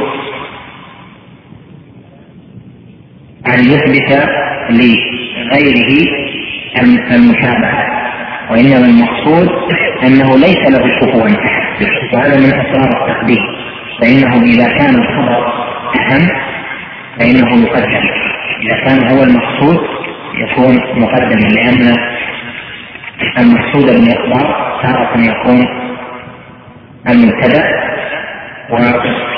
أن 3.47 3.59
يثبت 3.59 4.29
لغيره 4.69 6.07
المشابهة 7.11 7.99
وإنما 8.51 8.85
المقصود 8.85 9.49
أنه 10.03 10.37
ليس 10.37 10.69
له 10.69 10.85
أحد 11.45 11.85
وهذا 12.13 12.37
من 12.37 12.45
أسرار 12.53 13.07
التقديم 13.07 13.43
فإنه 14.01 14.43
إذا 14.43 14.67
كان 14.77 14.95
الخبر 14.95 15.53
أهم 15.95 16.27
فإنه 17.19 17.63
يقدم 17.63 18.09
إذا 18.61 18.75
كان 18.85 19.07
هو 19.11 19.23
المقصود 19.23 19.79
يكون 20.35 21.01
مقدما 21.01 21.39
لأن 21.49 21.95
المقصود 23.39 23.85
بالإخبار 23.85 24.79
تارة 24.83 25.17
يكون 25.17 25.67
المبتدأ 27.09 27.63
وتارة 28.69 29.29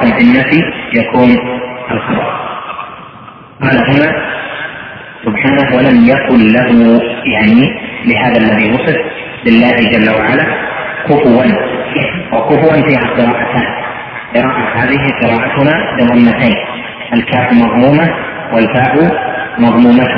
في 0.00 0.20
النفي 0.22 0.62
يكون 0.94 1.30
الخبر. 1.90 2.45
قال 3.62 3.76
هنا 3.90 4.10
سبحانه 5.24 5.76
ولم 5.76 6.06
يكن 6.06 6.52
له 6.52 7.00
يعني 7.24 7.80
لهذا 8.04 8.36
الذي 8.36 8.72
وصف 8.72 8.96
لله 9.46 9.76
جل 9.92 10.10
وعلا 10.10 10.46
كفوا. 11.08 11.44
وكفوا 12.32 12.72
فيها 12.72 13.06
قراءتان. 13.16 13.66
قراءة 14.34 14.78
هذه 14.78 15.02
قراءتنا 15.22 15.96
بضمتين. 15.96 16.56
الكاف 17.12 17.52
مضمومة 17.52 18.14
والفاء 18.52 18.94
مضمومة. 19.58 20.08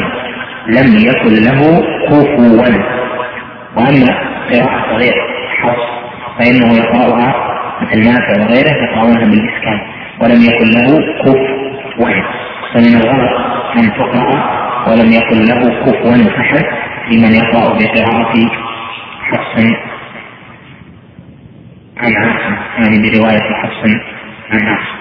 لم 0.66 0.96
يكن 0.96 1.34
له 1.44 1.82
كفوا. 2.08 2.62
وأما 3.76 4.12
قراءة 4.50 4.96
غير 4.96 5.14
حفص 5.62 5.88
فإنه 6.38 6.74
يقرأها 6.76 7.34
مثل 7.82 8.04
نافع 8.04 8.42
وغيره 8.42 8.74
يقرأونها 8.84 9.24
بالإسكان. 9.24 9.80
ولم 10.20 10.40
يكن 10.42 10.66
له 10.70 10.98
كفوا. 11.22 12.47
فمن 12.74 12.94
الغلط 13.00 13.32
أن 13.76 13.92
تقرأ 13.92 14.58
ولم 14.88 15.12
يكن 15.12 15.38
له 15.44 15.60
كفوا 15.84 16.40
أحد 16.40 16.64
لمن 17.12 17.32
يقرأ 17.34 17.78
بقراءة 17.78 18.34
حفص 19.22 19.64
عن 21.98 22.12
عاصم 22.16 22.56
يعني 22.78 23.10
برواية 23.10 23.52
حفص 23.62 23.90
عن 24.50 24.60
عاصم. 24.66 24.98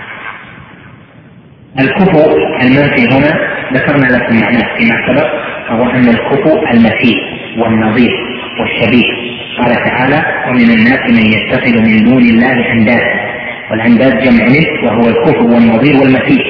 الكفو 1.79 2.37
المنفي 2.61 3.07
هنا 3.15 3.57
ذكرنا 3.73 4.07
لكم 4.17 4.35
معناه 4.41 4.77
فيما 4.77 5.07
سبق 5.07 5.27
وهو 5.69 5.89
أن 5.89 6.07
الكفو 6.09 6.57
المثيل 6.73 7.17
والنظير 7.57 8.11
والشبيه. 8.59 9.37
قال 9.57 9.75
تعالى 9.75 10.21
ومن 10.47 10.69
الناس 10.71 10.99
من 11.09 11.25
يتخذ 11.33 11.81
من 11.81 12.03
دون 12.03 12.21
الله 12.21 12.71
أندادا 12.71 13.27
والأنداد 13.71 14.19
جمع 14.23 14.45
وهو 14.83 15.09
الكفو 15.09 15.45
والنظير 15.55 15.95
والمثيل. 16.01 16.43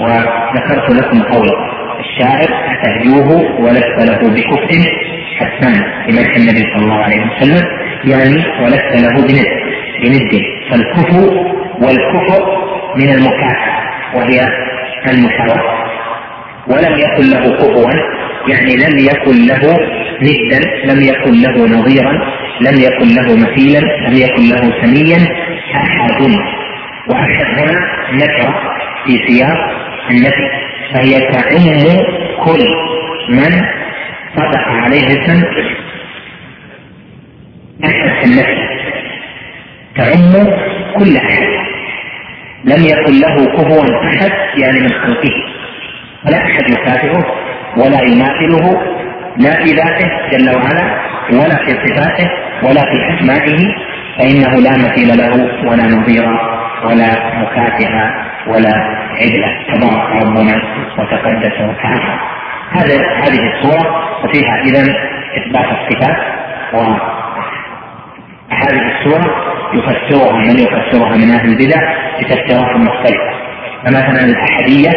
وذكرت 0.00 0.90
لكم 0.90 1.22
قوله 1.22 1.52
الشاعر 2.00 2.48
أتهجوه 2.72 3.60
ولست 3.60 3.98
له 4.08 4.30
بكفء 4.34 4.82
حسان 5.38 5.74
مدح 6.08 6.36
النبي 6.36 6.62
صلى 6.74 6.82
الله 6.84 7.02
عليه 7.04 7.22
وسلم 7.26 7.62
يعني 8.04 8.44
ولست 8.62 8.92
له 9.02 9.20
بند 9.26 9.46
بند. 10.02 10.42
فالكفو 10.70 11.22
والكفر 11.80 12.66
من 12.96 13.08
المكافأة 13.08 13.76
وهي 14.14 14.40
المساواة 15.12 15.86
ولم 16.68 16.94
يكن 16.98 17.30
له 17.30 17.56
كفوا 17.56 17.90
يعني 18.48 18.76
لم 18.76 18.98
يكن 18.98 19.46
له 19.46 19.76
ندا 20.22 20.60
لم 20.84 21.00
يكن 21.04 21.32
له 21.42 21.78
نظيرا 21.78 22.12
لم 22.60 22.80
يكن 22.80 23.08
له 23.14 23.36
مثيلا 23.36 23.80
لم 23.80 24.14
يكن 24.16 24.42
له 24.48 24.82
سميا 24.82 25.18
أحد. 25.74 26.22
واحد 27.08 27.44
هنا 27.58 27.80
نكرة 28.12 28.54
في 29.06 29.18
سياق 29.28 29.85
النفي 30.10 30.48
فهي 30.94 31.18
تعم 31.32 32.04
كل 32.44 32.64
من 33.28 33.60
طبق 34.36 34.68
عليه 34.68 35.06
اسم 35.06 35.42
أحد 37.84 38.10
في 38.20 38.24
النفس 38.24 38.58
تعم 39.96 40.32
كل 40.98 41.16
أحد 41.16 41.46
لم 42.64 42.84
يكن 42.84 43.20
له 43.20 43.46
كفوا 43.46 44.06
أحد 44.06 44.32
يعني 44.58 44.80
من 44.80 44.92
خلقه. 44.92 45.32
ولا 46.26 46.36
أحد 46.36 46.70
يكافئه 46.70 47.24
ولا 47.76 48.02
يماثله 48.02 48.82
لا 49.36 49.50
في 49.50 49.72
ذاته 49.72 50.08
جل 50.32 50.56
وعلا 50.56 51.00
ولا 51.32 51.56
في 51.56 51.70
صفاته 51.70 52.30
ولا 52.62 52.82
في 52.82 53.14
أسمائه. 53.14 53.74
فإنه 54.18 54.60
لا 54.60 54.70
مثيل 54.70 55.18
له 55.18 55.32
ولا 55.70 55.84
نظير 55.84 56.24
ولا 56.84 57.08
مكافئ 57.40 57.88
ولا 58.46 58.74
عدل 59.20 59.44
تبارك 59.72 60.06
ربنا 60.22 60.54
وتقدس 60.98 61.56
وتعالى. 61.60 62.12
هذا 62.70 62.96
هذه 63.22 63.42
الصورة 63.52 63.84
وفيها 64.24 64.54
إذا 64.64 64.82
إثبات 65.36 65.68
الصفات. 65.78 66.18
وهذه 66.74 66.98
الصورة 68.92 69.26
يفسرها 69.74 70.36
من 70.38 70.58
يفسرها 70.58 71.16
من 71.16 71.30
أهل 71.30 71.48
البدع 71.48 71.80
بتفسيرات 72.20 72.76
مختلفة. 72.76 73.30
فمثلا 73.84 74.24
الأحدية 74.24 74.90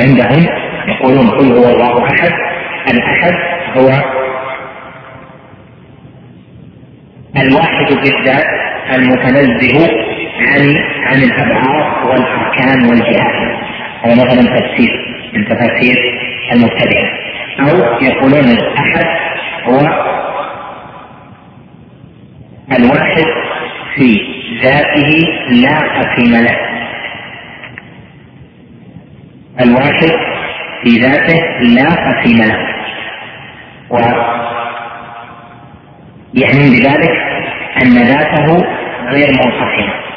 عندهم 0.00 0.42
يقولون 0.88 1.30
قل 1.30 1.52
هو 1.56 1.66
الله 1.74 2.04
أحد. 2.04 2.32
الأحد 2.90 3.34
هو 3.76 3.88
الواحد 7.36 7.88
بالذات 7.92 8.46
المتنزه 8.94 9.90
عن 10.38 10.64
عن 11.08 11.22
الأبعاد 11.22 12.06
والأركان 12.06 12.88
والجهات. 12.88 13.58
هذا 14.04 14.14
مثلا 14.14 14.60
تفسير 14.60 14.90
من 15.34 15.44
تفاسير 15.44 15.96
المبتدئة. 16.52 17.08
أو 17.60 18.02
يقولون 18.02 18.44
الأحد 18.44 19.06
هو 19.64 19.78
الواحد 22.78 23.24
في 23.94 24.20
ذاته 24.62 25.24
لا 25.50 25.78
قسيم 25.78 26.44
له. 26.44 26.56
الواحد 29.60 30.10
في 30.82 30.90
ذاته 30.90 31.40
لا 31.60 31.90
قسيم 31.90 32.38
له. 32.38 32.68
و 33.90 33.98
يعني 36.34 36.70
بذلك 36.70 37.10
أن 37.82 37.98
ذاته 37.98 38.64
غير 39.10 39.28
منقسمة 39.28 40.07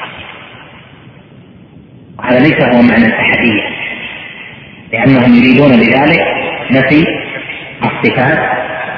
هذا 2.23 2.39
ليس 2.39 2.61
هو 2.61 2.81
معنى 2.81 3.05
الأحدية 3.05 3.61
لأنهم 4.93 5.33
يريدون 5.35 5.69
بذلك 5.69 6.21
نفي 6.71 7.05
الصفات 7.83 8.39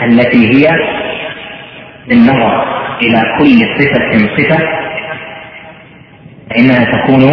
التي 0.03 0.47
هي 0.47 0.67
بالنظر 2.07 2.63
إلى 3.01 3.21
كل 3.39 3.59
صفة 3.79 4.17
صفة 4.37 4.57
فإنها 6.49 6.85
تكون 6.85 7.23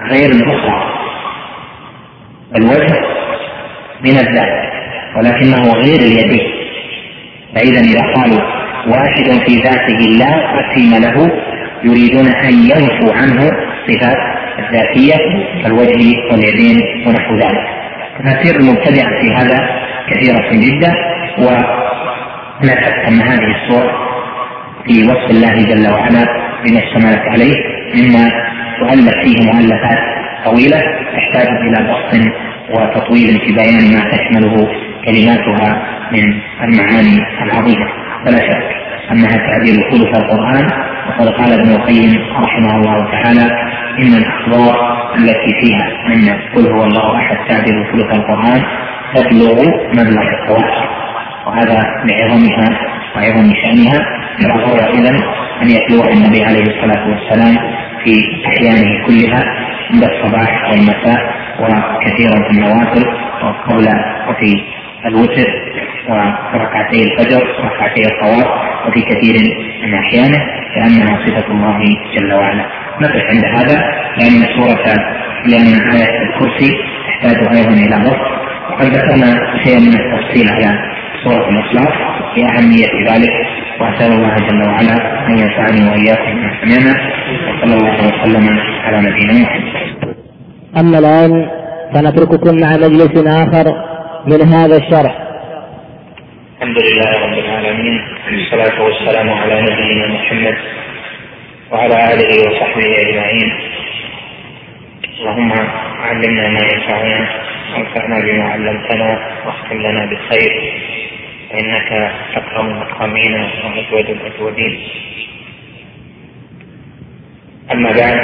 غير 0.00 0.30
الأخرى 0.30 0.92
الوجه 2.56 3.00
من 4.04 4.18
الذات 4.18 4.72
ولكنه 5.16 5.72
غير 5.72 6.00
اليدين. 6.00 6.52
فإذا 7.54 7.80
إذا 7.80 8.12
قالوا 8.14 8.40
واحد 8.86 9.24
في 9.46 9.56
ذاته 9.56 9.98
لا 10.18 10.58
قسيم 10.58 10.94
له 10.94 11.30
يريدون 11.84 12.26
أن 12.26 12.54
ينفوا 12.54 13.12
عنه 13.14 13.50
صفات 13.88 14.41
الذاتية 14.58 15.16
كالوجه 15.62 16.30
واليدين 16.30 16.76
ونحو 17.06 17.34
ذلك. 17.36 17.66
تفاسير 18.18 18.60
المبتدعة 18.60 19.20
في 19.20 19.34
هذا 19.34 19.68
كثيرة 20.10 20.50
جدا 20.52 20.92
ولا 21.38 22.74
شك 22.84 23.08
أن 23.08 23.20
هذه 23.22 23.54
الصور 23.56 23.90
في 24.86 25.04
وصف 25.04 25.30
الله 25.30 25.54
جل 25.64 25.92
وعلا 25.92 26.24
بما 26.64 26.78
اشتملت 26.78 27.22
عليه 27.28 27.54
مما 27.94 28.30
تؤلف 28.80 29.14
فيه 29.24 29.52
مؤلفات 29.52 29.98
طويلة 30.44 30.80
تحتاج 31.16 31.48
إلى 31.48 31.88
بسط 31.88 32.32
وتطويل 32.70 33.40
في 33.40 33.52
بيان 33.52 33.92
ما 33.94 34.10
تشمله 34.10 34.68
كلماتها 35.04 35.82
من 36.12 36.40
المعاني 36.62 37.18
العظيمة. 37.42 37.86
فلا 38.24 38.38
شك 38.38 38.62
أنها 39.12 39.36
تعديل 39.36 39.74
ثلث 39.90 40.16
القرآن 40.16 40.66
وقد 41.08 41.28
قال 41.28 41.52
ابن 41.60 41.70
القيم 41.70 42.22
رحمه 42.42 42.76
الله 42.76 43.10
تعالى 43.10 43.71
إن 43.98 44.14
الأخبار 44.14 45.14
التي 45.14 45.52
فيها 45.60 45.86
إن 46.06 46.40
قل 46.54 46.72
هو 46.72 46.84
الله 46.84 47.16
أحد 47.16 47.36
تعدل 47.48 47.86
ثلث 47.92 48.14
القرآن 48.14 48.62
تبلغ 49.14 49.56
مبلغ 49.98 50.22
التواتر. 50.40 50.88
وهذا 51.46 51.80
لعظمها 52.04 52.78
وعظم 53.16 53.54
شأنها. 53.54 54.22
فهو 54.40 54.76
اذا 54.76 55.10
أن 55.62 55.70
يتلوها 55.70 56.12
النبي 56.12 56.44
عليه 56.44 56.62
الصلاة 56.62 57.08
والسلام 57.08 57.56
في 58.04 58.14
أحيانه 58.46 59.06
كلها 59.06 59.44
عند 59.90 60.02
الصباح 60.04 60.70
والمساء 60.70 61.34
وكثيرا 61.60 62.42
في 62.42 62.50
النوافل 62.50 63.04
وقبل 63.42 63.88
وفي 64.28 64.62
الوتر 65.06 65.48
وركعتي 66.54 67.02
الفجر 67.04 67.42
وركعتي 67.60 68.02
الطواف 68.06 68.46
وفي 68.88 69.00
كثير 69.02 69.34
من 69.82 69.94
أحيانه 69.94 70.46
لأنها 70.76 71.26
صفة 71.26 71.52
الله 71.52 71.78
جل 72.16 72.32
وعلا. 72.34 72.81
نقف 73.02 73.22
عند 73.32 73.44
هذا 73.56 73.78
لأن 74.18 74.38
سوره 74.56 74.86
لأن 75.50 75.70
إيه 75.94 76.22
الكرسي 76.26 76.70
تحتاج 77.06 77.38
أيضا 77.56 77.74
إلى 77.84 77.96
ضبط 78.04 78.22
وقد 78.70 78.86
ذكرنا 78.86 79.30
شيئا 79.64 79.80
من 79.80 79.94
التفصيل 80.00 80.46
على 80.50 80.70
سوره 81.24 81.48
الإخلاص 81.48 81.94
لاهميه 82.36 82.86
ذلك. 83.10 83.34
وأسأل 83.80 84.12
الله 84.12 84.34
جل 84.36 84.62
وعلا 84.68 84.96
أن 85.28 85.38
ينفعني 85.38 85.80
وإياكم 85.90 86.32
بما 86.32 86.50
سمعنا. 86.60 86.94
وصلى 87.48 87.74
الله 87.74 87.96
وسلم 88.06 88.58
على 88.84 88.98
نبينا 89.06 89.32
محمد. 89.42 90.14
أما 90.80 90.98
الآن 90.98 91.32
فنترككم 91.94 92.54
مع 92.60 92.70
مجلس 92.76 93.14
آخر 93.26 93.66
من 94.26 94.40
هذا 94.54 94.76
الشرح. 94.76 95.14
الحمد 96.56 96.78
لله 96.86 97.10
رب 97.24 97.38
العالمين 97.44 98.00
والصلاة 98.26 98.84
والسلام 98.84 99.30
على 99.30 99.54
نبينا 99.62 100.06
محمد. 100.14 100.56
وعلى 101.72 102.14
آله 102.14 102.30
وصحبه 102.48 102.96
أجمعين. 103.00 103.50
اللهم 105.20 105.52
علمنا 106.00 106.48
ما 106.48 106.60
ينفعنا 106.72 107.28
وانفعنا 107.72 108.20
بما 108.20 108.44
علمتنا 108.44 109.08
واختم 109.46 109.82
لنا 109.82 110.06
بالخير. 110.06 110.52
فإنك 111.50 111.92
أكرم 112.36 112.66
الأكرمين 112.70 113.34
وأجود 113.64 114.10
الأجودين. 114.10 114.88
أما 117.72 117.92
بعد 117.92 118.20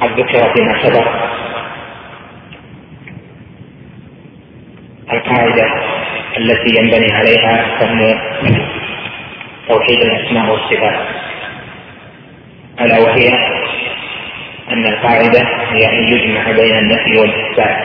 قد 0.00 0.20
ذكر 0.20 0.54
فيما 0.54 0.82
سبق 0.82 1.08
القاعدة 5.12 5.66
التي 6.36 6.70
ينبني 6.78 7.12
عليها 7.12 7.78
فهم 7.78 7.98
توحيد 9.68 10.00
الأسماء 10.02 10.50
والصفات. 10.50 11.13
ألا 12.84 12.98
وهي 12.98 13.28
أن 14.72 14.86
القاعدة 14.86 15.40
هي 15.72 15.86
أن 15.88 16.04
يجمع 16.12 16.50
بين 16.50 16.78
النفي 16.78 17.18
والإثبات 17.18 17.76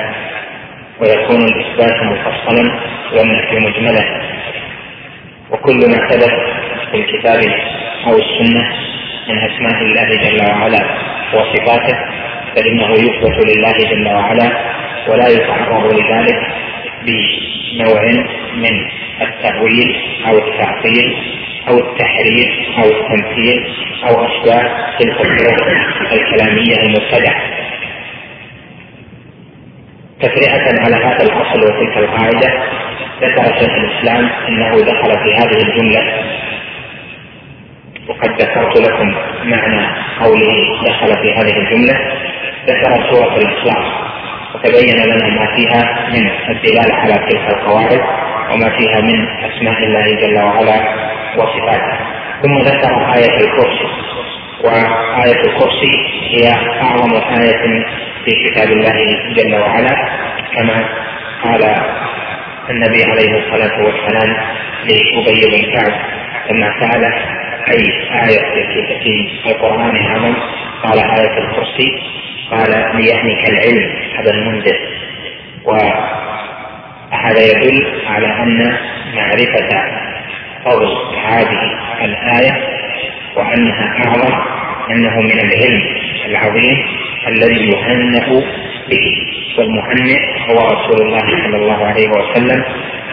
ويكون 1.01 1.41
الإثبات 1.41 2.03
مفصلا 2.03 2.79
والنفي 3.13 3.55
مجملا. 3.55 4.21
وكل 5.51 5.77
ما 5.77 6.07
ثبت 6.09 6.33
في 6.91 6.97
الكتاب 6.97 7.39
أو 8.07 8.17
السنة 8.17 8.73
من 9.29 9.37
أسماء 9.37 9.81
الله 9.81 10.05
جل 10.05 10.45
وعلا 10.51 10.85
وصفاته 11.33 11.97
فإنه 12.55 12.91
يثبت 12.91 13.45
لله 13.47 13.71
جل 13.91 14.07
وعلا 14.07 14.49
ولا 15.07 15.27
يتعرض 15.27 15.93
لذلك 15.93 16.39
بنوع 17.05 18.01
من 18.55 18.87
التأويل 19.21 19.95
أو 20.27 20.37
التعطيل 20.37 21.38
أو 21.69 21.77
التحريف 21.77 22.49
أو 22.77 22.83
التمثيل 22.83 23.73
أو 24.09 24.25
أشباه 24.25 24.97
تلك 24.99 25.21
الطرق 25.21 25.67
الكلامية 26.11 26.75
المبتدعة. 26.75 27.41
تفرئة 30.21 30.83
على 30.85 30.95
هذا 30.95 31.23
الأصل 31.23 31.59
وتلك 31.61 31.97
القاعدة 31.97 32.63
ذكر 33.21 33.59
شيخ 33.59 33.73
الإسلام 33.73 34.29
أنه 34.47 34.75
دخل 34.75 35.11
في 35.23 35.33
هذه 35.33 35.61
الجملة. 35.67 36.23
وقد 38.07 38.41
ذكرت 38.41 38.79
لكم 38.79 39.15
معنى 39.43 39.87
قوله 40.19 40.83
دخل 40.85 41.21
في 41.21 41.33
هذه 41.33 41.57
الجملة. 41.57 41.99
ذكر 42.67 43.11
سورة 43.11 43.37
الإخلاص 43.37 44.09
وتبين 44.55 45.05
لنا 45.05 45.27
ما 45.27 45.55
فيها 45.55 46.09
من 46.09 46.29
الدلالة 46.49 46.95
على 46.95 47.13
تلك 47.13 47.49
القواعد 47.49 48.01
وما 48.51 48.69
فيها 48.77 49.01
من 49.01 49.27
أسماء 49.27 49.83
الله 49.83 50.15
جل 50.15 50.37
وعلا. 50.37 51.09
وصفاته 51.39 51.97
ثم 52.43 52.57
ذكر 52.57 53.13
آية 53.15 53.37
الكرسي. 53.37 53.87
وآية 54.63 55.41
الكرسي 55.47 55.95
هي 56.31 56.51
أعظم 56.81 57.13
آية 57.41 57.85
في 58.25 58.31
كتاب 58.45 58.71
الله 58.71 58.97
جل 59.35 59.55
وعلا. 59.55 59.95
كما 60.55 60.77
قال 61.43 61.63
النبي 62.69 63.03
عليه 63.03 63.31
الصلاة 63.39 63.75
والسلام 63.83 64.31
لأبي 64.83 65.41
بن 65.51 65.61
كعب 65.73 65.93
لما 66.51 66.69
سأله 66.79 67.13
أي 67.71 67.83
آية 68.29 68.45
في 69.03 69.49
القرآن 69.51 69.95
أعظم؟ 69.95 70.35
قال 70.83 70.99
آية 70.99 71.37
الكرسي. 71.37 72.01
قال 72.51 72.71
ليحمك 72.95 73.49
العلم 73.49 73.87
هذا 74.17 74.31
المنذر. 74.31 74.79
وهذا 75.65 77.41
يدل 77.51 77.77
على 78.07 78.27
أن 78.27 78.77
معرفة 79.15 80.08
فضل 80.65 80.91
هذه 81.25 81.59
الآية 82.01 82.67
وأنها 83.35 84.05
أعظم 84.05 84.33
أنه 84.91 85.21
من 85.21 85.39
العلم 85.39 85.81
العظيم 86.25 86.77
الذي 87.27 87.69
يهنأ 87.71 88.43
به. 88.89 89.25
والمهنئ 89.57 90.19
هو 90.49 90.57
رسول 90.67 91.07
الله 91.07 91.19
صلى 91.43 91.57
الله 91.57 91.85
عليه 91.85 92.09
وسلم 92.09 92.63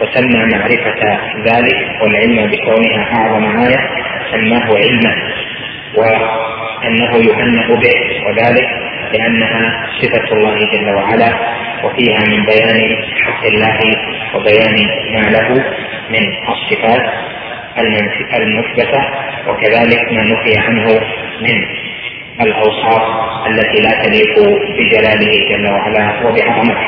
وسمى 0.01 0.45
معرفة 0.45 1.19
ذلك 1.45 2.01
والعلم 2.01 2.51
بكونها 2.51 3.15
أعظم 3.15 3.57
آية 3.57 3.89
سماه 4.31 4.67
علما 4.77 5.13
وأنه 5.97 7.11
يهنأ 7.29 7.67
به. 7.75 8.25
وذلك 8.27 8.67
لأنها 9.13 9.87
صفة 10.01 10.35
الله 10.35 10.71
جل 10.71 10.89
وعلا 10.95 11.29
وفيها 11.83 12.19
من 12.27 12.45
بيان 12.45 12.97
حق 13.23 13.45
الله 13.45 13.79
وبيان 14.35 14.75
ما 15.13 15.29
له 15.29 15.49
من 16.09 16.33
الصفات 16.49 17.13
المثبتة 18.33 19.01
وكذلك 19.47 20.13
ما 20.13 20.23
نفي 20.23 20.59
عنه 20.59 21.01
من 21.41 21.65
الأوصاف 22.41 23.03
التي 23.47 23.81
لا 23.81 24.03
تليق 24.03 24.39
بجلاله 24.77 25.49
جل 25.49 25.67
وعلا 25.67 26.25
وبعظمته. 26.25 26.87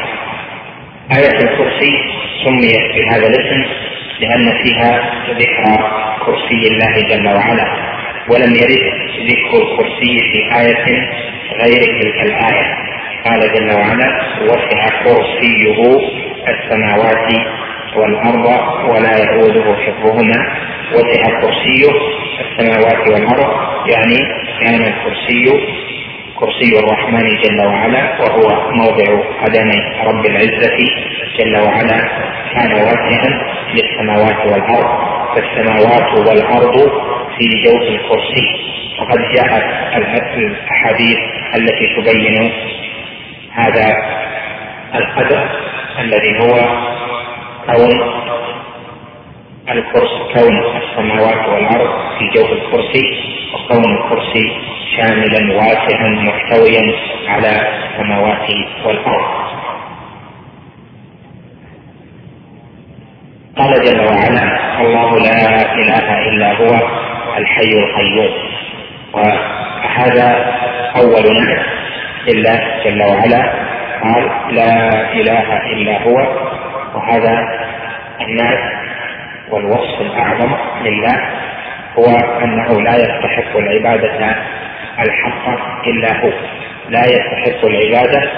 آية 1.18 1.38
الكرسي 1.38 1.94
سميت 2.46 2.96
بهذا 2.96 3.28
الاسم 3.28 3.66
لأن 4.20 4.64
فيها 4.64 5.14
ذكر 5.30 5.64
كرسي 6.26 6.68
الله 6.68 6.94
جل 7.10 7.28
وعلا 7.28 7.99
ولم 8.32 8.56
يرد 8.56 8.86
ذكر 9.30 9.58
الكرسي 9.58 10.20
في 10.32 10.40
آية 10.62 10.86
غير 11.64 12.02
تلك 12.02 12.22
الآية. 12.26 12.78
قال 13.26 13.40
جل 13.40 13.76
وعلا 13.76 14.22
وسع 14.42 14.88
كرسيه 15.04 15.78
السماوات 16.48 17.28
والأرض 17.96 18.46
ولا 18.90 19.18
يؤوده 19.24 19.76
حفظهما. 19.76 20.40
وسع 20.94 21.42
كرسيه 21.42 21.92
السماوات 22.42 23.08
والأرض 23.08 23.52
يعني 23.94 24.18
كان 24.60 24.82
الكرسي 24.82 25.46
كرسي 26.36 26.80
الرحمن 26.80 27.36
جل 27.44 27.66
وعلا 27.66 28.22
وهو 28.22 28.72
موضع 28.72 29.24
قدمي 29.44 29.82
رب 30.08 30.26
العزة 30.26 30.78
جل 31.40 31.58
وعلا. 31.58 32.00
كان 32.54 32.72
واسعا 32.74 33.30
للسماوات 33.74 34.46
والأرض 34.46 35.10
فالسماوات 35.36 36.28
والأرض 36.28 36.92
في 37.40 37.48
جوف 37.64 37.82
الكرسي 37.82 38.48
وقد 39.00 39.20
جاءت 39.36 39.64
الأحاديث 40.38 41.20
التي 41.56 41.96
تبين 41.96 42.52
هذا 43.52 43.96
القدر 44.96 45.50
الذي 46.00 46.40
هو 46.40 46.56
كون 47.66 48.20
الكرسي 49.70 50.20
كون 50.34 50.78
السماوات 50.78 51.50
والأرض 51.50 52.20
في 52.20 52.30
جوف 52.36 52.52
الكرسي 52.52 53.18
وكون 53.54 53.98
الكرسي 53.98 54.52
شاملا 54.98 55.56
واسعا 55.56 56.10
محتويا 56.10 56.94
على 57.28 57.68
السماوات 57.78 58.50
والأرض. 58.86 59.40
قال 63.58 63.74
جل 63.86 64.00
وعلا 64.00 64.82
الله 64.82 65.20
لا 65.20 65.74
إله 65.76 66.30
إلا 66.30 66.54
هو 66.54 67.09
الحي 67.40 67.72
القيوم. 67.80 68.34
وهذا 69.14 70.56
أول 70.96 71.24
نعم 71.34 71.64
لله 72.28 72.60
جل 72.86 73.02
وعلا 73.04 73.54
قال 74.04 74.56
لا 74.56 74.90
إله 75.14 75.48
إلا 75.74 76.04
هو. 76.04 76.18
وهذا 76.96 77.48
الناس 78.22 78.60
والوصف 79.52 80.02
الأعظم 80.02 80.54
لله 80.86 81.18
هو 81.98 82.06
أنه 82.44 82.82
لا 82.82 82.96
يستحق 82.96 83.58
العبادة 83.58 84.36
الحق 85.00 85.48
إلا 85.88 86.22
هو. 86.22 86.32
لا 86.90 87.02
يستحق 87.06 87.66
العبادة 87.66 88.32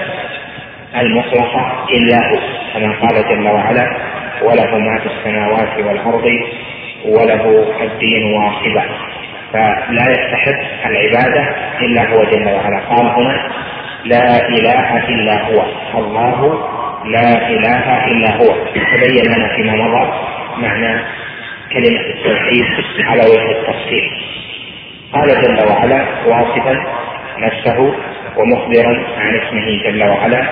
المطلقة 0.96 1.86
إلا 1.90 2.18
هو. 2.30 2.40
كما 2.74 2.96
قال 3.02 3.30
جل 3.30 3.48
وعلا 3.48 3.98
وله 4.42 4.78
ما 4.78 5.00
في 5.00 5.06
السماوات 5.06 5.78
والأرض 5.78 6.26
وله 7.06 7.66
الدين 7.82 8.34
واصبا. 8.34 8.84
فلا 9.54 10.12
يستحق 10.12 10.86
العبادة 10.86 11.56
إلا 11.82 12.10
هو 12.10 12.24
جل 12.24 12.48
وعلا. 12.48 12.80
قال 12.80 13.06
هنا 13.06 13.50
لا 14.06 14.50
إله 14.50 15.08
إلا 15.10 15.42
هو. 15.42 15.66
الله 16.00 16.68
لا 17.06 17.50
إله 17.50 18.06
إلا 18.06 18.36
هو. 18.38 18.66
تبين 18.76 19.26
لنا 19.26 19.48
فيما 19.56 19.76
مضى 19.76 20.14
معنى 20.58 21.00
كلمة 21.74 22.00
التوحيد 22.00 22.66
على 23.00 23.22
وجه 23.22 23.52
التفصيل. 23.52 24.12
قال 25.14 25.28
جل 25.28 25.68
وعلا 25.70 26.06
واصفا 26.26 26.86
نفسه 27.38 27.96
ومخبرا 28.38 29.04
عن 29.18 29.36
اسمه 29.36 29.84
جل 29.84 30.04
وعلا 30.04 30.50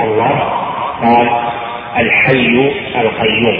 الله 0.00 0.38
قال 1.02 1.28
الحي 1.96 2.72
القيوم. 2.96 3.58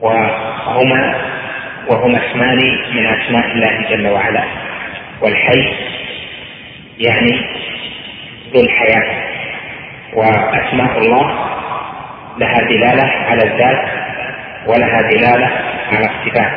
وهما 0.00 1.14
وهما 1.88 2.18
اسمان 2.26 2.58
من 2.94 3.06
أسماء 3.06 3.46
الله 3.46 3.88
جل 3.90 4.06
وعلا. 4.06 4.44
والحي 5.22 5.74
يعني 6.98 7.44
ذو 8.54 8.60
الحياة. 8.60 9.30
وأسماء 10.14 10.98
الله 10.98 11.48
لها 12.38 12.60
دلالة 12.60 13.06
على 13.30 13.42
الذات 13.42 13.88
ولها 14.66 15.02
دلالة 15.02 15.50
على 15.92 16.06
الصفات. 16.06 16.52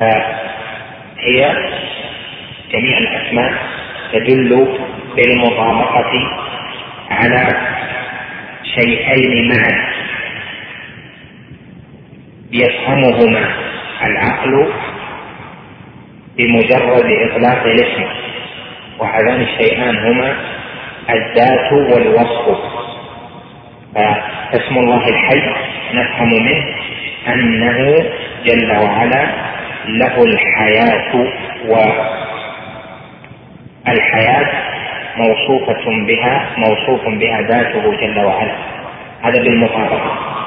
فهي 0.00 1.56
جميع 2.72 2.98
الأسماء 2.98 3.52
تدل 4.12 4.78
بالمطابقه 5.16 6.12
على 7.10 7.48
شيئين 8.74 9.48
معا. 9.48 9.88
يفهمهما 12.52 13.44
العقل 14.04 14.72
بمجرد 16.36 17.06
إطلاق 17.30 17.62
الاسم 17.64 18.04
وهذان 18.98 19.40
الشيئان 19.40 19.96
هما 19.96 20.36
الذات 21.10 21.72
والوصف. 21.72 22.58
فاسم 23.94 24.78
الله 24.78 25.08
الحي 25.08 25.42
نفهم 25.94 26.30
منه 26.44 26.64
أنه 27.28 27.94
جل 28.44 28.76
وعلا 28.76 29.26
له 29.86 30.24
الحياة 30.24 31.26
والحياة 33.86 34.50
موصوفة 35.16 35.84
بها 36.06 36.50
موصوف 36.56 37.08
بها 37.08 37.40
ذاته 37.42 37.96
جل 37.96 38.18
وعلا. 38.24 38.56
هذا 39.22 39.42
بالمطابقة. 39.42 40.37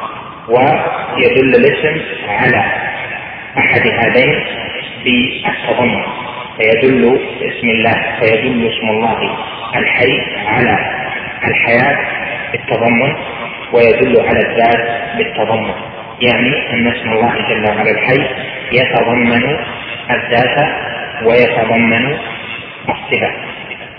ويدل 0.48 1.56
الاسم 1.56 2.02
على 2.30 2.64
أحد 3.58 3.88
هذين 3.88 4.44
بالتضمن. 5.04 6.04
فيدل 6.58 7.20
اسم 7.42 7.68
الله 7.70 8.20
فيدل 8.20 8.72
اسم 8.72 8.90
الله 8.90 9.38
الحي 9.76 10.22
على 10.48 10.78
الحياة 11.48 11.98
بالتضمن 12.52 13.16
ويدل 13.74 14.22
على 14.22 14.40
الذات 14.40 15.18
بالتضمن. 15.18 15.74
يعني 16.22 16.74
أن 16.74 16.88
اسم 16.88 17.10
الله 17.12 17.34
جل 17.50 17.66
وعلا 17.66 17.92
الحي 17.92 18.26
يتضمن 18.72 19.58
الذات 20.12 20.58
ويتضمن 21.24 22.18
الصفة. 22.90 23.32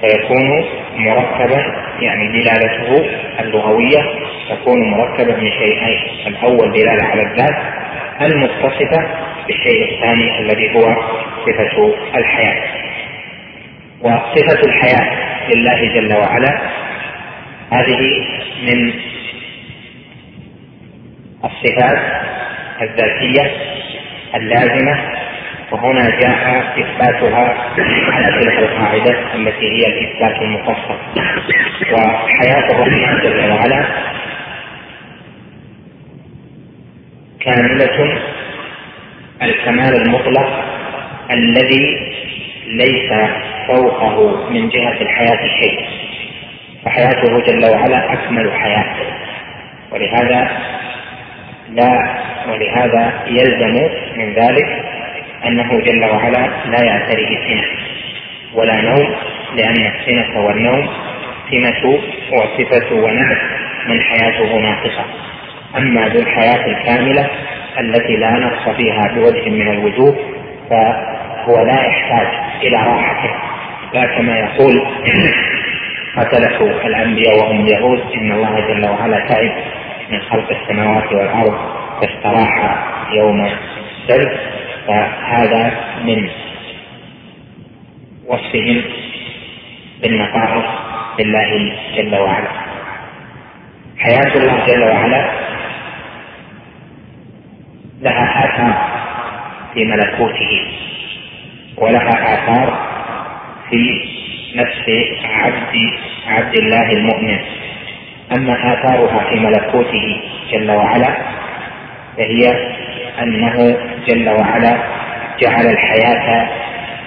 فيكون 0.00 0.64
مركبا 0.94 1.62
يعني 2.00 2.28
دلالته 2.28 3.10
اللغوية 3.40 4.02
تكون 4.50 4.90
مركبة 4.90 5.36
من 5.36 5.50
شيئين 5.50 6.26
الأول 6.26 6.72
دلالة 6.72 7.04
على 7.04 7.22
الذات 7.22 7.56
المتصفة 8.20 9.06
بالشيء 9.46 9.94
الثاني 9.94 10.40
الذي 10.40 10.74
هو 10.76 10.96
صفة 11.46 11.94
الحياة. 12.16 12.62
وصفة 14.00 14.60
الحياة 14.66 15.32
لله 15.54 15.94
جل 15.94 16.16
وعلا 16.16 16.60
هذه 17.72 17.98
من 18.62 18.92
الصفات 21.44 21.98
الذاتية 22.82 23.50
اللازمة 24.34 25.12
وهنا 25.72 26.10
جاء 26.20 26.64
إثباتها 26.78 27.54
على 28.12 28.26
تلك 28.40 28.58
القاعدة 28.58 29.34
التي 29.34 29.66
هي 29.72 29.86
الإثبات 29.86 30.42
المفصل. 30.42 30.98
وحياة 31.92 32.70
الرحمن 32.70 33.20
جل 33.22 33.50
وعلا 33.50 33.86
كاملة 37.44 38.20
الكمال 39.42 39.96
المطلق 40.02 40.64
الذي 41.30 42.12
ليس 42.66 43.12
فوقه 43.68 44.48
من 44.50 44.68
جهة 44.68 45.00
الحياة 45.00 45.46
شيء. 45.60 45.86
فحياته 46.84 47.40
جل 47.46 47.70
وعلا 47.70 48.12
أكمل 48.12 48.52
حياة 48.52 48.94
ولهذا 49.92 50.50
لا 51.68 52.22
ولهذا 52.48 53.24
يلزم 53.26 53.88
من 54.16 54.32
ذلك 54.34 54.84
أنه 55.46 55.80
جل 55.80 56.04
وعلا 56.04 56.48
لا 56.66 56.84
يعتريه 56.84 57.36
سنة 57.36 57.64
ولا 58.54 58.80
نوم 58.80 59.14
لأن 59.56 59.92
السنة 59.94 60.40
والنوم 60.40 60.88
سمة 61.50 61.98
وصفة 62.32 62.94
ونعت 62.94 63.38
من 63.86 64.00
حياته 64.00 64.58
ناقصة. 64.58 65.04
أما 65.76 66.08
ذو 66.08 66.20
الحياة 66.20 66.66
الكاملة 66.66 67.30
التي 67.80 68.16
لا 68.16 68.30
نقص 68.30 68.76
فيها 68.76 69.02
بوجه 69.14 69.50
من 69.50 69.68
الوجوه 69.68 70.16
فهو 70.70 71.62
لا 71.66 71.86
يحتاج 71.86 72.26
إلى 72.62 72.76
راحته 72.76 73.30
لا 73.94 74.06
كما 74.16 74.38
يقول 74.38 74.86
قتلته 76.16 76.86
الأنبياء 76.86 77.38
وهم 77.38 77.60
اليهود 77.60 78.00
إن 78.14 78.32
الله 78.32 78.60
جل 78.60 78.88
وعلا 78.88 79.26
تعب 79.28 79.52
من 80.10 80.20
خلق 80.20 80.50
السماوات 80.50 81.12
والأرض 81.12 81.54
فاستراح 82.00 82.84
يوم 83.12 83.46
السبت. 83.46 84.40
فهذا 84.88 85.72
من 86.04 86.28
وصفهم 88.26 88.82
بالنقائص 90.02 90.64
لله 91.20 91.72
جل 91.96 92.16
وعلا. 92.16 92.48
حياة 93.98 94.34
الله 94.36 94.66
جل 94.66 94.82
وعلا 94.82 95.30
لها 98.02 98.44
آثار 98.44 98.74
في 99.74 99.84
ملكوته 99.84 100.66
ولها 101.76 102.34
آثار 102.34 102.78
في 103.70 104.04
نفس 104.54 104.84
عبد 105.24 105.76
عبد 106.28 106.54
الله 106.58 106.92
المؤمن. 106.92 107.38
أما 108.36 108.52
آثارها 108.72 109.30
في 109.30 109.40
ملكوته 109.40 110.20
جل 110.52 110.70
وعلا 110.70 111.16
فهي 112.16 112.42
أنه 113.22 113.76
جل 114.08 114.28
وعلا 114.28 114.78
جعل 115.40 115.66
الحياة 115.66 116.48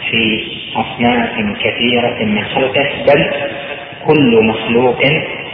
في 0.10 0.44
أصناف 0.76 1.30
كثيرة 1.60 2.26
من 2.26 2.46
خلقه 2.46 2.90
بل 3.08 3.32
كل 4.08 4.46
مخلوق 4.46 5.02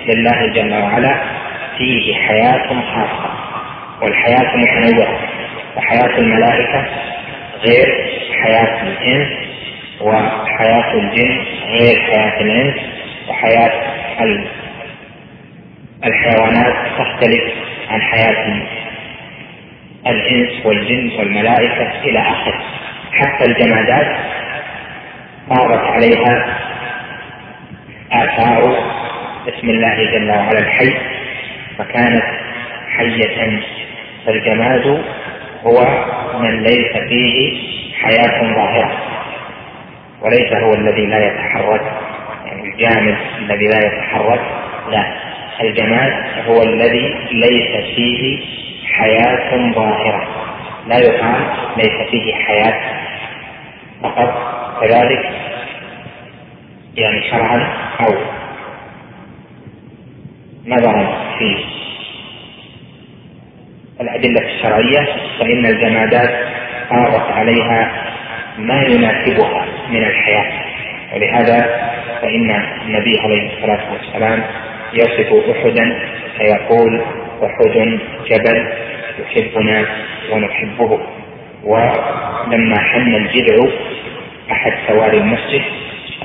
لله 0.08 0.46
جل 0.48 0.74
وعلا 0.74 1.16
فيه 1.78 2.16
حياة 2.16 2.68
خاصة. 2.68 3.41
والحياة 4.02 4.58
متنوعة 4.58 5.20
وحياة 5.78 6.18
الملائكة 6.18 6.86
غير 7.66 8.08
حياة 8.44 8.84
الإنس 8.84 9.30
وحياة 10.02 10.94
الجن 10.94 11.44
غير 11.68 12.02
حياة 12.02 12.42
الإنس 12.42 12.76
وحياة 13.30 13.72
الحيوانات 16.06 16.74
تختلف 16.98 17.44
عن 17.90 18.02
حياة 18.02 18.62
الإنس 20.08 20.66
والجن 20.66 21.12
والملائكة 21.20 21.92
إلى 22.04 22.20
آخره 22.20 22.62
حتى 23.14 23.46
الجمادات 23.46 24.18
صارت 25.50 25.84
عليها 25.84 26.58
آثار 28.12 28.92
اسم 29.48 29.70
الله 29.70 29.96
جل 30.12 30.30
وعلا 30.30 30.60
الحي 30.60 30.94
فكانت 31.78 32.24
حية 32.98 33.62
فالجماد 34.26 35.04
هو 35.64 35.86
من 36.40 36.64
ليس 36.64 36.98
فيه 37.10 37.58
حياة 38.02 38.54
ظاهرة 38.56 38.92
وليس 40.22 40.54
هو 40.54 40.74
الذي 40.74 41.06
لا 41.06 41.28
يتحرك 41.28 41.82
يعني 42.46 42.74
الجامد 42.74 43.18
الذي 43.40 43.68
لا 43.68 43.78
يتحرك 43.78 44.42
لا 44.92 45.14
الجماد 45.62 46.14
هو 46.48 46.62
الذي 46.62 47.16
ليس 47.32 47.96
فيه 47.96 48.40
حياة 48.94 49.72
ظاهرة 49.74 50.28
لا 50.88 50.98
يقال 50.98 51.46
ليس 51.78 52.10
فيه 52.12 52.36
حياة 52.36 52.82
فقط 54.04 54.34
كذلك 54.82 55.30
يعني 56.96 57.30
شرعا 57.30 57.68
أو 58.00 58.16
نظرا 60.68 61.18
في 61.40 61.58
الأدلة 64.02 64.42
الشرعية 64.46 65.08
فإن 65.40 65.66
الجمادات 65.66 66.30
طارت 66.90 67.32
عليها 67.32 67.92
ما 68.58 68.82
يناسبها 68.84 69.66
من 69.90 70.04
الحياة. 70.04 70.52
ولهذا 71.14 71.60
فإن 72.22 72.52
النبي 72.86 73.20
عليه 73.20 73.50
الصلاة 73.54 73.82
والسلام 73.94 74.44
يصف 74.94 75.50
أحدا 75.52 76.00
فيقول 76.38 77.02
أحد 77.44 78.00
جبل 78.30 78.68
يحبنا 79.20 79.86
ونحبه. 80.32 81.00
ولما 81.64 82.80
حن 82.80 83.16
الجذع 83.16 83.68
أحد 84.52 84.74
سواري 84.88 85.18
المسجد 85.18 85.62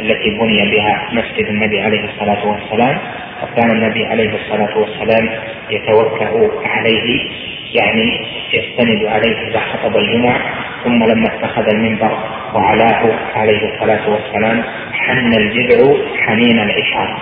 التي 0.00 0.30
بني 0.30 0.70
بها 0.70 1.08
مسجد 1.12 1.46
النبي 1.46 1.80
عليه 1.80 2.04
الصلاة 2.04 2.46
والسلام 2.46 2.98
وكان 3.42 3.70
النبي 3.70 4.06
عليه 4.06 4.30
الصلاة 4.34 4.78
والسلام 4.78 5.30
يتوكأ 5.70 6.50
عليه 6.64 7.30
يعني 7.74 8.26
يستند 8.52 9.04
عليه 9.04 9.48
إذا 9.48 9.60
خطب 9.60 9.96
الجمعة 9.96 10.40
ثم 10.84 11.04
لما 11.04 11.24
اتخذ 11.26 11.68
المنبر 11.74 12.18
وعلاه 12.54 13.12
عليه 13.34 13.74
الصلاة 13.74 14.10
والسلام 14.10 14.62
حن 14.92 15.32
الجذع 15.34 15.94
حنين 16.26 16.58
العشاء 16.58 17.16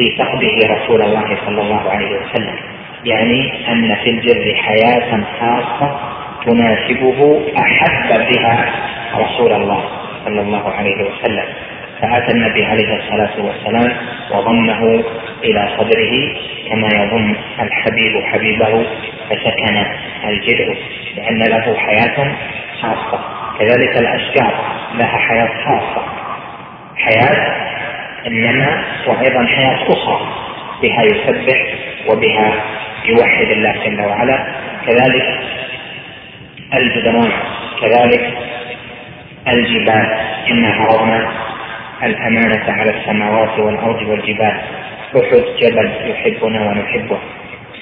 لفقده 0.00 0.74
رسول 0.74 1.02
الله 1.02 1.38
صلى 1.46 1.60
الله 1.62 1.90
عليه 1.90 2.20
وسلم. 2.20 2.56
يعني 3.04 3.52
أن 3.72 3.94
في 3.94 4.10
الجر 4.10 4.54
حياة 4.54 5.24
خاصة 5.40 6.00
تناسبه 6.46 7.40
أحب 7.58 8.08
بها 8.32 8.72
رسول 9.16 9.52
الله 9.52 9.84
صلى 10.24 10.40
الله 10.40 10.70
عليه 10.70 11.04
وسلم. 11.04 11.44
فأتى 12.02 12.32
النبي 12.32 12.64
عليه 12.64 12.96
الصلاة 12.96 13.44
والسلام 13.44 13.96
وضمه 14.30 15.04
إلى 15.44 15.68
صدره 15.78 16.34
كما 16.68 16.88
يضم 17.02 17.36
الحبيب 17.60 18.22
حبيبه 18.24 18.86
فسكن 19.30 19.86
الجذع 20.24 20.74
لأن 21.16 21.38
له 21.38 21.76
حياة 21.76 22.36
خاصة. 22.82 23.24
كذلك 23.58 23.96
الأشجار 23.98 24.54
لها 24.94 25.18
حياة 25.18 25.50
خاصة. 25.64 26.02
حياة 26.96 27.56
إنما 28.26 28.84
وأيضا 29.06 29.46
حياة 29.46 29.86
أخرى. 29.88 30.28
بها 30.82 31.02
يسبح 31.02 31.74
وبها 32.08 32.54
يوحد 33.04 33.46
الله 33.46 33.72
جل 33.84 34.00
وعلا. 34.00 34.46
كذلك 34.86 35.38
الجدران. 36.74 37.32
كذلك 37.80 38.32
الجبال. 39.48 40.06
إنا 40.50 40.68
عرضنا 40.68 41.51
الأمانة 42.02 42.64
على 42.68 42.90
السماوات 42.90 43.58
والأرض 43.58 44.02
والجبال؟ 44.02 44.60
أحد 45.16 45.44
جبل 45.60 45.90
يحبنا 46.10 46.70
ونحبه. 46.70 47.18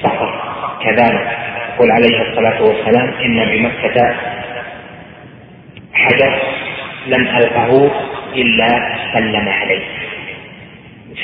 صخر 0.02 0.42
كذلك. 0.82 1.38
يقول 1.74 1.90
عليه 1.90 2.22
الصلاة 2.22 2.62
والسلام 2.62 3.08
إن 3.24 3.44
بمكة 3.44 4.14
حجر 5.94 6.38
لم 7.06 7.28
ألقه 7.28 7.90
إلا 8.36 8.96
سلم 9.14 9.48
عليه. 9.48 9.84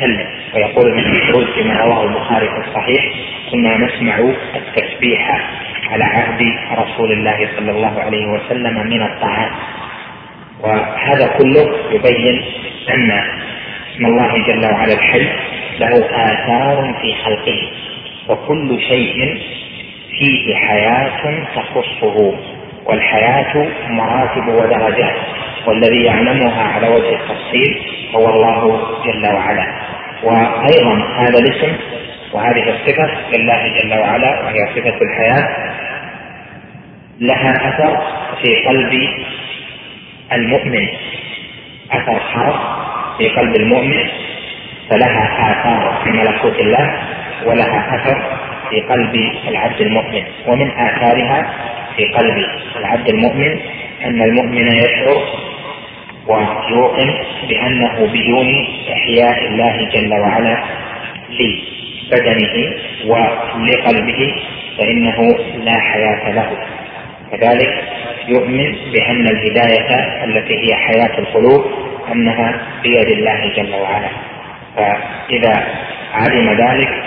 سلم. 0.01 0.27
ويقول 0.55 0.91
ابن 0.91 1.11
مسعود 1.11 1.47
فيما 1.55 1.75
رواه 1.75 2.05
البخاري 2.05 2.49
في 2.49 2.69
الصحيح 2.69 3.05
كنا 3.51 3.77
نسمع 3.77 4.19
التسبيح 4.57 5.41
على 5.91 6.05
عهد 6.05 6.43
رسول 6.79 7.13
الله 7.13 7.49
صلى 7.57 7.71
الله 7.71 8.01
عليه 8.01 8.27
وسلم 8.27 8.87
من 8.87 9.03
الطعام. 9.03 9.51
وهذا 10.63 11.27
كله 11.39 11.77
يبين 11.91 12.43
أن 12.95 13.11
اسم 13.11 14.07
الله 14.07 14.33
جل 14.47 14.73
وعلا 14.73 14.93
الحي 14.95 15.29
له 15.81 15.99
آثار 16.11 16.95
في 17.03 17.15
خلقه 17.25 17.69
وكل 18.29 18.81
شيء 18.81 19.43
فيه 20.19 20.55
حياة 20.57 21.45
تخصه 21.57 22.35
والحياة 22.87 23.67
مراتب 23.89 24.49
ودرجات 24.49 25.17
والذي 25.67 26.05
يعلمها 26.05 26.63
على 26.63 26.89
وجه 26.89 27.15
التفصيل 27.17 27.83
هو 28.15 28.29
الله 28.29 28.81
جل 29.05 29.35
وعلا. 29.35 29.67
وأيضا 30.23 31.05
هذا 31.19 31.39
الاسم 31.39 31.77
وهذه 32.33 32.71
الصفة 32.71 33.11
لله 33.33 33.69
جل 33.83 33.99
وعلا 33.99 34.43
وهي 34.45 34.67
صفة 34.77 34.99
الحياة 35.03 35.49
لها 37.21 37.53
أثر 37.53 38.03
في 38.43 38.69
قلب 38.69 39.09
المؤمن. 40.33 40.89
أثر 41.93 42.19
خاص 42.21 42.55
في 43.19 43.29
قلب 43.29 43.57
المؤمن 43.57 44.09
فلها 44.91 45.53
آثار 45.53 46.01
في 46.05 46.11
ملكوت 46.11 46.61
الله 46.61 47.01
ولها 47.47 47.97
أثر 47.97 48.39
في 48.71 48.81
قلب 48.81 49.15
العبد 49.49 49.81
المؤمن. 49.81 50.23
ومن 50.47 50.71
آثارها 50.71 51.55
في 51.97 52.05
قلب 52.05 52.47
العبد 52.77 53.09
المؤمن 53.09 53.61
أن 54.05 54.23
المؤمن 54.23 54.73
يشعر 54.73 55.47
ويوقن 56.29 57.15
بأنه 57.49 58.07
بدون 58.07 58.67
إحياء 58.93 59.47
الله 59.47 59.89
جل 59.93 60.13
وعلا 60.13 60.65
لبدنه 61.31 62.75
ولقلبه 63.07 64.43
فإنه 64.79 65.39
لا 65.65 65.81
حياة 65.81 66.31
له. 66.33 66.76
كذلك 67.33 67.85
يؤمن 68.29 68.77
بأن 68.93 69.27
الهداية 69.29 70.25
التي 70.25 70.55
هي 70.55 70.75
حياة 70.75 71.19
القلوب 71.19 71.65
أنها 72.13 72.61
بيد 72.83 73.09
الله 73.09 73.53
جل 73.57 73.75
وعلا. 73.75 74.09
فإذا 74.77 75.67
علم 76.13 76.51
ذلك 76.51 77.05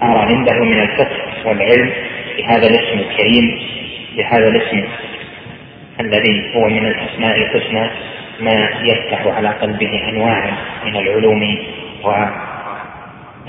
صار 0.00 0.18
عنده 0.18 0.64
من 0.64 0.80
الفقه 0.80 1.16
والعلم 1.44 1.92
بهذا 2.36 2.66
الاسم 2.66 2.98
الكريم 2.98 3.60
بهذا 4.16 4.48
الاسم 4.48 4.84
الذي 6.00 6.54
هو 6.54 6.68
من 6.68 6.86
الأسماء 6.86 7.36
الحسنى 7.36 7.90
ما 8.40 8.70
يفتح 8.82 9.26
على 9.26 9.48
قلبه 9.48 10.08
أنواع 10.08 10.50
من 10.84 10.96
العلوم 10.96 11.58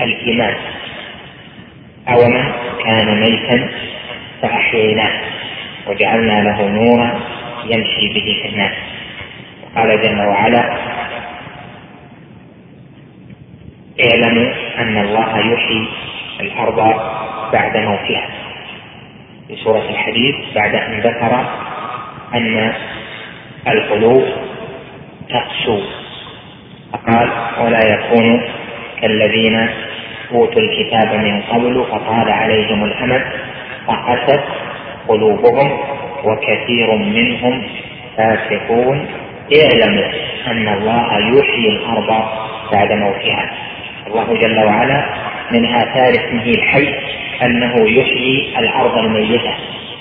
والإيمان. 0.00 0.54
أو 2.08 2.28
من 2.28 2.52
كان 2.84 3.20
ميتا 3.20 3.68
فأحييناه. 4.42 5.12
وجعلنا 5.90 6.42
له 6.42 6.68
نورا 6.68 7.20
يمشي 7.64 8.08
به 8.08 8.28
في 8.42 8.48
الناس. 8.48 8.74
قال 9.76 10.02
جل 10.02 10.20
وعلا 10.20 10.62
اعلموا 14.06 14.52
أن 14.78 14.96
الله 14.98 15.38
يحيي 15.38 15.88
الأرض 16.40 16.78
بعد 17.52 17.76
موتها. 17.76 18.28
في 19.48 19.56
سورة 19.56 19.90
الحديث 19.90 20.34
بعد 20.54 20.74
أن 20.74 21.00
ذكر 21.00 21.46
أن 22.34 22.72
القلوب 23.68 24.24
تقسو. 25.28 25.80
فقال 26.92 27.30
ولا 27.60 27.80
يكون 27.86 28.42
كالذين 29.00 29.68
أوتوا 30.32 30.62
الكتاب 30.62 31.14
من 31.14 31.42
قبل 31.42 31.84
فطال 31.90 32.30
عليهم 32.30 32.84
الأمد 32.84 33.22
فقست 33.86 34.44
قلوبهم 35.08 35.78
وكثير 36.24 36.94
منهم 36.94 37.62
فاسقون. 38.16 39.06
اعلموا 39.62 40.08
أن 40.46 40.68
الله 40.68 41.18
يحيي 41.18 41.68
الأرض 41.68 42.24
بعد 42.72 42.92
موتها. 42.92 43.50
الله 44.06 44.34
جل 44.34 44.58
وعلا 44.58 45.04
من 45.50 45.66
آثار 45.66 46.10
اسمه 46.10 46.44
الحي 46.44 46.94
أنه 47.42 47.74
يحيي 47.90 48.58
الأرض 48.58 48.98
الميتة 48.98 49.54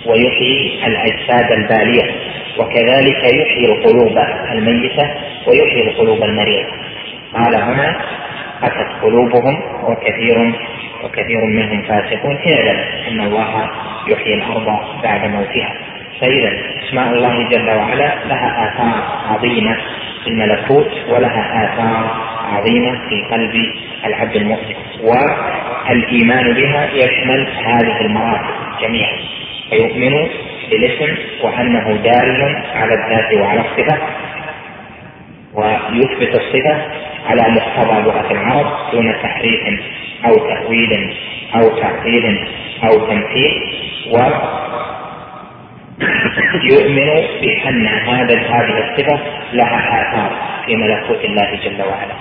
ويحيي 0.05 0.87
الأجساد 0.87 1.51
البالية 1.51 2.11
وكذلك 2.57 3.33
يحيي 3.33 3.65
القلوب 3.65 4.17
الميتة 4.51 5.09
ويحيي 5.47 5.87
القلوب 5.87 6.23
المريضة. 6.23 6.71
قال 7.33 7.55
هنا 7.55 8.01
أتت 8.63 9.01
قلوبهم 9.01 9.61
وكثير 9.83 10.53
وكثير 11.03 11.45
منهم 11.45 11.81
فاسقون. 11.81 12.37
اعلم 12.37 12.79
أن 13.07 13.21
الله 13.21 13.69
يحيي 14.07 14.33
الأرض 14.33 14.79
بعد 15.03 15.25
موتها. 15.25 15.73
فإذا 16.21 16.51
أسماء 16.83 17.13
الله 17.13 17.49
جل 17.49 17.69
وعلا 17.69 18.15
لها 18.25 18.67
آثار 18.67 19.03
عظيمة 19.33 19.77
في 20.23 20.29
الملكوت 20.29 20.91
ولها 21.09 21.65
آثار 21.65 22.29
عظيمة 22.53 22.99
في 23.09 23.23
قلب 23.31 23.55
العبد 24.05 24.35
المؤمن 24.35 24.75
والإيمان 25.03 26.53
بها 26.53 26.89
يشمل 26.93 27.47
هذه 27.65 28.01
المراتب 28.01 28.53
جميعا. 28.81 29.17
فيؤمن 29.69 30.27
بالاسم 30.69 31.17
وأنه 31.43 31.91
دال 32.03 32.63
على 32.75 32.93
الذات 32.93 33.33
وعلى 33.33 33.61
الصفة 33.61 33.97
ويثبت 35.53 36.35
الصفة 36.35 36.77
على 37.25 37.41
مقتضى 37.41 38.01
لغة 38.01 38.31
العرب 38.31 38.91
دون 38.91 39.15
تحريف 39.23 39.61
أو 40.25 40.35
تأويل 40.35 41.13
أو 41.55 41.79
تعطيل 41.81 42.47
أو 42.83 43.07
تمثيل 43.07 43.73
ويؤمن 46.63 47.09
بأن 47.41 47.87
هذا 47.87 48.37
هذه 48.39 48.77
الصفة 48.89 49.19
لها 49.53 50.01
آثار 50.01 50.31
في 50.65 50.75
ملكوت 50.75 51.25
الله 51.25 51.59
جل 51.63 51.81
وعلا. 51.81 52.15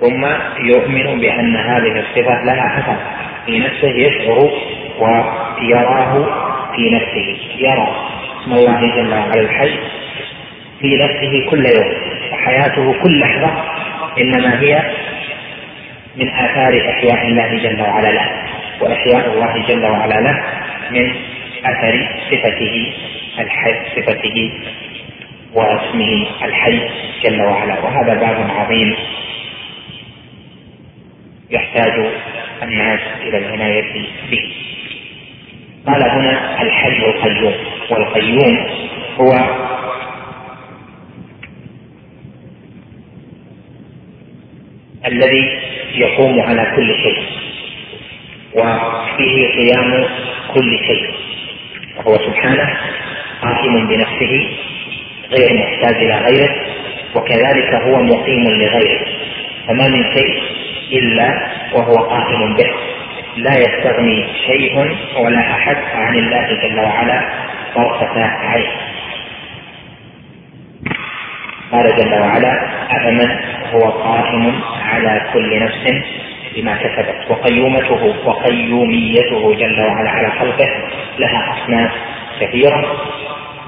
ثم 0.00 0.24
يؤمن 0.64 1.20
بأن 1.20 1.56
هذه 1.56 2.00
الصفة 2.00 2.44
لها 2.44 2.78
أثر 2.78 2.96
في 3.46 3.58
نفسه 3.58 3.88
يشعر 3.88 4.50
ويراه 5.00 6.26
في 6.76 6.90
نفسه 6.90 7.36
يرى 7.58 7.88
اسم 8.42 8.52
الله 8.52 8.80
جل 8.96 9.12
وعلا 9.12 9.40
الحي 9.40 9.70
في 10.80 10.96
نفسه 10.96 11.50
كل 11.50 11.66
يوم 11.66 11.92
وحياته 12.32 12.92
كل 13.02 13.20
لحظة 13.20 13.79
إنما 14.18 14.60
هي 14.60 14.82
من 16.16 16.28
آثار 16.28 16.90
إحياء 16.90 17.26
الله 17.26 17.58
جل 17.58 17.82
وعلا 17.82 18.08
له 18.08 18.30
وإحياء 18.80 19.32
الله 19.32 19.66
جل 19.68 19.84
وعلا 19.84 20.20
له 20.20 20.42
من 20.90 21.14
أثر 21.64 22.08
صفته 22.30 22.92
الحي 23.38 23.74
صفته 23.96 24.52
واسمه 25.54 26.26
الحي 26.44 26.80
جل 27.24 27.42
وعلا. 27.42 27.80
وهذا 27.80 28.14
باب 28.14 28.50
عظيم 28.50 28.96
يحتاج 31.50 32.06
الناس 32.62 33.00
إلى 33.22 33.38
العناية 33.38 33.92
به. 34.30 34.52
قال 35.86 36.10
هنا 36.10 36.62
الحي 36.62 36.88
القيوم 36.88 37.54
والقيوم 37.90 38.66
هو 39.20 39.59
الذي 45.10 45.58
يقوم 45.94 46.40
على 46.40 46.72
كل 46.76 46.94
شيء. 46.94 47.22
وفيه 48.54 49.48
قيام 49.48 50.04
كل 50.54 50.78
شيء. 50.86 51.14
وهو 51.96 52.18
سبحانه 52.18 52.76
قائم 53.42 53.86
بنفسه 53.86 54.48
غير 55.30 55.54
محتاج 55.54 55.94
إلى 55.94 56.14
غيره 56.14 56.56
وكذلك 57.14 57.74
هو 57.74 58.02
مقيم 58.02 58.44
لغيره. 58.44 59.06
فما 59.66 59.88
من 59.88 60.04
شيء 60.16 60.42
إلا 60.92 61.48
وهو 61.74 61.94
قائم 61.94 62.54
به. 62.54 62.70
لا 63.36 63.58
يستغني 63.58 64.24
شيء 64.46 64.96
ولا 65.18 65.40
أحد 65.40 65.76
عن 65.94 66.14
الله 66.14 66.46
جل 66.62 66.80
وعلا 66.80 67.28
طرفة 67.74 68.20
عين. 68.22 68.66
قال 71.72 71.96
جل 71.96 72.14
وعلا 72.14 72.52
أفمن 72.90 73.38
هو 73.74 73.90
قائم 73.90 74.60
على 74.82 75.30
كل 75.32 75.62
نفس 75.62 76.04
بما 76.54 76.76
كسبت. 76.76 77.30
وقيومته 77.30 78.14
وقيوميته 78.26 79.54
جل 79.54 79.80
وعلا 79.80 80.10
على 80.10 80.30
خلقه 80.30 80.68
لها 81.18 81.54
أصناف 81.54 81.90
كثيرة. 82.40 82.96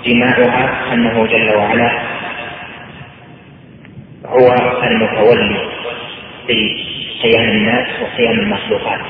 جماعها 0.04 0.92
أنه 0.92 1.26
جل 1.26 1.56
وعلا 1.56 1.90
هو 4.26 4.54
المتولي 4.82 5.68
في 6.46 6.84
قيام 7.22 7.48
الناس 7.50 7.88
وقيام 8.02 8.38
المخلوقات. 8.38 9.00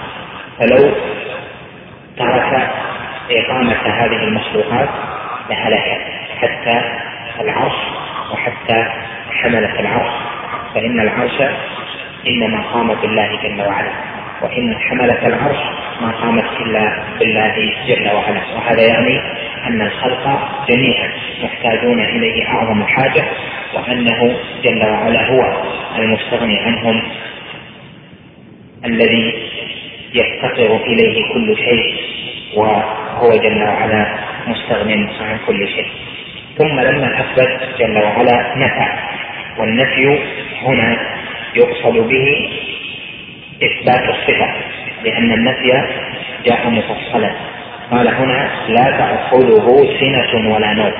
فلو 0.58 0.92
ترك 2.16 2.70
إقامة 3.30 3.76
هذه 3.86 4.24
المخلوقات 4.24 4.88
لهلكت 5.50 6.00
حتى 6.40 6.82
العرش 7.40 7.76
وحتى 8.32 8.86
حملة 9.32 9.80
العرش. 9.80 10.31
فإن 10.74 11.00
العرش 11.00 11.40
إنما 12.28 12.62
قام 12.62 12.94
بالله 12.94 13.38
جل 13.42 13.62
وعلا 13.62 13.90
وإن 14.42 14.76
حملة 14.78 15.26
العرش 15.26 15.58
ما 16.00 16.10
قامت 16.10 16.44
إلا 16.60 17.04
بالله 17.18 17.74
جل 17.88 18.10
وعلا. 18.14 18.40
وهذا 18.56 18.82
يعني 18.82 19.20
أن 19.66 19.82
الخلق 19.82 20.48
جميعا 20.70 21.10
محتاجون 21.42 22.00
إليه 22.00 22.48
أعظم 22.48 22.84
حاجة 22.84 23.24
وأنه 23.74 24.36
جل 24.64 24.86
وعلا 24.86 25.30
هو 25.30 25.62
المستغني 25.98 26.58
عنهم 26.58 27.02
الذي 28.84 29.34
يفتقر 30.14 30.76
إليه 30.76 31.34
كل 31.34 31.56
شيء 31.56 31.96
وهو 32.56 33.30
جل 33.30 33.62
وعلا 33.62 34.14
مستغن 34.46 35.08
عن 35.20 35.38
كل 35.46 35.68
شيء. 35.68 35.90
ثم 36.58 36.80
لما 36.80 37.20
أثبت 37.20 37.78
جل 37.78 37.98
وعلا 37.98 38.56
نفع. 38.56 39.11
والنفي 39.58 40.18
هنا 40.62 40.96
يقصد 41.56 42.08
به 42.08 42.48
إثبات 43.62 44.08
الصفة 44.08 44.54
لأن 45.04 45.32
النفي 45.32 45.72
جاء 46.46 46.70
مفصلا. 46.70 47.34
قال 47.90 48.08
هنا 48.08 48.50
لا 48.68 48.84
تأخذه 48.84 49.96
سنة 50.00 50.54
ولا 50.54 50.72
نوم. 50.72 50.92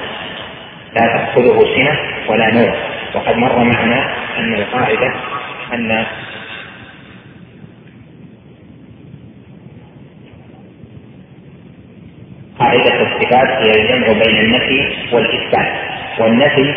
لا 0.95 1.07
تأخذه 1.07 1.59
سنة 1.77 1.99
ولا 2.29 2.55
نوم. 2.55 2.75
وقد 3.15 3.37
مر 3.37 3.65
معنا 3.65 4.15
أن 4.39 4.55
القاعدة 4.55 5.13
أن 5.73 6.07
قاعدة 12.59 13.03
الصفات 13.03 13.49
هي 13.49 13.71
الجمع 13.71 14.07
بين 14.07 14.37
النفي 14.39 14.97
والإثبات. 15.13 15.73
والنفي 16.19 16.75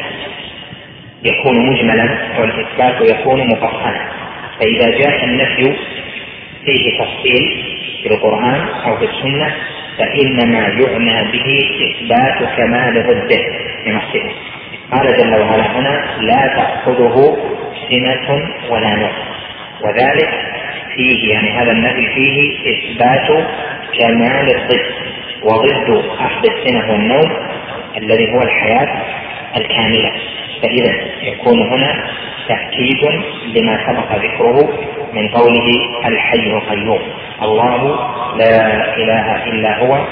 يكون 1.25 1.65
مجملا 1.69 2.17
والإثبات 2.39 3.09
يكون 3.09 3.47
مفصلا. 3.47 3.93
فإذا 4.59 4.89
جاء 4.97 5.23
النفي 5.23 5.75
فيه 6.65 6.99
تفصيل 6.99 7.63
في 8.03 8.13
القرآن 8.13 8.67
أو 8.85 8.97
في 8.97 9.05
السنة 9.05 9.55
فإنما 9.97 10.59
يعنى 10.59 11.31
به 11.31 11.59
إثبات 11.91 12.57
كمال 12.57 13.03
ضده 13.07 13.43
من 13.85 13.95
الصفة 13.97 14.31
قال 14.91 15.17
جل 15.17 15.41
وعلا 15.41 15.79
هنا 15.79 16.05
لا 16.21 16.47
تأخذه 16.55 17.37
سنة 17.89 18.49
ولا 18.69 18.95
نوم 18.95 19.11
وذلك 19.81 20.29
فيه 20.95 21.33
يعني 21.33 21.51
هذا 21.51 21.71
النفي 21.71 22.07
فيه 22.15 22.57
إثبات 22.73 23.45
كمال 23.99 24.55
الضد 24.55 24.85
وضد 25.43 26.03
أخذ 26.19 26.49
السنة 26.51 26.91
والنوم 26.91 27.31
الذي 27.97 28.31
هو 28.33 28.41
الحياة 28.41 29.03
الكاملة. 29.57 30.11
فإذا 30.65 30.93
يكون 31.21 31.61
هنا 31.61 32.03
تأكيد 32.47 33.03
لما 33.55 33.77
سبق 33.87 34.15
ذكره 34.15 34.69
من 35.13 35.27
قوله 35.27 35.67
الحي 36.05 36.47
القيوم. 36.47 36.99
الله 37.41 37.99
لا 38.37 38.95
إله 38.97 39.43
إلا 39.45 39.77
هو 39.77 40.05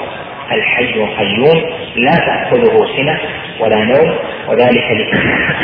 الحي 0.52 0.94
القيوم. 0.94 1.62
لا 1.96 2.12
تأخذه 2.12 2.96
سنة 2.96 3.20
ولا 3.60 3.84
نوم 3.84 4.18
وذلك 4.48 4.90
لكمال 4.90 5.54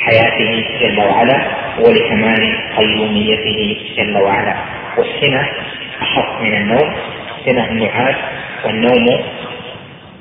حياته 0.00 0.64
جل 0.80 1.00
وعلا 1.00 1.46
ولكمال 1.78 2.58
قيوميته 2.76 3.76
جل 3.96 4.18
وعلا. 4.18 4.54
والسنة 4.98 5.48
أخف 6.00 6.40
من 6.40 6.54
النوم 6.54 6.92
سنة 7.46 7.64
النعاس 7.68 8.16
والنوم 8.64 9.06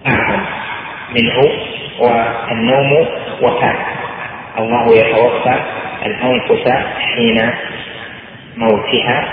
أعظم 0.07 0.40
منه. 1.15 1.70
والنوم 2.02 3.07
وفاة 3.41 3.76
الله 4.60 4.86
يتوفى 4.98 5.56
الأنفس 6.06 6.72
حين 6.99 7.49
موتها 8.57 9.26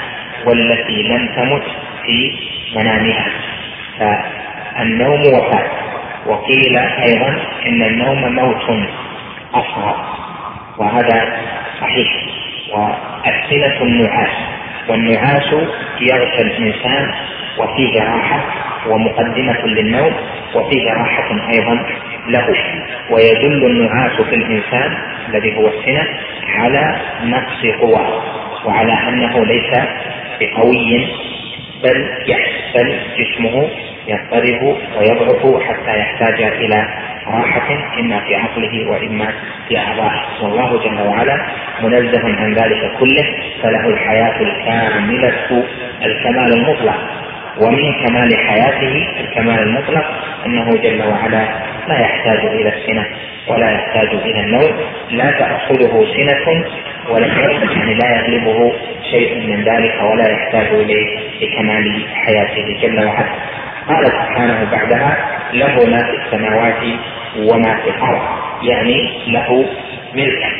والتي 0.46 1.02
لم 1.02 1.28
تمت 1.36 1.62
في 2.06 2.32
منامها. 2.76 3.26
فالنوم 3.98 5.20
وفاة 5.20 5.66
وقيل 6.26 6.76
أيضا 6.78 7.28
إن 7.66 7.82
النوم 7.82 8.34
موت 8.34 8.88
أصغر. 9.54 9.96
وهذا 10.78 11.36
صحيح. 11.80 12.08
والسنة 12.72 13.82
النعاس. 13.82 14.30
والنعاس 14.88 15.52
يغشى 16.00 16.42
الإنسان 16.42 17.14
وفيه 17.58 18.02
راحة 18.02 18.40
ومقدمة 18.88 19.66
للنوم 19.66 20.12
وفيه 20.54 20.92
راحة 20.92 21.30
أيضا 21.54 21.86
له. 22.28 22.46
ويدل 23.10 23.66
النعاس 23.66 24.20
في 24.20 24.34
الإنسان 24.34 24.94
الذي 25.28 25.56
هو 25.56 25.68
السنة 25.68 26.06
على 26.58 26.96
نقص 27.24 27.80
قوى 27.80 28.22
وعلى 28.64 28.92
أنه 29.08 29.44
ليس 29.44 29.70
بقوي 30.40 31.06
بل 31.84 32.08
بل 32.74 33.00
جسمه 33.18 33.68
يضطرب 34.08 34.76
ويضعف 34.98 35.62
حتى 35.62 35.98
يحتاج 35.98 36.42
إلى 36.42 36.88
راحة 37.26 37.68
إما 38.00 38.20
في 38.20 38.34
عقله 38.34 38.90
وإما 38.90 39.32
في 39.68 39.78
أعضائه 39.78 40.24
والله 40.42 40.78
جل 40.84 41.00
وعلا 41.00 41.46
منزه 41.82 42.22
عن 42.24 42.54
ذلك 42.54 42.92
كله 43.00 43.24
فله 43.62 43.88
الحياة 43.88 44.40
الكاملة 44.40 45.66
الكمال 46.06 46.52
المطلق. 46.52 47.27
ومن 47.60 48.06
كمال 48.06 48.36
حياته 48.36 49.20
الكمال 49.20 49.58
المطلق 49.58 50.06
أنه 50.46 50.70
جل 50.70 51.02
وعلا 51.02 51.48
لا 51.88 52.00
يحتاج 52.00 52.46
إلى 52.46 52.68
السنة 52.68 53.06
ولا 53.48 53.70
يحتاج 53.70 54.08
إلى 54.08 54.40
النوم 54.40 54.80
لا 55.10 55.30
تأخذه 55.30 56.06
سنة 56.16 56.64
ولا 57.08 57.26
يعني 57.26 57.94
لا 57.94 58.16
يغلبه 58.16 58.72
شيء 59.10 59.46
من 59.46 59.64
ذلك 59.64 59.94
ولا 60.02 60.28
يحتاج 60.28 60.66
إليه 60.66 61.18
لكمال 61.40 62.06
حياته 62.14 62.78
جل 62.82 63.04
وعلا. 63.04 63.28
قال 63.88 64.06
سبحانه 64.06 64.68
بعدها 64.72 65.16
له 65.52 65.86
ما 65.86 66.02
في 66.02 66.16
السماوات 66.24 66.82
وما 67.38 67.76
في 67.76 67.90
الأرض. 67.90 68.22
يعني 68.62 69.10
له 69.26 69.66
ملكا 70.14 70.50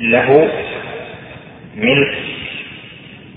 له 0.00 0.48
ملك 1.76 2.14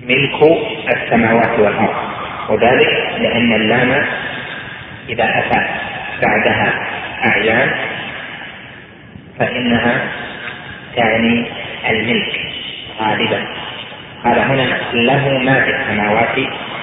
ملك 0.02 0.58
السماوات 0.90 1.60
والأرض. 1.60 2.08
وذلك 2.50 3.12
لأن 3.20 3.54
اللام 3.54 4.06
إذا 5.10 5.24
أتى 5.24 5.66
بعدها 6.22 6.74
أعيان 7.26 7.72
فإنها 9.40 10.02
تعني 10.96 11.46
الملك 11.90 12.40
غالبا. 13.02 13.46
قال 14.24 14.40
هنا 14.40 14.78
له 14.94 15.28
ما 15.38 15.62
في 15.64 15.70
السماوات 15.76 16.38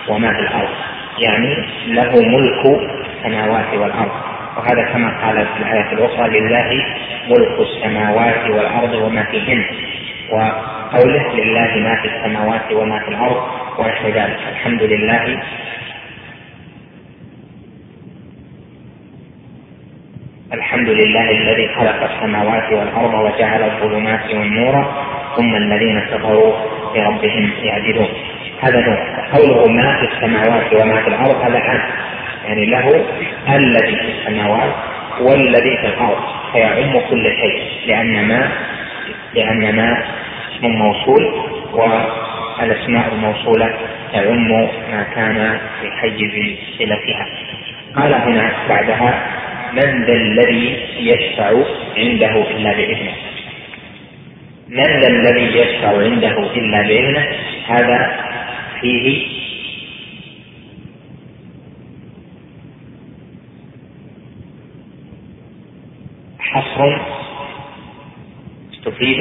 وما 0.09 0.33
في 0.33 0.41
الأرض 0.41 0.75
يعني 1.19 1.67
له 1.87 2.23
ملك 2.23 2.81
السماوات 3.17 3.75
والأرض. 3.75 4.13
وهذا 4.57 4.83
كما 4.93 5.09
قال 5.27 5.47
في 5.47 5.63
الآية 5.63 5.93
الأخرى 5.93 6.41
لله 6.41 6.85
ملك 7.29 7.61
السماوات 7.61 8.51
والأرض 8.51 8.95
وما 8.95 9.23
فيهن. 9.23 9.65
وقوله 10.35 11.35
لله 11.35 11.71
ما 11.77 11.95
في 12.03 12.09
السماوات 12.09 12.73
وما 12.73 12.99
في 12.99 13.09
الأرض 13.09 13.43
ونحو 13.79 14.09
ذلك 14.09 14.39
الحمد 14.53 14.83
لله. 14.83 15.43
الحمد 20.53 20.89
لله 20.89 21.31
الذي 21.31 21.69
خلق 21.69 22.11
السماوات 22.11 22.73
والأرض 22.73 23.15
وجعل 23.15 23.63
الظلمات 23.63 24.35
والنور 24.35 24.95
ثم 25.37 25.55
الذين 25.57 26.01
كفروا 26.01 26.53
بربهم 26.95 27.51
يعدلون. 27.63 28.09
هذا 28.61 28.81
نوع 28.81 29.29
قوله 29.33 29.69
ما 29.69 29.97
في 29.99 30.15
السماوات 30.15 30.75
وما 30.75 31.03
في 31.03 31.09
الأرض. 31.09 31.37
هذا 31.43 31.59
عام. 31.59 31.81
يعني 32.45 32.67
له 32.67 33.05
الذي 33.57 33.97
في 33.97 34.13
السماوات 34.19 34.75
والذي 35.21 35.77
في 35.77 35.87
الأرض. 35.87 36.19
فيعم 36.53 37.01
كل 37.11 37.25
شيء. 37.25 37.63
لأن 37.87 38.29
ما 38.29 38.49
لأن 39.35 39.77
ما 39.77 40.05
اسم 40.55 40.67
موصول 40.67 41.25
والأسماء 41.73 43.15
الموصولة 43.15 43.75
تعم 44.13 44.49
ما 44.91 45.03
كان 45.15 45.61
في 45.81 45.91
حيز 45.91 46.57
صلتها 46.79 47.27
قال 47.97 48.15
هنا 48.15 48.53
بعدها 48.69 49.27
من 49.73 50.05
ذا 50.05 50.13
الذي 50.13 50.77
يشفع 50.99 51.51
عنده 51.97 52.51
إلا 52.51 52.73
بإذنه؟ 52.73 53.15
من 54.69 55.01
ذا 55.01 55.09
الذي 55.09 55.59
يشفع 55.59 55.89
عنده 55.89 56.39
إلا 56.57 56.83
بإذنه؟ 56.83 57.27
هذا 57.67 58.25
فيه 58.81 59.27
حصر 66.39 66.99
استفيد 68.73 69.21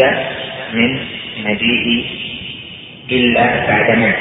من 0.73 0.99
مجيء 1.45 2.05
إلا 3.11 3.67
بعد 3.67 3.97
من 3.97 4.13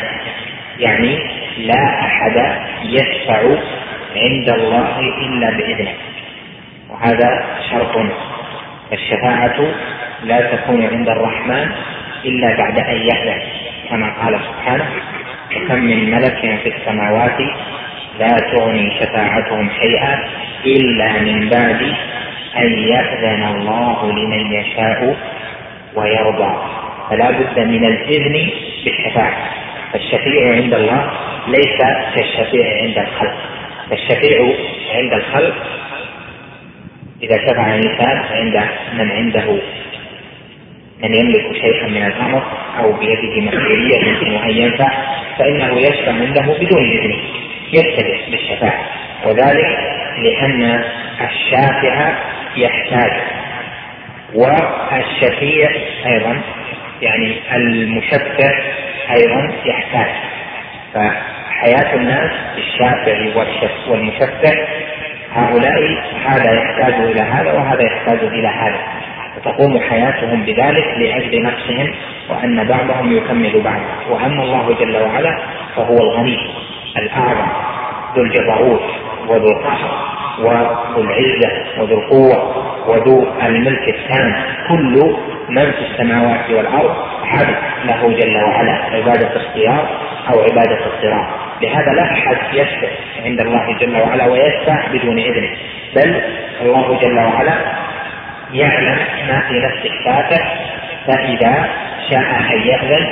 يعني 0.78 1.18
لا 1.58 2.00
أحد 2.00 2.56
يشفع 2.84 3.40
عند 4.16 4.48
الله 4.48 4.98
إلا 5.00 5.50
بإذنه. 5.50 5.94
وهذا 6.90 7.44
شرط. 7.70 8.06
الشفاعة 8.92 9.74
لا 10.24 10.40
تكون 10.40 10.86
عند 10.86 11.08
الرحمن 11.08 11.70
إلا 12.24 12.56
بعد 12.56 12.78
أن 12.78 12.96
يأذن. 12.96 13.42
كما 13.90 14.12
قال 14.22 14.40
سبحانه 14.40 14.86
كم 15.68 15.78
من 15.78 16.10
ملك 16.10 16.60
في 16.62 16.72
السماوات 16.76 17.38
لا 18.18 18.36
تغني 18.52 18.90
شفاعتهم 19.00 19.70
شيئا 19.80 20.18
إلا 20.66 21.12
من 21.12 21.48
بعد 21.48 21.82
أن 22.56 22.78
يأذن 22.78 23.42
الله 23.56 24.12
لمن 24.12 24.52
يشاء 24.52 25.16
ويرضى 25.96 26.56
فلا 27.10 27.30
بد 27.30 27.58
من 27.58 27.84
الإذن 27.84 28.50
بالشفاعة. 28.84 29.50
فالشفيع 29.92 30.52
عند 30.52 30.74
الله 30.74 31.10
ليس 31.48 31.78
كالشفيع 32.14 32.82
عند 32.82 32.98
الخلق. 32.98 33.34
الشفيع 33.92 34.54
عند 34.94 35.12
الخلق 35.12 35.54
إذا 37.22 37.38
شفع 37.46 37.74
الإنسان 37.74 38.16
عند 38.30 38.68
من 38.92 39.10
عنده. 39.10 39.58
من 41.02 41.14
يملك 41.14 41.56
شيئا 41.60 41.88
من 41.88 42.06
الأمر 42.06 42.42
أو 42.78 42.92
بيده 42.92 43.40
مسؤولية 43.40 44.08
يمكن 44.08 44.34
أن 44.34 44.50
ينفع 44.50 44.92
فإنه 45.38 45.80
يشفع 45.80 46.12
عنده 46.12 46.42
بدون 46.60 46.90
إذنه 46.90 47.18
يتبع 47.72 48.18
بالشفاعة. 48.30 48.84
وذلك 49.26 49.78
لأن 50.18 50.84
الشافع 51.20 52.18
يحتاج 52.56 53.41
والشفيع 54.34 55.70
أيضا 56.06 56.40
يعني 57.02 57.40
المشفع 57.56 58.50
أيضا 59.10 59.52
يحتاج. 59.64 60.10
فحياة 60.94 61.94
الناس 61.94 62.30
الشافع 62.58 63.40
والمشفع 63.88 64.54
هؤلاء 65.32 66.02
هذا 66.26 66.52
يحتاج 66.52 66.94
إلى 66.94 67.20
هذا 67.20 67.52
وهذا 67.52 67.82
يحتاج 67.82 68.18
إلى 68.18 68.48
هذا. 68.48 68.80
وتقوم 69.36 69.80
حياتهم 69.80 70.42
بذلك 70.42 70.86
لأجل 70.98 71.42
نفسهم 71.42 71.94
وأن 72.30 72.64
بعضهم 72.64 73.16
يكمل 73.16 73.60
بعضا 73.60 74.10
وأما 74.10 74.42
الله 74.42 74.74
جل 74.80 74.96
وعلا 74.96 75.38
فهو 75.76 75.96
الغني 75.96 76.36
الأعظم 76.96 77.48
ذو 78.16 78.22
الجبروت. 78.22 79.01
وذو 79.28 79.48
القهر 79.48 80.12
وذو 80.38 81.02
العزة 81.02 81.80
وذو 81.80 81.98
القوة 81.98 82.62
وذو 82.88 83.26
الملك 83.42 83.88
التام 83.88 84.34
كل 84.68 85.14
من 85.48 85.72
في 85.72 85.80
السماوات 85.90 86.50
والأرض 86.50 86.96
عبد 87.24 87.56
له 87.84 88.12
جل 88.12 88.36
وعلا 88.36 88.72
عبادة 88.72 89.36
اختيار 89.36 89.88
أو 90.32 90.40
عبادة 90.40 90.78
اضطرار 90.86 91.42
لهذا 91.62 91.92
لا 91.92 92.12
أحد 92.12 92.36
يشفع 92.52 92.88
عند 93.24 93.40
الله 93.40 93.78
جل 93.80 93.96
وعلا 93.96 94.26
ويشفع 94.26 94.86
بدون 94.92 95.18
إذنه. 95.18 95.56
بل 95.96 96.22
الله 96.60 96.98
جل 97.00 97.18
وعلا 97.18 97.54
يعلم 98.52 98.98
ما 99.28 99.40
في 99.48 99.58
نفس 99.58 99.86
الشافع 99.86 100.44
فإذا 101.06 101.68
شاء 102.10 102.40
أن 102.52 102.60
يأذن 102.60 103.06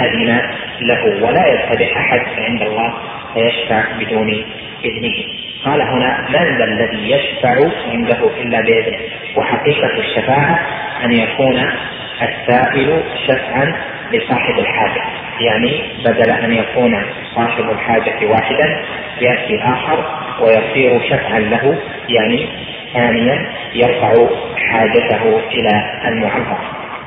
أذن 0.00 0.40
له. 0.80 1.26
ولا 1.26 1.46
يتبع 1.46 1.86
أحد 1.96 2.20
عند 2.38 2.62
الله 2.62 2.94
فيشفع 3.34 3.84
بدون 3.98 4.44
إذنه. 4.84 5.24
قال 5.64 5.82
هنا 5.82 6.26
من 6.28 6.58
ذا 6.58 6.64
الذي 6.64 7.10
يشفع 7.10 7.70
عنده 7.90 8.30
إلا 8.40 8.60
بإذنه؟ 8.60 8.98
وحقيقة 9.36 9.98
الشفاعة 9.98 10.60
أن 11.04 11.12
يكون 11.12 11.70
السائل 12.22 13.02
شفعا 13.26 13.74
لصاحب 14.12 14.58
الحاجة. 14.58 15.02
يعني 15.40 15.82
بدل 16.04 16.30
أن 16.30 16.52
يكون 16.52 17.04
صاحب 17.34 17.70
الحاجة 17.70 18.26
واحدا 18.26 18.80
يأتي 19.20 19.62
آخر 19.62 20.04
ويصير 20.40 21.00
شفعا 21.10 21.38
له 21.38 21.78
يعني 22.08 22.48
ثانيا 22.94 23.46
يرفع 23.74 24.14
حاجته 24.56 25.40
إلى 25.50 26.00
المعبر 26.08 26.58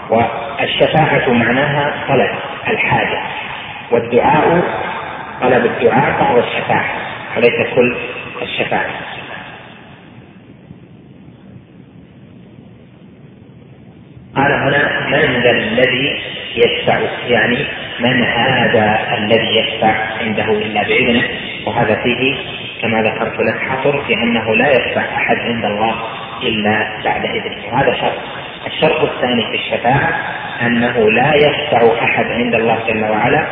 والشفاعة 0.09 1.29
معناها 1.29 1.93
طلب 2.07 2.29
الحاجة. 2.67 3.21
والدعاء 3.91 4.63
طلب 5.41 5.65
الدعاء 5.65 6.19
فهو 6.19 6.39
الشفاعة. 6.39 6.85
وليس 7.37 7.75
كل 7.75 7.95
الشفاعة؟ 8.41 8.89
قال 14.35 14.51
هنا 14.51 15.07
من 15.07 15.41
ذا 15.41 15.51
الذي 15.51 16.21
يشفع؟ 16.55 16.99
يعني 17.27 17.65
من 17.99 18.23
هذا 18.23 18.99
الذي 19.17 19.57
يشفع 19.57 19.93
عنده 20.21 20.51
إلا 20.51 20.83
بإذنه؟ 20.83 21.23
وهذا 21.67 21.95
فيه 22.03 22.35
كما 22.81 23.01
ذكرت 23.01 23.39
لك 23.39 23.59
حصر 23.59 24.03
في 24.03 24.13
أنه 24.13 24.55
لا 24.55 24.69
يشفع 24.69 25.01
أحد 25.01 25.37
عند 25.39 25.65
الله 25.65 25.95
إلا 26.43 26.87
بعد 27.05 27.25
إذنه. 27.25 27.67
وهذا 27.71 27.93
شرط. 27.93 28.19
الشرط 28.67 29.03
الثاني 29.03 29.45
في 29.51 29.55
الشفاعة 29.55 30.13
أنه 30.61 31.11
لا 31.11 31.33
يشفع 31.35 32.03
أحد 32.03 32.25
عند 32.25 32.55
الله 32.55 32.79
جل 32.87 33.03
وعلا 33.03 33.47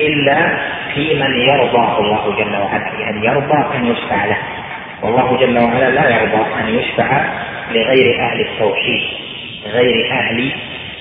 إلا 0.00 0.58
في 0.94 1.14
من 1.14 1.40
يرضاه 1.40 2.00
الله 2.00 2.36
جل 2.36 2.56
وعلا. 2.56 3.00
يعني 3.00 3.26
يرضى 3.26 3.76
أن 3.76 3.86
يشفع 3.86 4.24
له. 4.24 4.38
والله 5.02 5.36
جل 5.36 5.58
وعلا 5.58 5.90
لا 5.90 6.10
يرضى 6.10 6.60
أن 6.60 6.68
يشفع 6.68 7.24
لغير 7.70 8.20
أهل 8.20 8.40
التوحيد 8.40 9.02
غير 9.66 10.12
أهل 10.12 10.52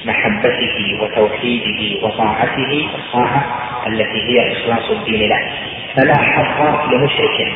محبته 0.06 0.98
وتوحيده 1.02 2.08
وطاعته 2.08 2.88
الطاعة 2.96 3.44
التي 3.88 4.30
هي 4.30 4.54
إخلاص 4.54 4.90
الدين 4.92 5.30
له. 5.30 5.42
فلا 5.96 6.18
حظ 6.18 6.94
لمشرك 6.94 7.54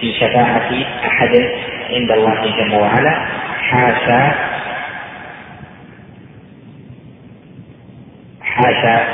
في 0.00 0.12
شفاعة 0.20 0.70
أحد 1.06 1.50
عند 1.90 2.10
الله 2.10 2.56
جل 2.56 2.74
وعلا. 2.74 3.26
حاشا 3.60 4.34
حاشا 8.42 9.06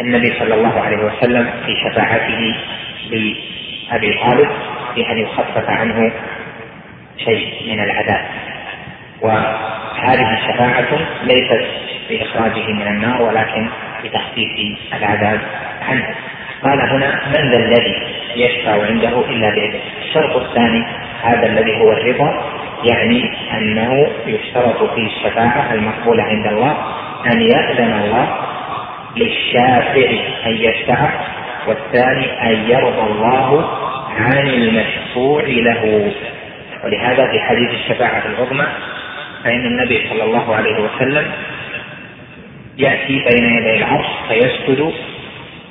النبي 0.00 0.34
صلى 0.38 0.54
الله 0.54 0.80
عليه 0.80 0.96
وسلم 0.96 1.50
في 1.66 1.74
شفاعته 1.84 2.54
لأبي 3.10 4.18
طالب 4.18 4.48
بأن 4.96 5.18
يخفف 5.18 5.70
عنه 5.70 6.12
شيء 7.24 7.72
من 7.72 7.80
العذاب. 7.80 8.24
وهذه 9.20 10.34
الشفاعة 10.34 10.98
ليست 11.22 11.66
بإخراجه 12.08 12.72
من 12.72 12.86
النار 12.86 13.22
ولكن 13.22 13.68
بتخفيف 14.04 14.78
العذاب 14.94 15.40
عنه. 15.88 16.14
قال 16.62 16.80
هنا 16.80 17.20
من 17.26 17.50
ذا 17.50 17.56
الذي 17.56 18.02
يشفع 18.36 18.86
عنده 18.86 19.20
إلا 19.20 19.50
بإذنه؟ 19.50 19.80
الشرط 20.02 20.36
الثاني 20.36 20.86
هذا 21.22 21.46
الذي 21.46 21.80
هو 21.80 21.92
الرضا. 21.92 22.52
يعني 22.84 23.30
أنه 23.52 24.06
يشترط 24.26 24.94
فيه 24.94 25.06
الشفاعة 25.06 25.74
المقبولة 25.74 26.22
عند 26.22 26.46
الله 26.46 26.76
أن 27.32 27.42
يأذن 27.42 27.92
الله 27.92 28.51
للشافع 29.16 30.10
أن 30.46 30.52
يشفع 30.52 31.10
والثاني 31.66 32.42
أن 32.42 32.70
يرضى 32.70 33.10
الله 33.10 33.70
عن 34.18 34.48
المشفوع 34.48 35.42
له. 35.42 36.12
ولهذا 36.84 37.30
في 37.30 37.40
حديث 37.40 37.70
الشفاعة 37.70 38.22
العظمى 38.26 38.66
فإن 39.44 39.66
النبي 39.66 40.08
صلى 40.10 40.24
الله 40.24 40.56
عليه 40.56 40.80
وسلم 40.80 41.32
يأتي 42.78 43.24
بين 43.30 43.56
يدي 43.56 43.76
العرش 43.76 44.06
فيسجد 44.28 44.92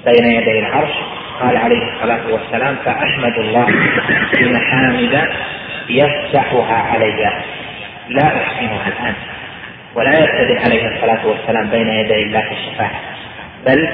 بين 0.05 0.25
يدي 0.31 0.59
العرش. 0.59 0.93
قال 1.41 1.57
عليه 1.57 1.83
الصلاة 1.93 2.21
والسلام 2.31 2.75
فأحمد 2.85 3.37
الله 3.37 3.65
بمحامد 4.33 5.29
يفتحها 5.89 6.75
علي. 6.75 7.43
لا 8.09 8.27
أحسنها 8.43 8.87
الآن. 8.87 9.13
ولا 9.95 10.19
يبتدئ 10.19 10.65
عليه 10.65 10.95
الصلاة 10.95 11.27
والسلام 11.27 11.69
بين 11.69 11.87
يدي 11.87 12.23
الله 12.23 12.51
الشفاعة. 12.51 13.01
بل 13.65 13.89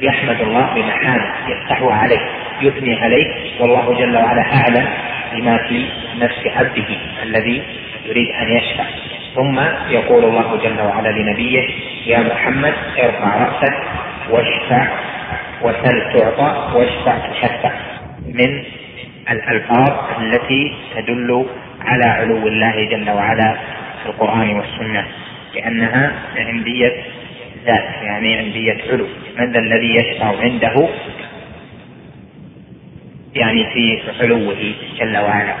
يحمد 0.00 0.40
الله 0.40 0.74
بمحامد 0.74 1.30
يفتحها 1.48 1.94
عليه 1.94 2.20
يثني 2.62 3.02
عليه 3.02 3.26
والله 3.60 3.94
جل 3.98 4.16
وعلا 4.16 4.42
أعلم 4.42 4.88
بما 5.32 5.56
في 5.68 5.86
نفس 6.18 6.46
عبده 6.56 6.96
الذي 7.22 7.62
يريد 8.06 8.30
أن 8.30 8.48
يشفع. 8.48 8.84
ثم 9.34 9.60
يقول 9.90 10.24
الله 10.24 10.56
جل 10.56 10.80
وعلا 10.80 11.08
لنبيه 11.08 11.68
يا 12.06 12.18
محمد 12.18 12.74
ارفع 12.98 13.44
رأسك 13.44 13.74
واشفع 14.30 14.86
وسل 15.62 16.12
تعطى 16.12 16.78
واشفع 16.78 17.18
تشفع. 17.18 17.70
من 18.34 18.62
الألفاظ 19.30 19.92
التي 20.20 20.74
تدل 20.96 21.46
على 21.84 22.04
علو 22.04 22.48
الله 22.48 22.84
جل 22.84 23.10
وعلا 23.10 23.56
في 24.02 24.06
القرآن 24.08 24.56
والسنة 24.56 25.06
لأنها 25.54 26.12
عندية 26.36 26.92
ذات 27.66 28.02
يعني 28.02 28.36
عندية 28.36 28.78
علو 28.90 29.06
من 29.38 29.52
ذا 29.52 29.58
الذي 29.58 29.94
يشفع 29.94 30.40
عنده؟ 30.40 30.88
يعني 33.34 33.64
في 33.74 34.00
علوه 34.20 34.74
جل 35.00 35.16
وعلا. 35.16 35.54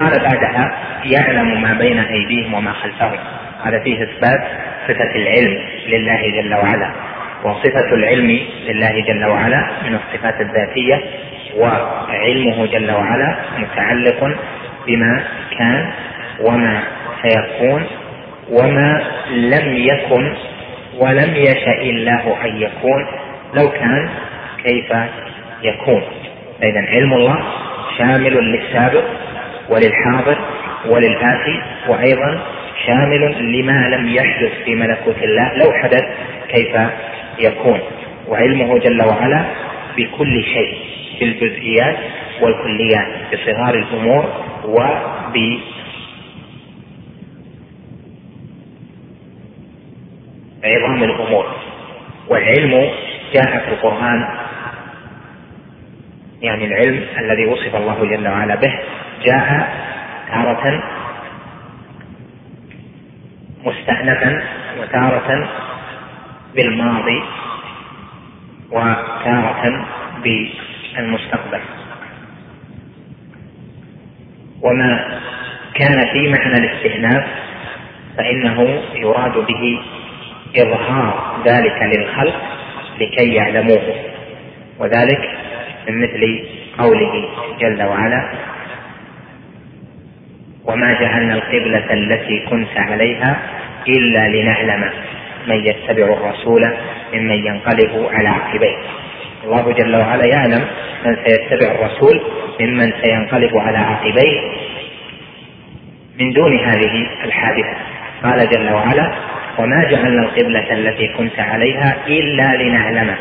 قال 0.00 0.20
بعدها؟ 0.20 0.72
يعلم 1.04 1.62
ما 1.62 1.72
بين 1.72 1.98
أيديهم 1.98 2.54
وما 2.54 2.72
خلفهم. 2.72 3.18
هذا 3.64 3.78
فيه 3.78 4.02
إثبات 4.02 4.40
صفة 4.88 5.16
العلم 5.16 5.58
لله 5.86 6.30
جل 6.30 6.54
وعلا. 6.54 6.92
وصفة 7.44 7.94
العلم 7.94 8.40
لله 8.68 9.00
جل 9.00 9.24
وعلا 9.24 9.70
من 9.84 9.94
الصفات 9.94 10.40
الذاتية 10.40 11.00
وعلمه 11.56 12.66
جل 12.66 12.90
وعلا 12.90 13.36
متعلق 13.58 14.36
بما 14.86 15.24
كان 15.58 15.90
وما 16.40 16.82
سيكون 17.22 17.86
وما 18.50 19.02
لم 19.30 19.76
يكن 19.76 20.32
ولم 20.98 21.34
يشأ 21.36 21.80
الله 21.80 22.44
أن 22.44 22.62
يكون. 22.62 23.06
لو 23.54 23.70
كان 23.70 24.08
كيف 24.64 24.92
يكون؟ 25.62 26.02
إذا 26.62 26.80
علم 26.88 27.12
الله 27.12 27.38
شامل 27.98 28.32
للسابق 28.32 29.04
وللحاضر 29.68 30.38
وللآتي 30.86 31.62
وأيضا 31.88 32.40
شامل 32.86 33.52
لما 33.58 33.96
لم 33.96 34.08
يحدث 34.08 34.52
في 34.64 34.74
ملكوت 34.74 35.22
الله. 35.22 35.54
لو 35.56 35.72
حدث 35.72 36.04
كيف 36.48 36.76
يكون؟ 37.38 37.80
وعلمه 38.28 38.78
جل 38.78 39.02
وعلا 39.02 39.44
بكل 39.96 40.44
شيء 40.44 40.74
بالجزئيات 41.20 41.96
والكليات 42.40 43.06
بصغار 43.32 43.74
الأمور 43.74 44.24
وب 44.64 45.36
عظام 50.64 51.02
الأمور. 51.02 51.56
والعلم 52.28 52.90
جاء 53.34 53.58
في 53.58 53.68
القرآن. 53.68 54.28
يعني 56.42 56.64
العلم 56.64 57.06
الذي 57.18 57.46
وصف 57.46 57.76
الله 57.76 58.04
جل 58.04 58.28
وعلا 58.28 58.54
به 58.54 58.78
جاء 59.24 59.68
تارة 60.28 60.82
مستأنفا 63.64 64.42
وتارة 64.80 65.48
بالماضي 66.54 67.22
وتارة 68.70 69.86
بالمستقبل. 70.22 71.60
وما 74.62 75.20
كان 75.74 76.06
في 76.12 76.28
معنى 76.28 76.56
الاستئناف 76.58 77.26
فإنه 78.16 78.82
يراد 78.94 79.32
به 79.32 79.82
إظهار 80.56 81.42
ذلك 81.46 81.82
للخلق 81.82 82.36
لكي 83.00 83.34
يعلموه 83.34 83.94
وذلك 84.78 85.30
من 85.88 86.02
مثل 86.02 86.44
قوله 86.78 87.28
جل 87.60 87.82
وعلا 87.82 88.28
وما 90.64 91.00
جعلنا 91.00 91.34
القبلة 91.34 91.92
التي 91.92 92.46
كنت 92.50 92.76
عليها 92.76 93.40
إلا 93.88 94.28
لنعلم 94.28 94.90
من 95.46 95.66
يتبع 95.66 96.04
الرسول 96.04 96.72
ممن 97.14 97.46
ينقلب 97.46 98.08
على 98.12 98.28
عقبيه 98.28 98.76
الله 99.44 99.72
جل 99.72 99.96
وعلا 99.96 100.24
يعلم 100.24 100.66
من 101.06 101.16
سيتبع 101.26 101.70
الرسول 101.70 102.20
ممن 102.60 102.92
سينقلب 103.02 103.56
على 103.56 103.78
عقبيه 103.78 104.40
من 106.20 106.32
دون 106.32 106.58
هذه 106.58 107.06
الحادثة. 107.24 107.76
قال 108.22 108.50
جل 108.50 108.72
وعلا 108.72 109.12
وما 109.58 109.84
جعلنا 109.90 110.22
القبلة 110.22 110.72
التي 110.72 111.08
كنت 111.18 111.40
عليها 111.40 111.96
إلا 112.06 112.62
لنعلم. 112.62 113.14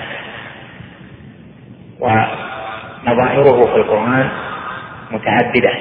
ونظائره 1.99 3.65
في 3.65 3.75
القرآن 3.75 4.29
متعددة. 5.11 5.71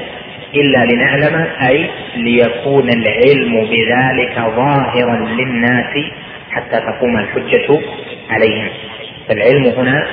إلا 0.54 0.84
لنعلم 0.84 1.46
أي 1.68 1.90
ليكون 2.16 2.88
العلم 2.88 3.66
بذلك 3.70 4.34
ظاهرا 4.56 5.16
للناس 5.16 5.94
حتى 6.50 6.80
تقوم 6.80 7.16
الحجة 7.16 7.80
عليهم. 8.30 8.68
فالعلم 9.28 9.64
هنا 9.64 10.06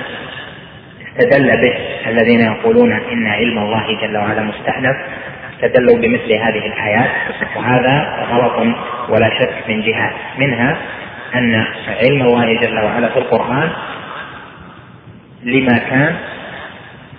استدل 1.08 1.62
به 1.62 1.74
الذين 2.10 2.40
يقولون 2.40 2.92
إن 2.92 3.28
علم 3.28 3.58
الله 3.58 4.02
جل 4.02 4.18
وعلا 4.18 4.42
مستأنف 4.42 4.96
استدلوا 5.64 5.98
بمثل 5.98 6.34
هذه 6.34 6.66
الآيات 6.66 7.10
وهذا 7.56 8.26
غلط 8.32 8.76
ولا 9.10 9.30
شك 9.40 9.54
من 9.68 9.82
جهات 9.82 10.14
منها 10.38 10.78
أن 11.36 11.66
علم 11.88 12.22
الله 12.22 12.60
جل 12.62 12.80
وعلا 12.80 13.10
في 13.10 13.18
القرآن 13.18 13.70
لما 15.44 15.78
كان 15.78 16.16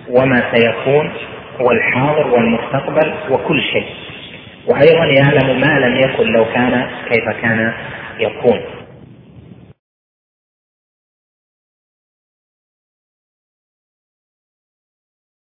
وما 0.09 0.43
سيكون 0.51 1.11
والحاضر 1.59 2.27
والمستقبل 2.27 3.13
وكل 3.29 3.61
شيء. 3.61 3.85
وأيضا 4.67 5.05
يعلم 5.05 5.61
ما 5.61 5.79
لم 5.79 5.95
يكن 5.95 6.33
لو 6.33 6.45
كان 6.45 6.87
كيف 7.09 7.29
كان 7.41 7.73
يكون. 8.19 8.61